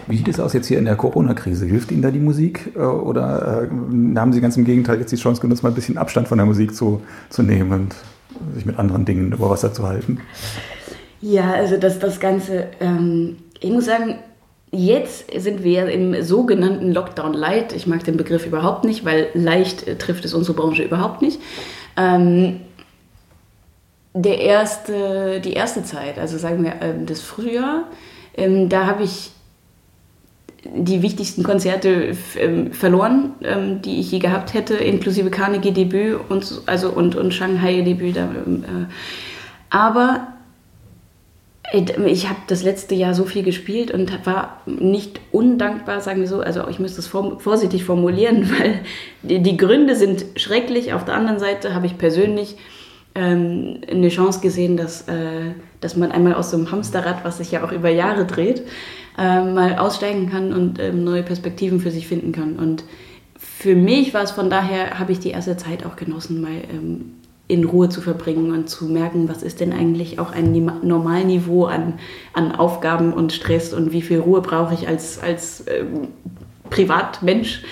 Wie 0.08 0.18
sieht 0.18 0.28
es 0.28 0.40
aus 0.40 0.54
jetzt 0.54 0.68
hier 0.68 0.80
in 0.80 0.86
der 0.86 0.96
Corona-Krise? 0.96 1.66
Hilft 1.66 1.92
Ihnen 1.92 2.02
da 2.02 2.12
die 2.12 2.20
Musik 2.20 2.72
äh, 2.76 2.80
oder 2.80 3.64
äh, 3.64 4.16
haben 4.18 4.34
Sie 4.34 4.42
ganz 4.42 4.58
im 4.58 4.66
Gegenteil 4.66 5.00
jetzt 5.00 5.12
die 5.12 5.18
Chance 5.18 5.40
genutzt, 5.40 5.64
mal 5.64 5.70
ein 5.70 5.76
bisschen 5.76 5.98
Abstand 5.98 6.28
von 6.28 6.38
der 6.38 6.48
Musik 6.48 6.76
zu, 6.76 7.02
zu 7.30 7.44
nehmen 7.44 7.72
und 7.72 7.96
sich 8.56 8.66
mit 8.66 8.78
anderen 8.78 9.06
Dingen 9.06 9.32
über 9.32 9.50
Wasser 9.50 9.72
zu 9.72 9.88
halten? 9.88 10.20
Ja, 11.22 11.52
also 11.54 11.78
das, 11.78 12.00
das 12.00 12.20
Ganze, 12.20 12.68
ähm, 12.80 13.38
ich 13.60 13.70
muss 13.70 13.86
sagen, 13.86 14.20
jetzt 14.72 15.26
sind 15.36 15.64
wir 15.64 15.90
im 15.90 16.22
sogenannten 16.24 16.94
Lockdown 16.94 17.34
Light. 17.34 17.74
Ich 17.74 17.88
mag 17.88 18.04
den 18.04 18.18
Begriff 18.18 18.46
überhaupt 18.46 18.86
nicht, 18.86 19.04
weil 19.06 19.28
leicht 19.34 19.88
äh, 19.88 19.98
trifft 19.98 20.26
es 20.26 20.34
unsere 20.34 20.56
Branche 20.56 20.84
überhaupt 20.84 21.22
nicht. 21.22 21.40
Ähm, 21.98 22.62
der 24.14 24.40
erste, 24.40 25.40
die 25.42 25.54
erste 25.54 25.84
Zeit, 25.84 26.18
also 26.18 26.38
sagen 26.38 26.64
wir 26.64 26.74
ähm, 26.82 27.06
das 27.06 27.22
Frühjahr, 27.22 27.84
ähm, 28.36 28.70
da 28.70 28.86
habe 28.86 29.04
ich 29.04 29.32
die 30.64 31.02
wichtigsten 31.02 31.44
Konzerte 31.44 32.16
ähm, 32.38 32.74
verloren, 32.74 33.34
ähm, 33.44 33.82
die 33.82 34.00
ich 34.00 34.12
je 34.12 34.20
gehabt 34.20 34.54
hätte, 34.54 34.76
inklusive 34.76 35.30
Carnegie 35.30 35.72
Debüt 35.72 36.20
und, 36.30 36.62
also, 36.66 36.90
und, 36.90 37.16
und 37.16 37.34
Shanghai 37.34 37.82
Debüt. 37.82 38.18
Da, 38.18 38.30
ähm, 38.46 38.64
äh, 38.64 38.94
aber 39.70 40.28
ich 41.72 42.28
habe 42.28 42.40
das 42.48 42.64
letzte 42.64 42.96
Jahr 42.96 43.14
so 43.14 43.26
viel 43.26 43.44
gespielt 43.44 43.92
und 43.92 44.26
war 44.26 44.62
nicht 44.66 45.20
undankbar, 45.32 46.02
sagen 46.02 46.22
wir 46.22 46.28
so. 46.28 46.42
Also 46.42 46.68
ich 46.68 46.80
müsste 46.80 47.00
es 47.00 47.08
vorsichtig 47.08 47.84
formulieren, 47.84 48.50
weil 48.60 48.80
die, 49.22 49.58
Gründe 49.58 49.96
sind 49.96 50.26
schrecklich. 50.36 50.94
Auf 50.94 51.06
der 51.06 51.14
anderen 51.14 51.40
Seite 51.40 51.76
habe 51.76 51.86
ich 51.86 51.98
persönlich 51.98 52.58
ähm, 53.14 53.82
eine 53.90 54.10
Chance 54.10 54.40
gesehen, 54.40 54.78
dass, 54.78 55.08
äh, 55.08 55.52
dass 55.80 55.96
man 55.96 56.12
einmal 56.12 56.34
aus 56.34 56.50
so 56.50 56.58
einem 56.58 56.72
Hamsterrad, 56.72 57.24
was 57.24 57.38
sich 57.38 57.52
ja 57.52 57.64
auch 57.64 57.72
über 57.72 57.90
Jahre 57.90 58.26
dreht, 58.26 58.64
äh, 59.18 59.44
mal 59.44 59.78
aussteigen 59.78 60.30
kann 60.30 60.54
und 60.54 60.80
ähm, 60.80 61.04
neue 61.04 61.22
Perspektiven 61.22 61.80
für 61.80 61.92
sich 61.92 62.08
finden 62.08 62.32
kann. 62.32 62.56
Und 62.56 62.84
für 63.38 63.76
mich 63.76 64.14
war 64.16 64.24
es 64.24 64.32
von 64.32 64.50
daher, 64.50 64.98
habe 64.98 65.12
ich 65.12 65.20
die 65.20 65.32
erste 65.32 65.56
Zeit 65.56 65.86
auch 65.86 65.96
genossen, 65.96 66.42
mal 66.42 66.52
ähm, 66.72 67.19
in 67.50 67.66
Ruhe 67.66 67.90
zu 67.90 68.00
verbringen 68.00 68.52
und 68.52 68.70
zu 68.70 68.86
merken, 68.86 69.28
was 69.28 69.42
ist 69.42 69.60
denn 69.60 69.74
eigentlich 69.74 70.20
auch 70.20 70.32
ein 70.32 70.54
Normalniveau 70.84 71.66
an, 71.66 71.96
an 72.32 72.54
Aufgaben 72.54 73.12
und 73.12 73.34
Stress 73.34 73.74
und 73.74 73.92
wie 73.92 74.04
viel 74.04 74.20
Ruhe 74.20 74.42
brauche 74.42 74.76
ich 74.76 74.88
als, 74.88 75.20
als 75.22 75.66
ähm, 75.68 76.10
Privatmensch. 76.70 77.64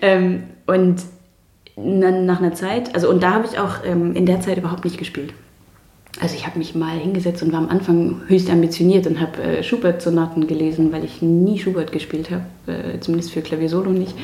Ähm, 0.00 0.44
und 0.66 1.02
nach 1.76 2.38
einer 2.38 2.54
Zeit, 2.54 2.94
also 2.94 3.10
und 3.10 3.20
da 3.20 3.32
habe 3.32 3.46
ich 3.50 3.58
auch 3.58 3.84
ähm, 3.84 4.14
in 4.14 4.26
der 4.26 4.40
Zeit 4.40 4.58
überhaupt 4.58 4.84
nicht 4.84 4.96
gespielt. 4.96 5.34
Also 6.20 6.36
ich 6.36 6.46
habe 6.46 6.58
mich 6.58 6.76
mal 6.76 6.96
hingesetzt 6.96 7.42
und 7.42 7.52
war 7.52 7.58
am 7.58 7.68
Anfang 7.68 8.22
höchst 8.28 8.48
ambitioniert 8.48 9.08
und 9.08 9.20
habe 9.20 9.42
äh, 9.42 9.62
Schubert-Sonaten 9.64 10.46
gelesen, 10.46 10.92
weil 10.92 11.04
ich 11.04 11.20
nie 11.20 11.58
Schubert 11.58 11.90
gespielt 11.90 12.30
habe, 12.30 12.44
äh, 12.72 13.00
zumindest 13.00 13.32
für 13.32 13.42
Klaviersolo 13.42 13.90
nicht. 13.90 14.14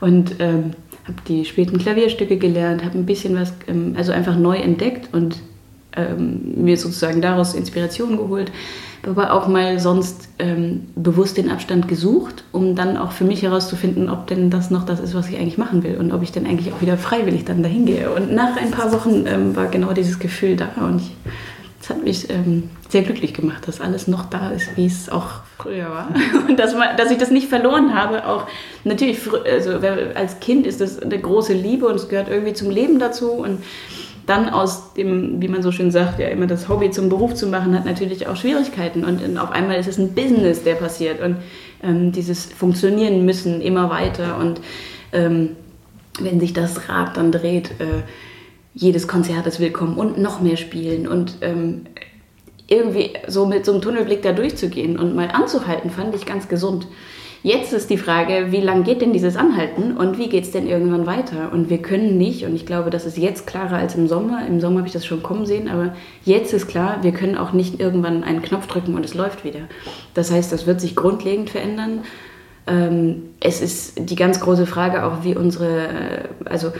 Und 0.00 0.36
ähm, 0.38 0.70
habe 1.04 1.18
die 1.28 1.44
späten 1.44 1.78
Klavierstücke 1.78 2.36
gelernt, 2.36 2.84
habe 2.84 2.98
ein 2.98 3.06
bisschen 3.06 3.36
was, 3.36 3.52
ähm, 3.66 3.94
also 3.96 4.12
einfach 4.12 4.36
neu 4.36 4.56
entdeckt 4.56 5.12
und 5.14 5.36
ähm, 5.96 6.40
mir 6.56 6.76
sozusagen 6.76 7.20
daraus 7.20 7.54
Inspiration 7.54 8.16
geholt, 8.16 8.52
aber 9.06 9.32
auch 9.32 9.48
mal 9.48 9.78
sonst 9.80 10.28
ähm, 10.38 10.88
bewusst 10.94 11.36
den 11.36 11.50
Abstand 11.50 11.88
gesucht, 11.88 12.44
um 12.52 12.76
dann 12.76 12.96
auch 12.96 13.12
für 13.12 13.24
mich 13.24 13.42
herauszufinden, 13.42 14.08
ob 14.10 14.26
denn 14.26 14.50
das 14.50 14.70
noch 14.70 14.84
das 14.84 15.00
ist, 15.00 15.14
was 15.14 15.28
ich 15.28 15.36
eigentlich 15.38 15.58
machen 15.58 15.82
will 15.82 15.96
und 15.96 16.12
ob 16.12 16.22
ich 16.22 16.32
dann 16.32 16.46
eigentlich 16.46 16.72
auch 16.72 16.80
wieder 16.80 16.96
freiwillig 16.96 17.44
dann 17.44 17.62
dahin 17.62 17.86
gehe. 17.86 18.10
Und 18.10 18.32
nach 18.32 18.56
ein 18.56 18.70
paar 18.70 18.92
Wochen 18.92 19.24
ähm, 19.26 19.56
war 19.56 19.68
genau 19.68 19.92
dieses 19.92 20.18
Gefühl 20.18 20.56
da 20.56 20.68
und 20.86 21.00
ich 21.00 21.16
das 21.80 21.88
hat 21.88 22.04
mich 22.04 22.28
ähm, 22.28 22.68
sehr 22.90 23.02
glücklich 23.02 23.32
gemacht, 23.32 23.66
dass 23.66 23.80
alles 23.80 24.06
noch 24.06 24.26
da 24.26 24.50
ist, 24.50 24.76
wie 24.76 24.84
es 24.84 25.08
auch 25.08 25.40
früher 25.56 25.90
war. 25.90 26.08
Und 26.48 26.58
dass, 26.58 26.74
man, 26.74 26.94
dass 26.98 27.10
ich 27.10 27.16
das 27.16 27.30
nicht 27.30 27.48
verloren 27.48 27.94
habe. 27.94 28.26
Auch 28.26 28.46
natürlich, 28.84 29.18
also 29.50 29.70
als 30.14 30.40
Kind 30.40 30.66
ist 30.66 30.82
das 30.82 31.00
eine 31.00 31.18
große 31.18 31.54
Liebe 31.54 31.86
und 31.86 31.94
es 31.94 32.08
gehört 32.08 32.28
irgendwie 32.28 32.52
zum 32.52 32.70
Leben 32.70 32.98
dazu. 32.98 33.32
Und 33.32 33.62
dann 34.26 34.50
aus 34.50 34.92
dem, 34.92 35.40
wie 35.40 35.48
man 35.48 35.62
so 35.62 35.72
schön 35.72 35.90
sagt, 35.90 36.20
ja 36.20 36.28
immer 36.28 36.46
das 36.46 36.68
Hobby 36.68 36.90
zum 36.90 37.08
Beruf 37.08 37.34
zu 37.34 37.46
machen, 37.46 37.74
hat 37.74 37.86
natürlich 37.86 38.26
auch 38.26 38.36
Schwierigkeiten. 38.36 39.02
Und 39.02 39.38
auf 39.38 39.50
einmal 39.50 39.78
ist 39.78 39.88
es 39.88 39.96
ein 39.96 40.14
Business, 40.14 40.62
der 40.62 40.74
passiert. 40.74 41.22
Und 41.22 41.36
ähm, 41.82 42.12
dieses 42.12 42.44
Funktionieren 42.44 43.24
müssen 43.24 43.62
immer 43.62 43.88
weiter. 43.88 44.36
Und 44.36 44.60
ähm, 45.12 45.56
wenn 46.20 46.40
sich 46.40 46.52
das 46.52 46.90
Rad 46.90 47.16
dann 47.16 47.32
dreht, 47.32 47.70
äh, 47.80 48.02
jedes 48.74 49.08
Konzert 49.08 49.46
ist 49.46 49.60
willkommen 49.60 49.96
und 49.96 50.18
noch 50.18 50.40
mehr 50.40 50.56
spielen 50.56 51.08
und 51.08 51.36
ähm, 51.40 51.86
irgendwie 52.68 53.10
so 53.26 53.46
mit 53.46 53.64
so 53.64 53.72
einem 53.72 53.82
Tunnelblick 53.82 54.22
da 54.22 54.32
durchzugehen 54.32 54.98
und 54.98 55.14
mal 55.14 55.28
anzuhalten, 55.28 55.90
fand 55.90 56.14
ich 56.14 56.24
ganz 56.24 56.48
gesund. 56.48 56.86
Jetzt 57.42 57.72
ist 57.72 57.88
die 57.88 57.96
Frage, 57.96 58.48
wie 58.50 58.60
lang 58.60 58.84
geht 58.84 59.00
denn 59.00 59.14
dieses 59.14 59.36
Anhalten 59.36 59.96
und 59.96 60.18
wie 60.18 60.28
geht 60.28 60.44
es 60.44 60.50
denn 60.50 60.68
irgendwann 60.68 61.06
weiter? 61.06 61.50
Und 61.52 61.70
wir 61.70 61.78
können 61.78 62.18
nicht, 62.18 62.44
und 62.44 62.54
ich 62.54 62.66
glaube, 62.66 62.90
das 62.90 63.06
ist 63.06 63.16
jetzt 63.16 63.46
klarer 63.46 63.76
als 63.76 63.94
im 63.94 64.08
Sommer, 64.08 64.46
im 64.46 64.60
Sommer 64.60 64.78
habe 64.78 64.88
ich 64.88 64.92
das 64.92 65.06
schon 65.06 65.22
kommen 65.22 65.46
sehen, 65.46 65.68
aber 65.68 65.94
jetzt 66.22 66.52
ist 66.52 66.68
klar, 66.68 66.98
wir 67.00 67.12
können 67.12 67.38
auch 67.38 67.54
nicht 67.54 67.80
irgendwann 67.80 68.24
einen 68.24 68.42
Knopf 68.42 68.66
drücken 68.66 68.94
und 68.94 69.06
es 69.06 69.14
läuft 69.14 69.42
wieder. 69.42 69.60
Das 70.12 70.30
heißt, 70.30 70.52
das 70.52 70.66
wird 70.66 70.82
sich 70.82 70.94
grundlegend 70.94 71.48
verändern. 71.48 72.00
Ähm, 72.70 73.22
es 73.40 73.60
ist 73.60 74.10
die 74.10 74.16
ganz 74.16 74.40
große 74.40 74.66
Frage 74.66 75.04
auch, 75.04 75.24
wie 75.24 75.36
unsere, 75.36 76.28
also 76.44 76.72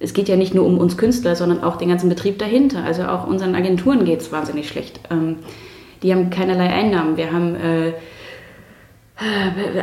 es 0.00 0.12
geht 0.12 0.28
ja 0.28 0.36
nicht 0.36 0.54
nur 0.54 0.66
um 0.66 0.78
uns 0.78 0.96
Künstler, 0.96 1.34
sondern 1.34 1.62
auch 1.62 1.76
den 1.76 1.88
ganzen 1.88 2.08
Betrieb 2.08 2.38
dahinter. 2.38 2.84
Also 2.84 3.04
auch 3.04 3.26
unseren 3.26 3.54
Agenturen 3.54 4.04
geht 4.04 4.20
es 4.20 4.30
wahnsinnig 4.30 4.68
schlecht. 4.68 5.00
Ähm, 5.10 5.36
die 6.02 6.12
haben 6.12 6.30
keinerlei 6.30 6.68
Einnahmen. 6.68 7.16
Wir 7.16 7.32
haben 7.32 7.56
äh, 7.56 7.92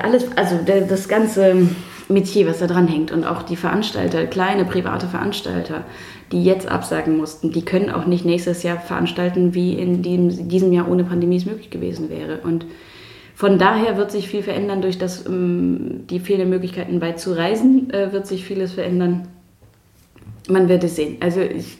alles, 0.01 0.25
also 0.37 0.59
das 0.65 1.09
ganze 1.09 1.67
Metier, 2.07 2.47
was 2.47 2.59
da 2.59 2.67
dran 2.67 2.87
hängt 2.87 3.11
und 3.11 3.25
auch 3.25 3.43
die 3.43 3.57
Veranstalter, 3.57 4.25
kleine 4.27 4.63
private 4.63 5.07
Veranstalter, 5.07 5.83
die 6.31 6.43
jetzt 6.43 6.67
absagen 6.67 7.17
mussten, 7.17 7.51
die 7.51 7.65
können 7.65 7.89
auch 7.89 8.05
nicht 8.05 8.23
nächstes 8.25 8.63
Jahr 8.63 8.79
veranstalten, 8.79 9.53
wie 9.53 9.73
in 9.73 10.01
diesem, 10.01 10.47
diesem 10.47 10.71
Jahr 10.71 10.87
ohne 10.87 11.03
Pandemie 11.03 11.37
es 11.37 11.45
möglich 11.45 11.69
gewesen 11.69 12.09
wäre. 12.09 12.39
Und 12.43 12.65
von 13.35 13.59
daher 13.59 13.97
wird 13.97 14.11
sich 14.11 14.27
viel 14.27 14.41
verändern 14.41 14.81
durch 14.81 14.97
das, 14.97 15.25
ähm, 15.27 16.07
die 16.09 16.19
fehlenden 16.19 16.49
Möglichkeiten 16.49 16.99
weit 17.01 17.19
zu 17.19 17.37
reisen, 17.37 17.91
äh, 17.91 18.11
wird 18.11 18.25
sich 18.25 18.45
vieles 18.45 18.73
verändern 18.73 19.27
man 20.49 20.69
wird 20.69 20.83
es 20.83 20.95
sehen. 20.95 21.17
Also 21.19 21.41
ich 21.41 21.77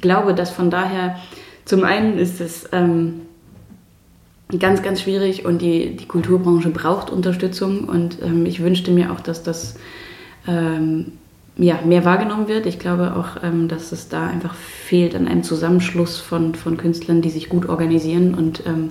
glaube, 0.00 0.34
dass 0.34 0.50
von 0.50 0.70
daher 0.70 1.18
zum 1.64 1.84
einen 1.84 2.18
ist 2.18 2.40
es 2.40 2.68
ähm, 2.72 3.20
ganz, 4.58 4.82
ganz 4.82 5.02
schwierig 5.02 5.44
und 5.44 5.60
die, 5.60 5.96
die 5.96 6.06
Kulturbranche 6.06 6.70
braucht 6.70 7.10
Unterstützung 7.10 7.84
und 7.84 8.18
ähm, 8.22 8.46
ich 8.46 8.62
wünschte 8.62 8.90
mir 8.90 9.12
auch, 9.12 9.20
dass 9.20 9.42
das 9.42 9.76
ähm, 10.46 11.12
ja, 11.56 11.80
mehr 11.84 12.04
wahrgenommen 12.04 12.48
wird. 12.48 12.66
Ich 12.66 12.78
glaube 12.78 13.16
auch, 13.16 13.42
ähm, 13.42 13.68
dass 13.68 13.92
es 13.92 14.08
da 14.08 14.28
einfach 14.28 14.54
fehlt 14.54 15.14
an 15.14 15.26
einem 15.26 15.42
Zusammenschluss 15.42 16.18
von, 16.18 16.54
von 16.54 16.76
Künstlern, 16.76 17.20
die 17.20 17.30
sich 17.30 17.48
gut 17.48 17.68
organisieren 17.68 18.34
und 18.34 18.62
ähm, 18.66 18.90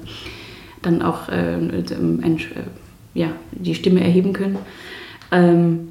dann 0.81 1.01
auch 1.01 1.29
äh, 1.29 1.55
ein, 1.55 2.37
äh, 2.37 3.19
ja, 3.19 3.29
die 3.51 3.75
Stimme 3.75 4.01
erheben 4.01 4.33
können. 4.33 4.57
Ähm, 5.31 5.89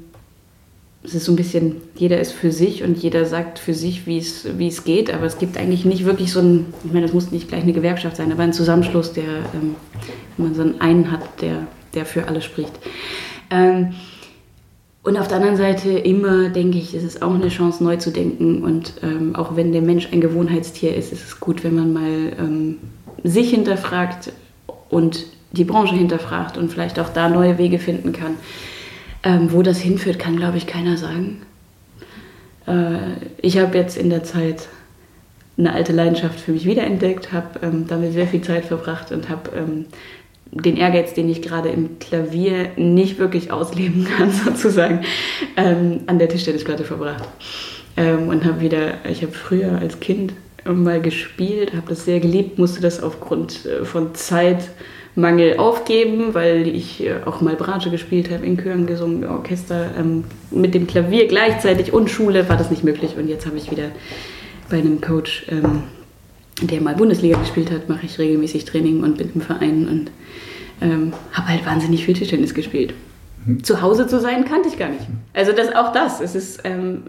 es 1.03 1.15
ist 1.15 1.25
so 1.25 1.31
ein 1.31 1.35
bisschen, 1.35 1.77
jeder 1.95 2.19
ist 2.19 2.33
für 2.33 2.51
sich 2.51 2.83
und 2.83 2.97
jeder 2.97 3.25
sagt 3.25 3.59
für 3.59 3.73
sich, 3.73 4.07
wie 4.07 4.17
es, 4.17 4.83
geht, 4.83 5.13
aber 5.13 5.25
es 5.25 5.37
gibt 5.37 5.57
eigentlich 5.57 5.85
nicht 5.85 6.05
wirklich 6.05 6.33
so 6.33 6.41
ein, 6.41 6.65
ich 6.83 6.91
meine, 6.91 7.05
das 7.05 7.13
muss 7.13 7.31
nicht 7.31 7.47
gleich 7.47 7.63
eine 7.63 7.73
Gewerkschaft 7.73 8.17
sein, 8.17 8.31
aber 8.31 8.43
ein 8.43 8.51
Zusammenschluss, 8.51 9.13
der, 9.13 9.23
ähm, 9.23 9.75
wenn 10.35 10.47
man 10.47 10.55
so 10.55 10.61
einen 10.63 10.81
einen 10.81 11.11
hat, 11.11 11.41
der, 11.41 11.67
der 11.93 12.05
für 12.05 12.27
alle 12.27 12.41
spricht. 12.41 12.73
Ähm, 13.49 13.93
und 15.03 15.15
auf 15.15 15.29
der 15.29 15.37
anderen 15.37 15.55
Seite 15.55 15.91
immer, 15.91 16.49
denke 16.49 16.77
ich, 16.77 16.93
ist 16.93 17.05
es 17.05 17.21
auch 17.21 17.33
eine 17.33 17.47
Chance, 17.47 17.81
neu 17.81 17.95
zu 17.95 18.11
denken. 18.11 18.61
Und 18.61 18.95
ähm, 19.01 19.37
auch 19.37 19.55
wenn 19.55 19.71
der 19.71 19.81
Mensch 19.81 20.09
ein 20.11 20.19
Gewohnheitstier 20.19 20.93
ist, 20.93 21.13
ist 21.13 21.23
es 21.23 21.39
gut, 21.39 21.63
wenn 21.63 21.75
man 21.75 21.93
mal 21.93 22.33
ähm, 22.37 22.75
sich 23.23 23.51
hinterfragt 23.51 24.33
und 24.89 25.25
die 25.51 25.63
Branche 25.63 25.95
hinterfragt 25.95 26.57
und 26.57 26.71
vielleicht 26.71 26.99
auch 26.99 27.09
da 27.09 27.29
neue 27.29 27.57
Wege 27.57 27.79
finden 27.79 28.13
kann. 28.13 28.35
Ähm, 29.23 29.51
wo 29.51 29.61
das 29.61 29.79
hinführt, 29.79 30.19
kann, 30.19 30.37
glaube 30.37 30.57
ich, 30.57 30.67
keiner 30.67 30.95
sagen. 30.95 31.41
Äh, 32.67 32.97
ich 33.41 33.57
habe 33.57 33.77
jetzt 33.77 33.97
in 33.97 34.09
der 34.09 34.23
Zeit 34.23 34.67
eine 35.57 35.73
alte 35.73 35.91
Leidenschaft 35.91 36.39
für 36.39 36.51
mich 36.51 36.65
wiederentdeckt, 36.65 37.33
habe 37.33 37.59
ähm, 37.63 37.85
damit 37.87 38.13
sehr 38.13 38.27
viel 38.27 38.41
Zeit 38.41 38.65
verbracht 38.65 39.11
und 39.11 39.27
habe 39.29 39.49
ähm, 39.55 39.85
den 40.51 40.77
Ehrgeiz, 40.77 41.13
den 41.13 41.29
ich 41.29 41.41
gerade 41.41 41.69
im 41.69 41.99
Klavier 41.99 42.69
nicht 42.77 43.17
wirklich 43.17 43.51
ausleben 43.51 44.05
kann, 44.17 44.31
sozusagen, 44.31 45.01
ähm, 45.55 46.01
an 46.05 46.19
der 46.19 46.29
Tischtennisplatte 46.29 46.83
verbracht. 46.83 47.27
Ähm, 47.95 48.29
und 48.29 48.45
habe 48.45 48.61
wieder, 48.61 49.05
ich 49.09 49.23
habe 49.23 49.33
früher 49.33 49.79
als 49.79 49.99
Kind 49.99 50.33
mal 50.73 51.01
gespielt, 51.01 51.73
habe 51.73 51.89
das 51.89 52.05
sehr 52.05 52.19
geliebt, 52.19 52.57
musste 52.57 52.81
das 52.81 53.01
aufgrund 53.01 53.65
äh, 53.65 53.85
von 53.85 54.15
Zeit 54.15 54.69
Mangel 55.17 55.57
aufgeben, 55.57 56.35
weil 56.35 56.67
ich 56.67 57.03
äh, 57.03 57.15
auch 57.25 57.41
mal 57.41 57.55
Bratsche 57.55 57.89
gespielt 57.89 58.29
habe, 58.29 58.45
in 58.45 58.57
Chören 58.57 58.85
gesungen, 58.85 59.25
Orchester. 59.25 59.89
Ähm, 59.97 60.25
mit 60.51 60.75
dem 60.75 60.85
Klavier 60.85 61.27
gleichzeitig 61.27 61.91
und 61.91 62.09
Schule 62.09 62.47
war 62.49 62.55
das 62.55 62.69
nicht 62.69 62.83
möglich. 62.83 63.17
Und 63.17 63.27
jetzt 63.27 63.47
habe 63.47 63.57
ich 63.57 63.71
wieder 63.71 63.89
bei 64.69 64.77
einem 64.77 65.01
Coach, 65.01 65.47
ähm, 65.49 65.83
der 66.61 66.81
mal 66.81 66.95
Bundesliga 66.95 67.37
gespielt 67.39 67.71
hat, 67.71 67.89
mache 67.89 68.05
ich 68.05 68.19
regelmäßig 68.19 68.65
Training 68.65 69.03
und 69.03 69.17
bin 69.17 69.31
im 69.33 69.41
Verein 69.41 69.87
und 69.87 70.11
ähm, 70.81 71.13
habe 71.33 71.47
halt 71.49 71.65
wahnsinnig 71.65 72.05
viel 72.05 72.13
Tischtennis 72.13 72.53
gespielt. 72.53 72.93
Mhm. 73.45 73.63
Zu 73.63 73.81
Hause 73.81 74.05
zu 74.05 74.19
sein, 74.19 74.45
kannte 74.45 74.69
ich 74.69 74.77
gar 74.77 74.89
nicht. 74.89 75.07
Also 75.33 75.51
das, 75.51 75.73
auch 75.75 75.93
das, 75.93 76.21
es 76.21 76.35
ist 76.35 76.61
ähm, 76.63 77.03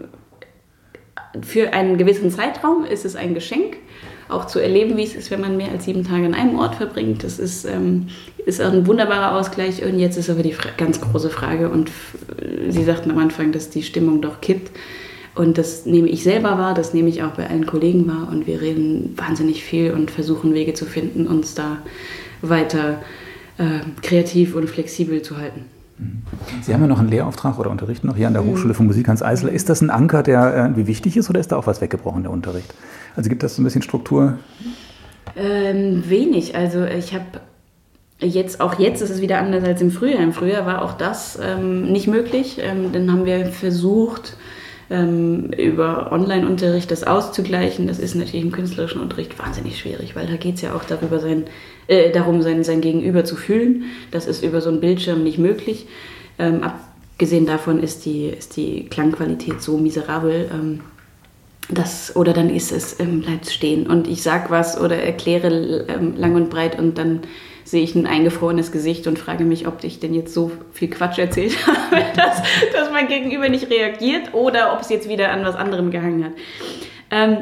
für 1.41 1.73
einen 1.73 1.97
gewissen 1.97 2.31
Zeitraum 2.31 2.85
ist 2.85 3.05
es 3.05 3.15
ein 3.15 3.33
Geschenk 3.33 3.77
auch 4.29 4.45
zu 4.45 4.59
erleben, 4.59 4.95
wie 4.95 5.03
es 5.03 5.15
ist, 5.15 5.31
wenn 5.31 5.41
man 5.41 5.57
mehr 5.57 5.71
als 5.71 5.85
sieben 5.85 6.05
Tage 6.05 6.25
an 6.25 6.35
einem 6.35 6.57
Ort 6.59 6.75
verbringt. 6.75 7.23
Das 7.23 7.39
ist, 7.39 7.65
ähm, 7.65 8.07
ist 8.45 8.61
ein 8.61 8.85
wunderbarer 8.85 9.37
Ausgleich. 9.37 9.83
Und 9.83 9.99
jetzt 9.99 10.17
ist 10.17 10.29
aber 10.29 10.43
die 10.43 10.55
ganz 10.77 11.01
große 11.01 11.29
Frage, 11.29 11.69
und 11.69 11.91
Sie 12.69 12.83
sagten 12.83 13.11
am 13.11 13.17
Anfang, 13.17 13.51
dass 13.51 13.69
die 13.69 13.83
Stimmung 13.83 14.21
doch 14.21 14.39
kippt. 14.39 14.71
Und 15.35 15.57
das 15.57 15.85
nehme 15.85 16.09
ich 16.09 16.23
selber 16.23 16.57
wahr, 16.57 16.73
das 16.73 16.93
nehme 16.93 17.09
ich 17.09 17.23
auch 17.23 17.31
bei 17.31 17.49
allen 17.49 17.65
Kollegen 17.65 18.07
wahr. 18.07 18.29
Und 18.31 18.45
wir 18.45 18.61
reden 18.61 19.13
wahnsinnig 19.17 19.63
viel 19.63 19.93
und 19.93 20.11
versuchen 20.11 20.53
Wege 20.53 20.73
zu 20.73 20.85
finden, 20.85 21.27
uns 21.27 21.55
da 21.55 21.79
weiter 22.41 23.01
äh, 23.57 23.79
kreativ 24.03 24.55
und 24.55 24.69
flexibel 24.69 25.21
zu 25.21 25.37
halten. 25.37 25.65
Sie 26.61 26.73
haben 26.73 26.81
ja 26.81 26.87
noch 26.87 26.99
einen 26.99 27.09
Lehrauftrag 27.09 27.59
oder 27.59 27.69
unterrichten 27.69 28.07
noch 28.07 28.15
hier 28.15 28.27
an 28.27 28.33
der 28.33 28.41
mhm. 28.41 28.51
Hochschule 28.51 28.73
für 28.73 28.83
Musik 28.83 29.07
Hans 29.07 29.21
Eisler. 29.21 29.51
Ist 29.51 29.69
das 29.69 29.81
ein 29.81 29.89
Anker, 29.89 30.23
der 30.23 30.55
irgendwie 30.55 30.87
wichtig 30.87 31.17
ist 31.17 31.29
oder 31.29 31.39
ist 31.39 31.51
da 31.51 31.57
auch 31.57 31.67
was 31.67 31.81
weggebrochen, 31.81 32.23
der 32.23 32.31
Unterricht? 32.31 32.73
Also 33.15 33.29
gibt 33.29 33.43
das 33.43 33.55
so 33.55 33.61
ein 33.61 33.65
bisschen 33.65 33.81
Struktur? 33.81 34.37
Ähm, 35.35 36.03
wenig. 36.07 36.55
Also 36.55 36.85
ich 36.85 37.13
habe 37.13 37.25
jetzt, 38.19 38.61
auch 38.61 38.79
jetzt 38.79 39.01
ist 39.01 39.09
es 39.09 39.21
wieder 39.21 39.39
anders 39.39 39.63
als 39.63 39.81
im 39.81 39.91
Frühjahr. 39.91 40.21
Im 40.21 40.33
Frühjahr 40.33 40.65
war 40.65 40.81
auch 40.83 40.93
das 40.93 41.37
ähm, 41.41 41.91
nicht 41.91 42.07
möglich. 42.07 42.59
Ähm, 42.61 42.91
dann 42.93 43.11
haben 43.11 43.25
wir 43.25 43.47
versucht, 43.47 44.37
ähm, 44.89 45.51
über 45.51 46.11
Online-Unterricht 46.11 46.89
das 46.91 47.03
auszugleichen. 47.03 47.87
Das 47.87 47.99
ist 47.99 48.15
natürlich 48.15 48.43
im 48.43 48.51
künstlerischen 48.51 49.01
Unterricht 49.01 49.37
wahnsinnig 49.37 49.79
schwierig, 49.79 50.15
weil 50.15 50.27
da 50.27 50.35
geht 50.35 50.55
es 50.55 50.61
ja 50.61 50.75
auch 50.75 50.83
darüber, 50.83 51.19
sein, 51.19 51.45
äh, 51.87 52.11
darum, 52.11 52.41
sein, 52.41 52.63
sein 52.63 52.81
Gegenüber 52.81 53.23
zu 53.23 53.35
fühlen. 53.35 53.85
Das 54.11 54.25
ist 54.25 54.43
über 54.43 54.61
so 54.61 54.69
einen 54.69 54.79
Bildschirm 54.79 55.23
nicht 55.23 55.37
möglich. 55.37 55.87
Ähm, 56.37 56.63
abgesehen 56.63 57.45
davon 57.45 57.81
ist 57.81 58.05
die, 58.05 58.27
ist 58.27 58.57
die 58.57 58.85
Klangqualität 58.85 59.61
so 59.61 59.77
miserabel. 59.77 60.49
Ähm, 60.51 60.81
das, 61.71 62.15
oder 62.15 62.33
dann 62.33 62.49
ist 62.49 62.71
es, 62.71 62.99
ähm, 62.99 63.21
bleibt 63.21 63.49
stehen 63.49 63.85
und 63.85 64.07
ich 64.07 64.23
sag 64.23 64.49
was 64.49 64.79
oder 64.79 64.97
erkläre 64.97 65.85
ähm, 65.87 66.15
lang 66.17 66.35
und 66.35 66.49
breit 66.49 66.79
und 66.79 66.97
dann 66.97 67.21
sehe 67.69 67.83
ich 67.83 67.95
ein 67.95 68.07
eingefrorenes 68.07 68.71
Gesicht 68.71 69.07
und 69.07 69.19
frage 69.19 69.43
mich, 69.43 69.67
ob 69.67 69.83
ich 69.83 69.99
denn 69.99 70.13
jetzt 70.13 70.33
so 70.33 70.51
viel 70.71 70.89
Quatsch 70.89 71.19
erzählt 71.19 71.55
habe, 71.67 72.03
dass, 72.15 72.41
dass 72.73 72.91
mein 72.91 73.07
Gegenüber 73.07 73.49
nicht 73.49 73.69
reagiert 73.69 74.33
oder 74.33 74.73
ob 74.73 74.81
es 74.81 74.89
jetzt 74.89 75.07
wieder 75.07 75.31
an 75.31 75.43
was 75.43 75.55
anderem 75.55 75.91
gehangen 75.91 76.25
hat. 76.25 76.31
Ähm, 77.11 77.37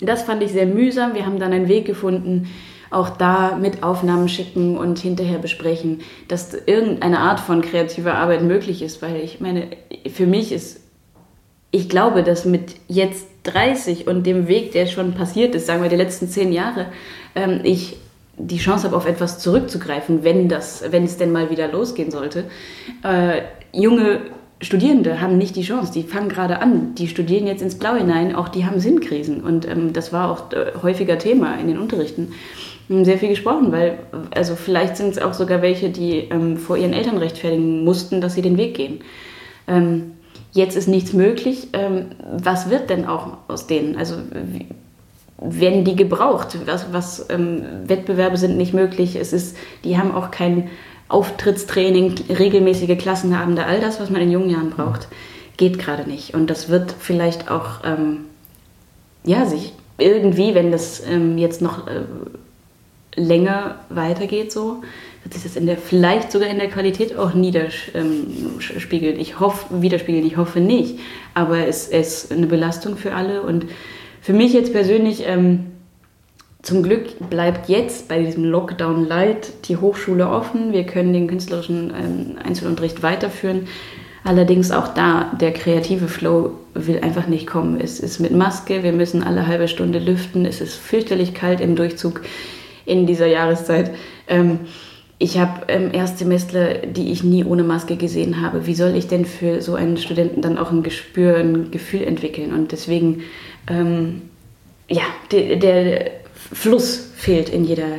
das 0.00 0.22
fand 0.22 0.42
ich 0.42 0.52
sehr 0.52 0.66
mühsam. 0.66 1.14
Wir 1.14 1.26
haben 1.26 1.38
dann 1.38 1.52
einen 1.52 1.68
Weg 1.68 1.84
gefunden, 1.84 2.48
auch 2.90 3.10
da 3.10 3.56
mit 3.56 3.82
Aufnahmen 3.82 4.28
schicken 4.28 4.76
und 4.76 4.98
hinterher 4.98 5.38
besprechen, 5.38 6.00
dass 6.28 6.54
irgendeine 6.54 7.18
Art 7.18 7.38
von 7.38 7.60
kreativer 7.60 8.14
Arbeit 8.14 8.42
möglich 8.42 8.82
ist, 8.82 9.02
weil 9.02 9.16
ich 9.16 9.40
meine, 9.40 9.68
für 10.12 10.26
mich 10.26 10.52
ist, 10.52 10.80
ich 11.70 11.88
glaube, 11.88 12.24
dass 12.24 12.44
mit 12.44 12.76
jetzt 12.88 13.26
30 13.44 14.06
und 14.06 14.26
dem 14.26 14.48
Weg, 14.48 14.72
der 14.72 14.86
schon 14.86 15.14
passiert 15.14 15.54
ist, 15.54 15.66
sagen 15.66 15.82
wir 15.82 15.90
die 15.90 15.96
letzten 15.96 16.28
zehn 16.28 16.52
Jahre, 16.52 16.86
ähm, 17.36 17.60
ich 17.62 17.96
die 18.46 18.58
Chance 18.58 18.84
habe, 18.86 18.96
auf 18.96 19.06
etwas 19.06 19.38
zurückzugreifen, 19.38 20.24
wenn, 20.24 20.48
das, 20.48 20.84
wenn 20.90 21.04
es 21.04 21.16
denn 21.16 21.32
mal 21.32 21.50
wieder 21.50 21.68
losgehen 21.68 22.10
sollte. 22.10 22.44
Äh, 23.02 23.42
junge 23.72 24.20
Studierende 24.62 25.20
haben 25.20 25.38
nicht 25.38 25.56
die 25.56 25.62
Chance, 25.62 25.92
die 25.92 26.02
fangen 26.02 26.28
gerade 26.28 26.60
an, 26.60 26.94
die 26.94 27.08
studieren 27.08 27.46
jetzt 27.46 27.62
ins 27.62 27.78
Blau 27.78 27.94
hinein, 27.94 28.34
auch 28.34 28.48
die 28.48 28.66
haben 28.66 28.78
Sinnkrisen 28.78 29.42
und 29.42 29.66
ähm, 29.66 29.94
das 29.94 30.12
war 30.12 30.30
auch 30.30 30.52
äh, 30.52 30.72
häufiger 30.82 31.18
Thema 31.18 31.56
in 31.56 31.68
den 31.68 31.78
Unterrichten. 31.78 32.32
Sehr 32.88 33.18
viel 33.18 33.28
gesprochen, 33.28 33.70
weil 33.70 34.00
also 34.34 34.56
vielleicht 34.56 34.96
sind 34.96 35.10
es 35.10 35.18
auch 35.18 35.32
sogar 35.32 35.62
welche, 35.62 35.90
die 35.90 36.28
ähm, 36.30 36.56
vor 36.56 36.76
ihren 36.76 36.92
Eltern 36.92 37.18
rechtfertigen 37.18 37.84
mussten, 37.84 38.20
dass 38.20 38.34
sie 38.34 38.42
den 38.42 38.56
Weg 38.58 38.74
gehen. 38.74 39.00
Ähm, 39.68 40.12
jetzt 40.52 40.76
ist 40.76 40.88
nichts 40.88 41.12
möglich. 41.12 41.68
Ähm, 41.72 42.06
was 42.36 42.68
wird 42.68 42.90
denn 42.90 43.06
auch 43.06 43.38
aus 43.46 43.68
denen? 43.68 43.96
Also 43.96 44.16
werden 45.40 45.84
die 45.84 45.96
gebraucht? 45.96 46.58
Was, 46.66 46.92
was 46.92 47.26
ähm, 47.30 47.62
Wettbewerbe 47.86 48.36
sind 48.36 48.56
nicht 48.56 48.74
möglich. 48.74 49.16
Es 49.16 49.32
ist, 49.32 49.56
die 49.84 49.98
haben 49.98 50.14
auch 50.14 50.30
kein 50.30 50.68
Auftrittstraining, 51.08 52.14
regelmäßige 52.28 52.96
Klassenabende, 52.98 53.64
all 53.66 53.80
das, 53.80 54.00
was 54.00 54.10
man 54.10 54.20
in 54.20 54.30
jungen 54.30 54.50
Jahren 54.50 54.70
braucht, 54.70 55.08
geht 55.56 55.78
gerade 55.78 56.08
nicht. 56.08 56.34
Und 56.34 56.48
das 56.48 56.68
wird 56.68 56.94
vielleicht 56.98 57.50
auch 57.50 57.84
ähm, 57.84 58.26
ja, 59.24 59.46
sich 59.46 59.72
irgendwie, 59.98 60.54
wenn 60.54 60.70
das 60.70 61.02
ähm, 61.06 61.36
jetzt 61.36 61.62
noch 61.62 61.86
äh, 61.86 62.02
länger 63.16 63.80
weitergeht, 63.88 64.52
so, 64.52 64.82
wird 65.22 65.34
sich 65.34 65.42
das 65.42 65.56
in 65.56 65.66
der, 65.66 65.76
vielleicht 65.76 66.32
sogar 66.32 66.48
in 66.48 66.58
der 66.58 66.68
Qualität 66.68 67.16
auch 67.16 67.34
niederspiegeln. 67.34 69.14
Ähm, 69.14 69.20
ich 69.20 69.40
hoffe, 69.40 69.82
widerspiegeln, 69.82 70.24
ich 70.24 70.36
hoffe 70.36 70.60
nicht. 70.60 70.98
Aber 71.34 71.66
es 71.66 71.88
ist 71.88 72.32
eine 72.32 72.46
Belastung 72.46 72.96
für 72.96 73.14
alle 73.14 73.42
und 73.42 73.66
für 74.20 74.32
mich 74.32 74.52
jetzt 74.52 74.72
persönlich, 74.72 75.24
ähm, 75.26 75.66
zum 76.62 76.82
Glück 76.82 77.30
bleibt 77.30 77.70
jetzt 77.70 78.08
bei 78.08 78.22
diesem 78.22 78.44
Lockdown 78.44 79.06
Light 79.06 79.68
die 79.68 79.78
Hochschule 79.78 80.28
offen. 80.28 80.72
Wir 80.72 80.84
können 80.84 81.14
den 81.14 81.26
künstlerischen 81.26 81.90
ähm, 81.90 82.36
Einzelunterricht 82.44 83.02
weiterführen. 83.02 83.66
Allerdings 84.24 84.70
auch 84.70 84.88
da, 84.88 85.32
der 85.40 85.52
kreative 85.52 86.06
Flow 86.06 86.52
will 86.74 87.00
einfach 87.00 87.26
nicht 87.26 87.46
kommen. 87.46 87.80
Es 87.80 87.98
ist 87.98 88.20
mit 88.20 88.32
Maske, 88.32 88.82
wir 88.82 88.92
müssen 88.92 89.22
alle 89.22 89.46
halbe 89.46 89.68
Stunde 89.68 89.98
lüften, 89.98 90.44
es 90.44 90.60
ist 90.60 90.74
fürchterlich 90.74 91.32
kalt 91.32 91.62
im 91.62 91.74
Durchzug 91.74 92.20
in 92.84 93.06
dieser 93.06 93.26
Jahreszeit. 93.26 93.92
Ähm, 94.28 94.60
ich 95.18 95.38
habe 95.38 95.62
ähm, 95.68 95.90
Erstsemestler, 95.92 96.86
die 96.86 97.12
ich 97.12 97.22
nie 97.22 97.44
ohne 97.44 97.62
Maske 97.62 97.96
gesehen 97.96 98.40
habe. 98.40 98.66
Wie 98.66 98.74
soll 98.74 98.94
ich 98.96 99.06
denn 99.06 99.26
für 99.26 99.60
so 99.60 99.74
einen 99.74 99.98
Studenten 99.98 100.40
dann 100.40 100.56
auch 100.56 100.70
ein 100.70 100.82
Gespür, 100.82 101.36
ein 101.36 101.70
Gefühl 101.70 102.02
entwickeln? 102.04 102.54
Und 102.54 102.72
deswegen, 102.72 103.22
ähm, 103.68 104.22
ja, 104.88 105.02
der, 105.30 105.56
der 105.56 106.10
Fluss 106.34 107.10
fehlt 107.16 107.48
in 107.48 107.64
jeder 107.64 107.98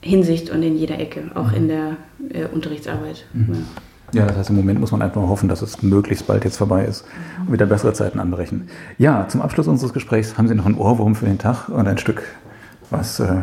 Hinsicht 0.00 0.50
und 0.50 0.62
in 0.62 0.76
jeder 0.76 0.98
Ecke, 0.98 1.30
auch 1.34 1.52
in 1.52 1.68
der 1.68 1.96
äh, 2.32 2.46
Unterrichtsarbeit. 2.46 3.24
Mhm. 3.32 3.54
Ja. 3.54 3.82
Ja, 4.12 4.26
das 4.26 4.36
heißt, 4.36 4.50
im 4.50 4.56
Moment 4.56 4.80
muss 4.80 4.90
man 4.90 5.02
einfach 5.02 5.22
hoffen, 5.22 5.48
dass 5.48 5.62
es 5.62 5.82
möglichst 5.82 6.26
bald 6.26 6.44
jetzt 6.44 6.56
vorbei 6.56 6.84
ist 6.84 7.04
und 7.46 7.52
wieder 7.52 7.66
bessere 7.66 7.92
Zeiten 7.92 8.18
anbrechen. 8.18 8.68
Ja, 8.98 9.28
zum 9.28 9.40
Abschluss 9.40 9.68
unseres 9.68 9.92
Gesprächs 9.92 10.36
haben 10.36 10.48
Sie 10.48 10.54
noch 10.54 10.66
einen 10.66 10.74
Ohrwurm 10.76 11.14
für 11.14 11.26
den 11.26 11.38
Tag 11.38 11.68
und 11.68 11.86
ein 11.86 11.98
Stück, 11.98 12.24
was 12.90 13.20
äh, 13.20 13.42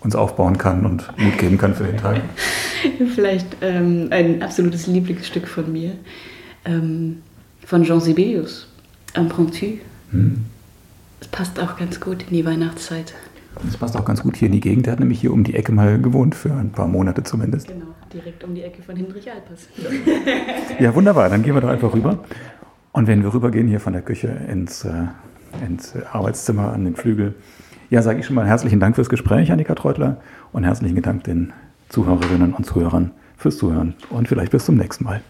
uns 0.00 0.14
aufbauen 0.14 0.58
kann 0.58 0.86
und 0.86 1.06
Mut 1.18 1.38
geben 1.38 1.58
kann 1.58 1.74
für 1.74 1.84
den 1.84 1.96
Tag. 1.96 2.20
Vielleicht 3.14 3.48
ähm, 3.62 4.08
ein 4.10 4.42
absolutes 4.42 4.86
Lieblingsstück 4.86 5.48
von 5.48 5.72
mir, 5.72 5.92
ähm, 6.64 7.22
von 7.64 7.82
Jean 7.82 8.00
Sibelius, 8.00 8.68
Impromptu. 9.14 9.78
Hm. 10.10 10.44
Es 11.20 11.28
passt 11.28 11.60
auch 11.60 11.76
ganz 11.76 12.00
gut 12.00 12.22
in 12.22 12.34
die 12.34 12.44
Weihnachtszeit. 12.44 13.14
Das 13.64 13.76
passt 13.76 13.96
auch 13.96 14.04
ganz 14.04 14.22
gut 14.22 14.36
hier 14.36 14.46
in 14.46 14.52
die 14.52 14.60
Gegend. 14.60 14.86
Er 14.86 14.92
hat 14.92 15.00
nämlich 15.00 15.20
hier 15.20 15.32
um 15.32 15.44
die 15.44 15.54
Ecke 15.54 15.72
mal 15.72 16.00
gewohnt, 16.00 16.34
für 16.34 16.52
ein 16.52 16.70
paar 16.70 16.86
Monate 16.86 17.22
zumindest. 17.22 17.68
Genau, 17.68 17.94
direkt 18.12 18.44
um 18.44 18.54
die 18.54 18.62
Ecke 18.62 18.82
von 18.82 18.96
Hinrich 18.96 19.30
Alpers. 19.30 19.68
ja, 20.78 20.94
wunderbar. 20.94 21.28
Dann 21.28 21.42
gehen 21.42 21.54
wir 21.54 21.60
doch 21.60 21.68
einfach 21.68 21.92
rüber. 21.92 22.24
Und 22.92 23.06
wenn 23.06 23.22
wir 23.22 23.34
rübergehen 23.34 23.68
hier 23.68 23.80
von 23.80 23.92
der 23.92 24.02
Küche 24.02 24.28
ins, 24.28 24.84
äh, 24.84 25.06
ins 25.66 25.94
Arbeitszimmer 26.12 26.72
an 26.72 26.84
den 26.84 26.96
Flügel, 26.96 27.34
ja, 27.90 28.02
sage 28.02 28.20
ich 28.20 28.26
schon 28.26 28.36
mal 28.36 28.46
herzlichen 28.46 28.80
Dank 28.80 28.94
fürs 28.94 29.08
Gespräch, 29.08 29.50
Annika 29.52 29.74
Treutler, 29.74 30.20
und 30.52 30.64
herzlichen 30.64 31.02
Dank 31.02 31.24
den 31.24 31.52
Zuhörerinnen 31.88 32.54
und 32.54 32.64
Zuhörern 32.64 33.10
fürs 33.36 33.58
Zuhören. 33.58 33.94
Und 34.10 34.28
vielleicht 34.28 34.52
bis 34.52 34.64
zum 34.64 34.76
nächsten 34.76 35.04
Mal. 35.04 35.20